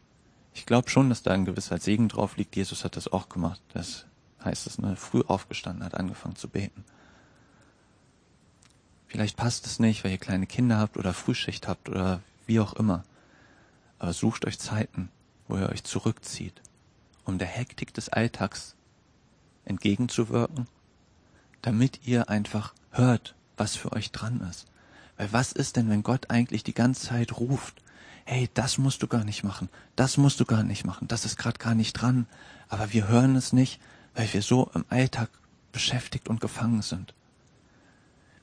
Ich 0.53 0.65
glaube 0.65 0.89
schon, 0.89 1.09
dass 1.09 1.23
da 1.23 1.31
ein 1.31 1.45
gewisser 1.45 1.79
Segen 1.79 2.09
drauf 2.09 2.37
liegt. 2.37 2.55
Jesus 2.55 2.83
hat 2.83 2.95
das 2.95 3.11
auch 3.11 3.29
gemacht. 3.29 3.61
Das 3.73 4.05
heißt 4.43 4.67
es, 4.67 4.77
ne, 4.77 4.95
früh 4.95 5.21
aufgestanden 5.21 5.83
hat, 5.83 5.95
angefangen 5.95 6.35
zu 6.35 6.47
beten. 6.47 6.83
Vielleicht 9.07 9.37
passt 9.37 9.65
es 9.65 9.79
nicht, 9.79 10.03
weil 10.03 10.11
ihr 10.11 10.17
kleine 10.17 10.47
Kinder 10.47 10.77
habt 10.77 10.97
oder 10.97 11.13
Frühschicht 11.13 11.67
habt 11.67 11.89
oder 11.89 12.21
wie 12.45 12.59
auch 12.59 12.73
immer. 12.73 13.03
Aber 13.99 14.13
sucht 14.13 14.45
euch 14.45 14.59
Zeiten, 14.59 15.09
wo 15.47 15.57
ihr 15.57 15.69
euch 15.69 15.83
zurückzieht, 15.83 16.61
um 17.23 17.37
der 17.37 17.47
Hektik 17.47 17.93
des 17.93 18.09
Alltags 18.09 18.75
entgegenzuwirken, 19.65 20.67
damit 21.61 22.05
ihr 22.05 22.29
einfach 22.29 22.73
hört, 22.91 23.35
was 23.55 23.75
für 23.75 23.91
euch 23.93 24.11
dran 24.11 24.41
ist. 24.49 24.65
Weil 25.17 25.31
was 25.31 25.51
ist 25.51 25.75
denn, 25.75 25.89
wenn 25.89 26.03
Gott 26.03 26.29
eigentlich 26.31 26.63
die 26.63 26.73
ganze 26.73 27.07
Zeit 27.07 27.37
ruft, 27.39 27.81
hey, 28.25 28.49
das 28.53 28.77
musst 28.77 29.03
du 29.03 29.07
gar 29.07 29.23
nicht 29.23 29.43
machen, 29.43 29.69
das 29.95 30.17
musst 30.17 30.39
du 30.39 30.45
gar 30.45 30.63
nicht 30.63 30.85
machen, 30.85 31.07
das 31.07 31.25
ist 31.25 31.37
gerade 31.37 31.59
gar 31.59 31.75
nicht 31.75 31.93
dran, 31.93 32.25
aber 32.69 32.93
wir 32.93 33.07
hören 33.07 33.35
es 33.35 33.53
nicht, 33.53 33.79
weil 34.15 34.31
wir 34.33 34.41
so 34.41 34.69
im 34.73 34.85
Alltag 34.89 35.29
beschäftigt 35.71 36.29
und 36.29 36.39
gefangen 36.39 36.81
sind. 36.81 37.13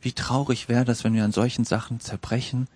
Wie 0.00 0.12
traurig 0.12 0.68
wäre 0.68 0.84
das, 0.84 1.04
wenn 1.04 1.14
wir 1.14 1.24
an 1.24 1.32
solchen 1.32 1.64
Sachen 1.64 2.00
zerbrechen 2.00 2.68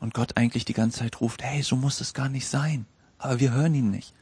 und 0.00 0.14
Gott 0.14 0.36
eigentlich 0.36 0.64
die 0.64 0.74
ganze 0.74 1.00
Zeit 1.00 1.20
ruft, 1.20 1.42
hey, 1.42 1.62
so 1.62 1.76
muss 1.76 2.00
es 2.00 2.14
gar 2.14 2.28
nicht 2.28 2.46
sein, 2.46 2.86
aber 3.18 3.40
wir 3.40 3.52
hören 3.52 3.74
ihn 3.74 3.90
nicht. 3.90 4.14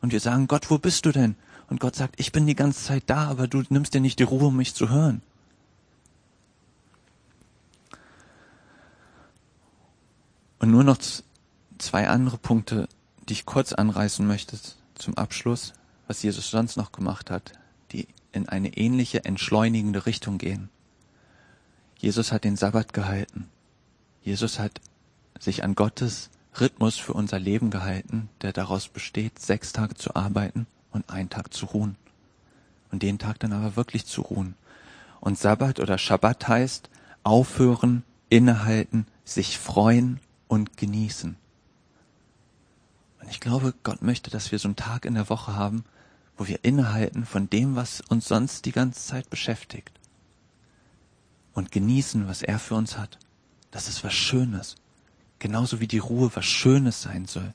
Und 0.00 0.12
wir 0.12 0.20
sagen, 0.20 0.46
Gott, 0.46 0.70
wo 0.70 0.78
bist 0.78 1.06
du 1.06 1.12
denn? 1.12 1.34
Und 1.68 1.80
Gott 1.80 1.96
sagt, 1.96 2.18
ich 2.18 2.32
bin 2.32 2.46
die 2.46 2.54
ganze 2.54 2.84
Zeit 2.84 3.04
da, 3.06 3.28
aber 3.28 3.48
du 3.48 3.62
nimmst 3.68 3.94
dir 3.94 4.00
nicht 4.00 4.18
die 4.20 4.24
Ruhe, 4.24 4.46
um 4.46 4.56
mich 4.56 4.74
zu 4.74 4.88
hören. 4.88 5.22
Und 10.58 10.70
nur 10.70 10.84
noch 10.84 10.98
zwei 11.78 12.08
andere 12.08 12.38
Punkte, 12.38 12.88
die 13.28 13.34
ich 13.34 13.46
kurz 13.46 13.72
anreißen 13.72 14.26
möchte 14.26 14.58
zum 14.94 15.16
Abschluss, 15.16 15.72
was 16.06 16.22
Jesus 16.22 16.50
sonst 16.50 16.76
noch 16.76 16.92
gemacht 16.92 17.30
hat, 17.30 17.52
die 17.92 18.08
in 18.32 18.48
eine 18.48 18.76
ähnliche 18.76 19.24
entschleunigende 19.24 20.06
Richtung 20.06 20.38
gehen. 20.38 20.68
Jesus 21.98 22.32
hat 22.32 22.44
den 22.44 22.56
Sabbat 22.56 22.92
gehalten. 22.92 23.48
Jesus 24.22 24.58
hat 24.58 24.80
sich 25.38 25.64
an 25.64 25.74
Gottes 25.74 26.30
Rhythmus 26.60 26.96
für 26.96 27.12
unser 27.12 27.38
Leben 27.38 27.70
gehalten, 27.70 28.28
der 28.42 28.52
daraus 28.52 28.88
besteht, 28.88 29.38
sechs 29.38 29.72
Tage 29.72 29.94
zu 29.94 30.14
arbeiten 30.14 30.66
und 30.90 31.10
einen 31.10 31.30
Tag 31.30 31.52
zu 31.52 31.66
ruhen. 31.66 31.96
Und 32.90 33.02
den 33.02 33.18
Tag 33.18 33.38
dann 33.40 33.52
aber 33.52 33.76
wirklich 33.76 34.06
zu 34.06 34.22
ruhen. 34.22 34.54
Und 35.20 35.38
Sabbat 35.38 35.80
oder 35.80 35.98
Schabbat 35.98 36.48
heißt 36.48 36.88
aufhören, 37.22 38.02
innehalten, 38.30 39.06
sich 39.24 39.58
freuen 39.58 40.20
und 40.48 40.76
genießen. 40.76 41.36
Und 43.20 43.28
ich 43.30 43.40
glaube, 43.40 43.74
Gott 43.82 44.02
möchte, 44.02 44.30
dass 44.30 44.50
wir 44.52 44.58
so 44.58 44.68
einen 44.68 44.76
Tag 44.76 45.04
in 45.04 45.14
der 45.14 45.28
Woche 45.28 45.54
haben, 45.54 45.84
wo 46.36 46.46
wir 46.46 46.64
innehalten 46.64 47.26
von 47.26 47.50
dem, 47.50 47.76
was 47.76 48.00
uns 48.00 48.28
sonst 48.28 48.64
die 48.64 48.72
ganze 48.72 49.00
Zeit 49.00 49.28
beschäftigt. 49.28 49.92
Und 51.52 51.72
genießen, 51.72 52.28
was 52.28 52.42
er 52.42 52.58
für 52.58 52.76
uns 52.76 52.96
hat. 52.96 53.18
Das 53.70 53.88
ist 53.88 54.04
was 54.04 54.14
Schönes. 54.14 54.76
Genauso 55.40 55.80
wie 55.80 55.88
die 55.88 55.98
Ruhe 55.98 56.30
was 56.34 56.46
Schönes 56.46 57.02
sein 57.02 57.26
soll. 57.26 57.52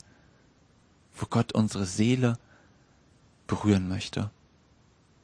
Wo 1.15 1.25
Gott 1.25 1.53
unsere 1.53 1.85
Seele 1.85 2.37
berühren 3.47 3.87
möchte. 3.87 4.29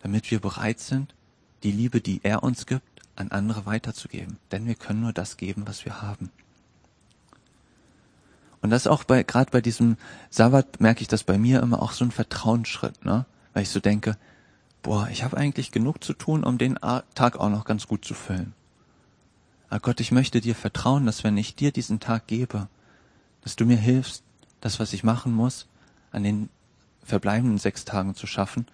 Damit 0.01 0.31
wir 0.31 0.39
bereit 0.39 0.79
sind, 0.79 1.13
die 1.63 1.71
Liebe, 1.71 1.99
die 1.99 2.21
er 2.23 2.43
uns 2.43 2.65
gibt, 2.65 3.01
an 3.15 3.31
andere 3.31 3.65
weiterzugeben. 3.65 4.37
Denn 4.51 4.65
wir 4.65 4.75
können 4.75 5.01
nur 5.01 5.13
das 5.13 5.35
geben, 5.35 5.67
was 5.67 5.83
wir 5.83 6.01
haben. 6.01 6.31
Und 8.61 8.71
das 8.71 8.87
auch 8.87 9.03
bei, 9.03 9.23
gerade 9.23 9.51
bei 9.51 9.61
diesem 9.61 9.97
Sabbat 10.29 10.81
merke 10.81 11.01
ich 11.01 11.07
das 11.07 11.23
bei 11.23 11.37
mir 11.37 11.61
immer 11.61 11.81
auch 11.81 11.93
so 11.93 12.03
ein 12.03 12.11
Vertrauensschritt, 12.11 13.05
ne? 13.05 13.25
Weil 13.53 13.63
ich 13.63 13.69
so 13.69 13.79
denke, 13.79 14.17
boah, 14.83 15.07
ich 15.11 15.23
habe 15.23 15.37
eigentlich 15.37 15.71
genug 15.71 16.03
zu 16.03 16.13
tun, 16.13 16.43
um 16.43 16.57
den 16.57 16.75
Tag 17.15 17.37
auch 17.37 17.49
noch 17.49 17.65
ganz 17.65 17.87
gut 17.87 18.05
zu 18.05 18.13
füllen. 18.13 18.53
Aber 19.69 19.79
Gott, 19.79 19.99
ich 19.99 20.11
möchte 20.11 20.41
dir 20.41 20.55
vertrauen, 20.55 21.05
dass 21.05 21.23
wenn 21.23 21.37
ich 21.37 21.55
dir 21.55 21.71
diesen 21.71 21.99
Tag 21.99 22.27
gebe, 22.27 22.67
dass 23.41 23.55
du 23.55 23.65
mir 23.65 23.77
hilfst, 23.77 24.23
das, 24.61 24.79
was 24.79 24.93
ich 24.93 25.03
machen 25.03 25.33
muss, 25.33 25.67
an 26.11 26.23
den 26.23 26.49
verbleibenden 27.03 27.57
sechs 27.57 27.85
Tagen 27.85 28.15
zu 28.15 28.27
schaffen, 28.27 28.65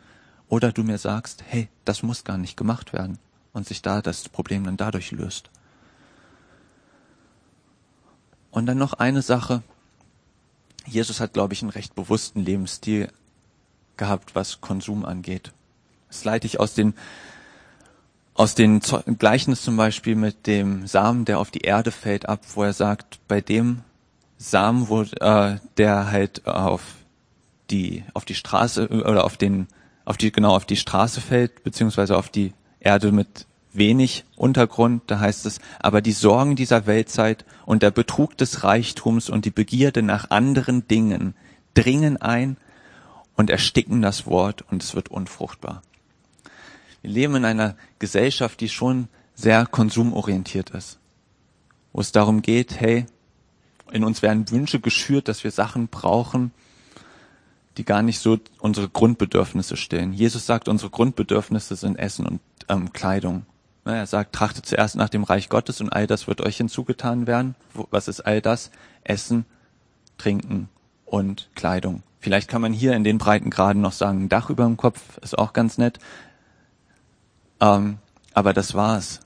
oder 0.48 0.72
du 0.72 0.84
mir 0.84 0.98
sagst, 0.98 1.44
hey, 1.48 1.70
das 1.86 2.04
muss 2.04 2.24
gar 2.24 2.38
nicht 2.38 2.56
gemacht 2.58 2.94
werden 2.94 3.18
und 3.54 3.68
sich 3.68 3.82
da 3.82 4.02
das 4.02 4.30
Problem 4.30 4.64
dann 4.64 4.78
dadurch 4.78 5.12
löst. 5.12 5.50
Und 8.52 8.68
dann 8.68 8.78
noch 8.78 8.94
eine 8.94 9.22
Sache. 9.22 9.64
Jesus 10.86 11.20
hat, 11.20 11.34
glaube 11.34 11.54
ich, 11.54 11.62
einen 11.62 11.72
recht 11.72 11.96
bewussten 11.96 12.42
Lebensstil 12.42 13.10
gehabt, 13.98 14.36
was 14.36 14.62
Konsum 14.62 15.06
angeht. 15.06 15.52
Das 16.08 16.24
leite 16.24 16.48
ich 16.48 16.60
aus 16.60 16.74
den 16.74 16.94
aus 18.36 18.54
den 18.54 18.82
Gleichnis 19.18 19.62
zum 19.62 19.78
Beispiel 19.78 20.16
mit 20.16 20.46
dem 20.46 20.88
Samen, 20.88 21.24
der 21.24 21.40
auf 21.40 21.52
die 21.52 21.62
Erde 21.62 21.92
fällt, 21.92 22.28
ab, 22.28 22.42
wo 22.54 22.64
er 22.64 22.74
sagt, 22.74 23.20
bei 23.30 23.40
dem 23.40 23.82
Samen, 24.38 24.90
wo, 24.90 25.04
äh, 25.04 25.58
der 25.78 26.12
halt 26.12 26.46
auf 26.46 26.82
die 27.70 28.04
auf 28.14 28.26
die 28.26 28.36
Straße 28.36 28.90
oder 28.90 29.24
auf 29.24 29.38
den 29.38 29.68
auf 30.04 30.18
die 30.18 30.32
genau 30.32 30.56
auf 30.56 30.66
die 30.66 30.76
Straße 30.76 31.22
fällt 31.22 31.64
beziehungsweise 31.64 32.18
auf 32.18 32.30
die 32.30 32.54
Erde 32.80 33.12
mit 33.12 33.48
wenig 33.76 34.26
Untergrund, 34.36 35.04
da 35.08 35.20
heißt 35.20 35.46
es, 35.46 35.60
aber 35.80 36.02
die 36.02 36.12
Sorgen 36.12 36.56
dieser 36.56 36.86
Weltzeit 36.86 37.46
und 37.66 37.84
der 37.84 37.92
Betrug 37.92 38.38
des 38.38 38.64
Reichtums 38.64 39.30
und 39.30 39.46
die 39.46 39.52
Begierde 39.52 40.02
nach 40.02 40.30
anderen 40.30 40.88
Dingen 40.88 41.36
dringen 41.74 42.18
ein 42.18 42.58
und 43.36 43.50
ersticken 43.50 44.02
das 44.02 44.26
Wort 44.26 44.64
und 44.70 44.84
es 44.84 44.96
wird 44.96 45.10
unfruchtbar. 45.10 45.82
Wir 47.02 47.12
leben 47.12 47.36
in 47.36 47.46
einer 47.46 47.76
Gesellschaft, 48.00 48.60
die 48.62 48.70
schon 48.70 49.08
sehr 49.36 49.66
konsumorientiert 49.66 50.72
ist, 50.72 50.98
wo 51.94 52.02
es 52.02 52.12
darum 52.12 52.42
geht, 52.42 52.80
hey, 52.80 53.06
in 53.92 54.04
uns 54.04 54.22
werden 54.22 54.50
Wünsche 54.50 54.80
geschürt, 54.80 55.28
dass 55.28 55.44
wir 55.44 55.52
Sachen 55.52 55.88
brauchen, 55.88 56.52
die 57.78 57.84
gar 57.86 58.02
nicht 58.02 58.20
so 58.20 58.40
unsere 58.60 58.90
Grundbedürfnisse 58.90 59.78
stillen. 59.78 60.14
Jesus 60.14 60.46
sagt, 60.46 60.68
unsere 60.68 60.90
Grundbedürfnisse 60.90 61.76
sind 61.76 61.98
Essen 61.98 62.26
und 62.26 62.42
ähm, 62.70 62.94
Kleidung. 62.94 63.46
Er 63.86 64.08
sagt, 64.08 64.34
trachtet 64.34 64.66
zuerst 64.66 64.96
nach 64.96 65.10
dem 65.10 65.24
Reich 65.24 65.48
Gottes 65.48 65.80
und 65.80 65.90
all 65.90 66.08
das 66.08 66.28
wird 66.28 66.42
euch 66.42 66.58
hinzugetan 66.58 67.28
werden. 67.28 67.56
Was 67.92 68.08
ist 68.08 68.22
all 68.22 68.42
das? 68.42 68.72
Essen, 69.04 69.46
Trinken 70.18 70.70
und 71.06 71.50
Kleidung. 71.54 72.02
Vielleicht 72.20 72.50
kann 72.50 72.62
man 72.62 72.74
hier 72.74 72.94
in 72.94 73.04
den 73.04 73.20
Breitengraden 73.20 73.82
noch 73.82 73.92
sagen, 73.92 74.28
Dach 74.28 74.50
über 74.50 74.64
dem 74.64 74.78
Kopf 74.78 75.20
ist 75.20 75.38
auch 75.38 75.54
ganz 75.54 75.78
nett. 75.78 76.00
Ähm, 77.62 78.00
aber 78.34 78.54
das 78.54 78.74
war's. 78.74 79.20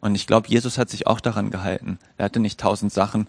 Und 0.00 0.14
ich 0.14 0.28
glaube, 0.28 0.46
Jesus 0.46 0.78
hat 0.78 0.88
sich 0.88 1.08
auch 1.08 1.18
daran 1.18 1.50
gehalten. 1.50 1.98
Er 2.16 2.26
hatte 2.26 2.38
nicht 2.38 2.60
tausend 2.60 2.92
Sachen, 2.92 3.26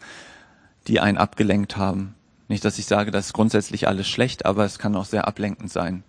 die 0.88 1.00
einen 1.00 1.18
abgelenkt 1.18 1.78
haben. 1.78 2.14
Nicht, 2.48 2.64
dass 2.64 2.78
ich 2.78 2.86
sage, 2.86 3.10
das 3.10 3.28
ist 3.28 3.34
grundsätzlich 3.34 3.88
alles 3.88 4.08
schlecht, 4.08 4.46
aber 4.46 4.66
es 4.66 4.78
kann 4.78 4.96
auch 4.96 5.06
sehr 5.06 5.28
ablenkend 5.28 5.72
sein. 5.72 6.04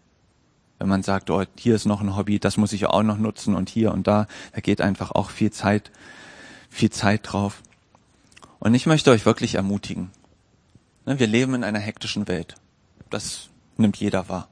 Wenn 0.81 0.89
man 0.89 1.03
sagt, 1.03 1.29
oh, 1.29 1.45
hier 1.59 1.75
ist 1.75 1.85
noch 1.85 2.01
ein 2.01 2.17
Hobby, 2.17 2.39
das 2.39 2.57
muss 2.57 2.73
ich 2.73 2.87
auch 2.87 3.03
noch 3.03 3.19
nutzen 3.19 3.55
und 3.55 3.69
hier 3.69 3.93
und 3.93 4.07
da, 4.07 4.27
da 4.55 4.61
geht 4.63 4.81
einfach 4.81 5.11
auch 5.11 5.29
viel 5.29 5.51
Zeit, 5.51 5.93
viel 6.71 6.89
Zeit 6.89 7.21
drauf. 7.31 7.63
Und 8.61 8.73
ich 8.73 8.87
möchte 8.87 9.11
euch 9.11 9.27
wirklich 9.27 9.57
ermutigen. 9.57 10.11
Ne, 11.05 11.19
wir 11.19 11.27
leben 11.27 11.53
in 11.53 11.65
einer 11.65 11.79
hektischen 11.79 12.29
Welt. 12.29 12.55
Das 13.11 13.51
nimmt 13.77 13.99
jeder 13.99 14.31
wahr. 14.31 14.49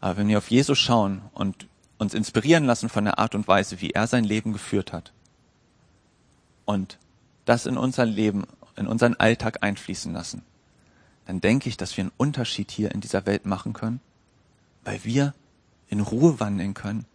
Aber 0.00 0.16
wenn 0.16 0.26
wir 0.26 0.38
auf 0.38 0.50
Jesus 0.50 0.80
schauen 0.80 1.22
und 1.34 1.68
uns 1.98 2.12
inspirieren 2.12 2.64
lassen 2.64 2.88
von 2.88 3.04
der 3.04 3.20
Art 3.20 3.36
und 3.36 3.46
Weise, 3.46 3.80
wie 3.80 3.90
er 3.90 4.08
sein 4.08 4.24
Leben 4.24 4.52
geführt 4.52 4.92
hat 4.92 5.12
und 6.64 6.98
das 7.44 7.66
in 7.66 7.78
unser 7.78 8.06
Leben 8.06 8.44
in 8.74 8.88
unseren 8.88 9.14
Alltag 9.14 9.62
einfließen 9.62 10.12
lassen, 10.12 10.42
dann 11.26 11.40
denke 11.40 11.68
ich, 11.68 11.76
dass 11.76 11.96
wir 11.96 12.02
einen 12.02 12.12
Unterschied 12.16 12.72
hier 12.72 12.90
in 12.90 13.00
dieser 13.00 13.24
Welt 13.24 13.46
machen 13.46 13.72
können, 13.72 14.00
weil 14.84 15.04
wir 15.04 15.34
in 15.88 16.00
Ruhe 16.00 16.40
wandeln 16.40 16.74
können 16.74 17.06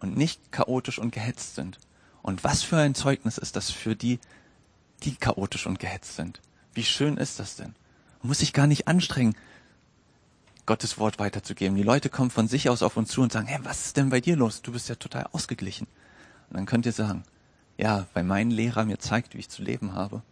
und 0.00 0.16
nicht 0.16 0.52
chaotisch 0.52 0.98
und 0.98 1.12
gehetzt 1.12 1.54
sind. 1.54 1.78
Und 2.22 2.44
was 2.44 2.62
für 2.62 2.76
ein 2.76 2.94
Zeugnis 2.94 3.38
ist 3.38 3.56
das 3.56 3.70
für 3.70 3.96
die, 3.96 4.18
die 5.02 5.16
chaotisch 5.16 5.66
und 5.66 5.78
gehetzt 5.78 6.16
sind? 6.16 6.40
Wie 6.74 6.84
schön 6.84 7.16
ist 7.16 7.38
das 7.38 7.56
denn? 7.56 7.74
Man 8.20 8.28
muss 8.28 8.38
sich 8.38 8.52
gar 8.52 8.66
nicht 8.66 8.88
anstrengen, 8.88 9.34
Gottes 10.66 10.98
Wort 10.98 11.18
weiterzugeben. 11.18 11.76
Die 11.76 11.82
Leute 11.82 12.10
kommen 12.10 12.30
von 12.30 12.46
sich 12.46 12.68
aus 12.68 12.82
auf 12.82 12.98
uns 12.98 13.08
zu 13.08 13.22
und 13.22 13.32
sagen, 13.32 13.46
hey, 13.46 13.58
was 13.62 13.86
ist 13.86 13.96
denn 13.96 14.10
bei 14.10 14.20
dir 14.20 14.36
los? 14.36 14.60
Du 14.60 14.72
bist 14.72 14.88
ja 14.88 14.96
total 14.96 15.26
ausgeglichen. 15.32 15.86
Und 16.50 16.58
dann 16.58 16.66
könnt 16.66 16.84
ihr 16.84 16.92
sagen, 16.92 17.22
ja, 17.78 18.06
weil 18.12 18.24
mein 18.24 18.50
Lehrer 18.50 18.84
mir 18.84 18.98
zeigt, 18.98 19.34
wie 19.34 19.38
ich 19.38 19.48
zu 19.48 19.62
leben 19.62 19.94
habe. 19.94 20.22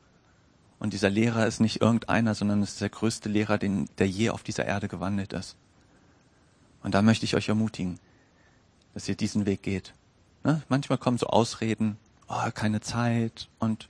Und 0.79 0.93
dieser 0.93 1.09
Lehrer 1.09 1.47
ist 1.47 1.61
nicht 1.61 1.81
irgendeiner, 1.81 2.35
sondern 2.35 2.63
ist 2.63 2.83
der 2.83 2.91
größte 2.91 3.31
Lehrer, 3.31 3.57
den, 3.57 3.89
der 3.97 4.09
je 4.09 4.29
auf 4.29 4.43
dieser 4.43 4.67
Erde 4.67 4.89
gewandelt 4.89 5.33
ist. 5.33 5.57
Und 6.87 6.95
da 6.95 7.03
möchte 7.03 7.25
ich 7.25 7.35
euch 7.35 7.49
ermutigen, 7.49 7.99
dass 8.95 9.09
ihr 9.09 9.17
diesen 9.17 9.45
Weg 9.45 9.65
geht. 9.65 9.93
Ne? 10.45 10.63
Manchmal 10.69 10.99
kommen 10.99 11.19
so 11.19 11.27
Ausreden, 11.27 11.97
oh, 12.29 12.49
keine 12.55 12.81
Zeit. 12.81 13.49
Und 13.59 13.89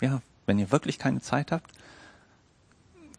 ja, 0.00 0.22
wenn 0.46 0.56
ihr 0.60 0.70
wirklich 0.70 1.00
keine 1.00 1.20
Zeit 1.20 1.50
habt, 1.50 1.72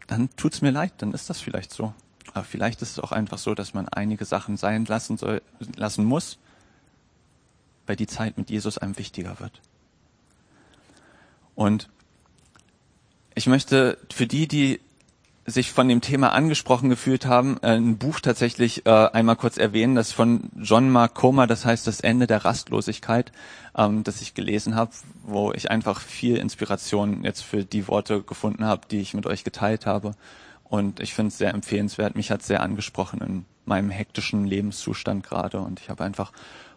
dann 0.06 0.30
tut's 0.36 0.62
mir 0.62 0.70
leid, 0.70 0.94
dann 1.02 1.12
ist 1.12 1.28
das 1.28 1.42
vielleicht 1.42 1.70
so. 1.70 1.92
Aber 2.32 2.44
vielleicht 2.44 2.80
ist 2.80 2.92
es 2.92 2.98
auch 2.98 3.12
einfach 3.12 3.36
so, 3.36 3.54
dass 3.54 3.74
man 3.74 3.90
einige 3.90 4.24
Sachen 4.24 4.56
sein 4.56 4.86
lassen 4.86 5.18
soll, 5.18 5.42
lassen 5.76 6.06
muss, 6.06 6.38
weil 7.86 7.96
die 7.96 8.06
Zeit 8.06 8.38
mit 8.38 8.48
Jesus 8.48 8.78
einem 8.78 8.96
wichtiger 8.96 9.38
wird. 9.38 9.60
Und 11.54 11.90
ich 13.34 13.48
möchte 13.48 13.98
für 14.10 14.26
die, 14.26 14.48
die 14.48 14.80
sich 15.46 15.72
von 15.72 15.88
dem 15.88 16.00
Thema 16.00 16.32
angesprochen 16.32 16.88
gefühlt 16.88 17.26
haben, 17.26 17.58
äh, 17.62 17.76
ein 17.76 17.98
Buch 17.98 18.20
tatsächlich 18.20 18.86
äh, 18.86 18.90
einmal 18.90 19.36
kurz 19.36 19.58
erwähnen, 19.58 19.94
das 19.94 20.12
von 20.12 20.50
John 20.56 20.90
Mark 20.90 21.14
Comer, 21.14 21.46
das 21.46 21.66
heißt 21.66 21.86
das 21.86 22.00
Ende 22.00 22.26
der 22.26 22.44
Rastlosigkeit, 22.44 23.30
ähm, 23.76 24.04
das 24.04 24.22
ich 24.22 24.34
gelesen 24.34 24.74
habe, 24.74 24.92
wo 25.22 25.52
ich 25.52 25.70
einfach 25.70 26.00
viel 26.00 26.36
Inspiration 26.36 27.24
jetzt 27.24 27.42
für 27.42 27.64
die 27.64 27.88
Worte 27.88 28.22
gefunden 28.22 28.64
habe, 28.64 28.82
die 28.90 29.00
ich 29.00 29.12
mit 29.12 29.26
euch 29.26 29.44
geteilt 29.44 29.84
habe. 29.84 30.14
Und 30.64 31.00
ich 31.00 31.12
finde 31.12 31.28
es 31.28 31.38
sehr 31.38 31.52
empfehlenswert. 31.52 32.16
Mich 32.16 32.30
hat 32.30 32.42
sehr 32.42 32.62
angesprochen 32.62 33.20
in 33.20 33.44
meinem 33.66 33.90
hektischen 33.90 34.46
Lebenszustand 34.46 35.22
gerade. 35.22 35.60
Und 35.60 35.78
ich 35.78 35.90
habe 35.90 36.02
einfach 36.04 36.32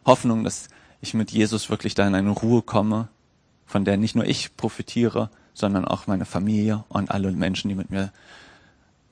Hoffnung, 0.05 0.43
dass 0.43 0.67
ich 0.99 1.13
mit 1.13 1.31
Jesus 1.31 1.69
wirklich 1.69 1.95
da 1.95 2.05
in 2.05 2.15
eine 2.15 2.31
Ruhe 2.31 2.61
komme, 2.61 3.07
von 3.65 3.85
der 3.85 3.97
nicht 3.97 4.15
nur 4.15 4.25
ich 4.25 4.55
profitiere, 4.57 5.29
sondern 5.53 5.85
auch 5.85 6.05
meine 6.05 6.25
Familie 6.25 6.83
und 6.89 7.11
alle 7.11 7.31
Menschen, 7.31 7.69
die 7.69 7.75
mit 7.75 7.89
mir 7.89 8.11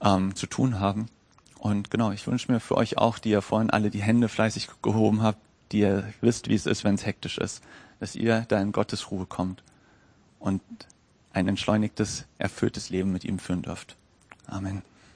ähm, 0.01 0.35
zu 0.35 0.47
tun 0.47 0.79
haben. 0.79 1.07
Und 1.59 1.89
genau, 1.89 2.11
ich 2.11 2.27
wünsche 2.27 2.51
mir 2.51 2.59
für 2.59 2.77
euch 2.77 2.97
auch, 2.97 3.17
die 3.17 3.29
ihr 3.29 3.41
vorhin 3.41 3.69
alle 3.69 3.89
die 3.89 4.01
Hände 4.01 4.29
fleißig 4.29 4.69
gehoben 4.81 5.23
habt, 5.23 5.39
die 5.71 5.79
ihr 5.79 6.13
wisst, 6.21 6.47
wie 6.47 6.55
es 6.55 6.65
ist, 6.65 6.83
wenn 6.83 6.95
es 6.95 7.05
hektisch 7.05 7.37
ist, 7.37 7.63
dass 7.99 8.15
ihr 8.15 8.45
da 8.47 8.61
in 8.61 8.71
Gottes 8.71 9.09
Ruhe 9.11 9.25
kommt 9.25 9.63
und 10.39 10.61
ein 11.33 11.47
entschleunigtes, 11.47 12.25
erfülltes 12.37 12.89
Leben 12.89 13.11
mit 13.11 13.23
ihm 13.23 13.39
führen 13.39 13.61
dürft. 13.61 13.95
Amen. 14.47 14.83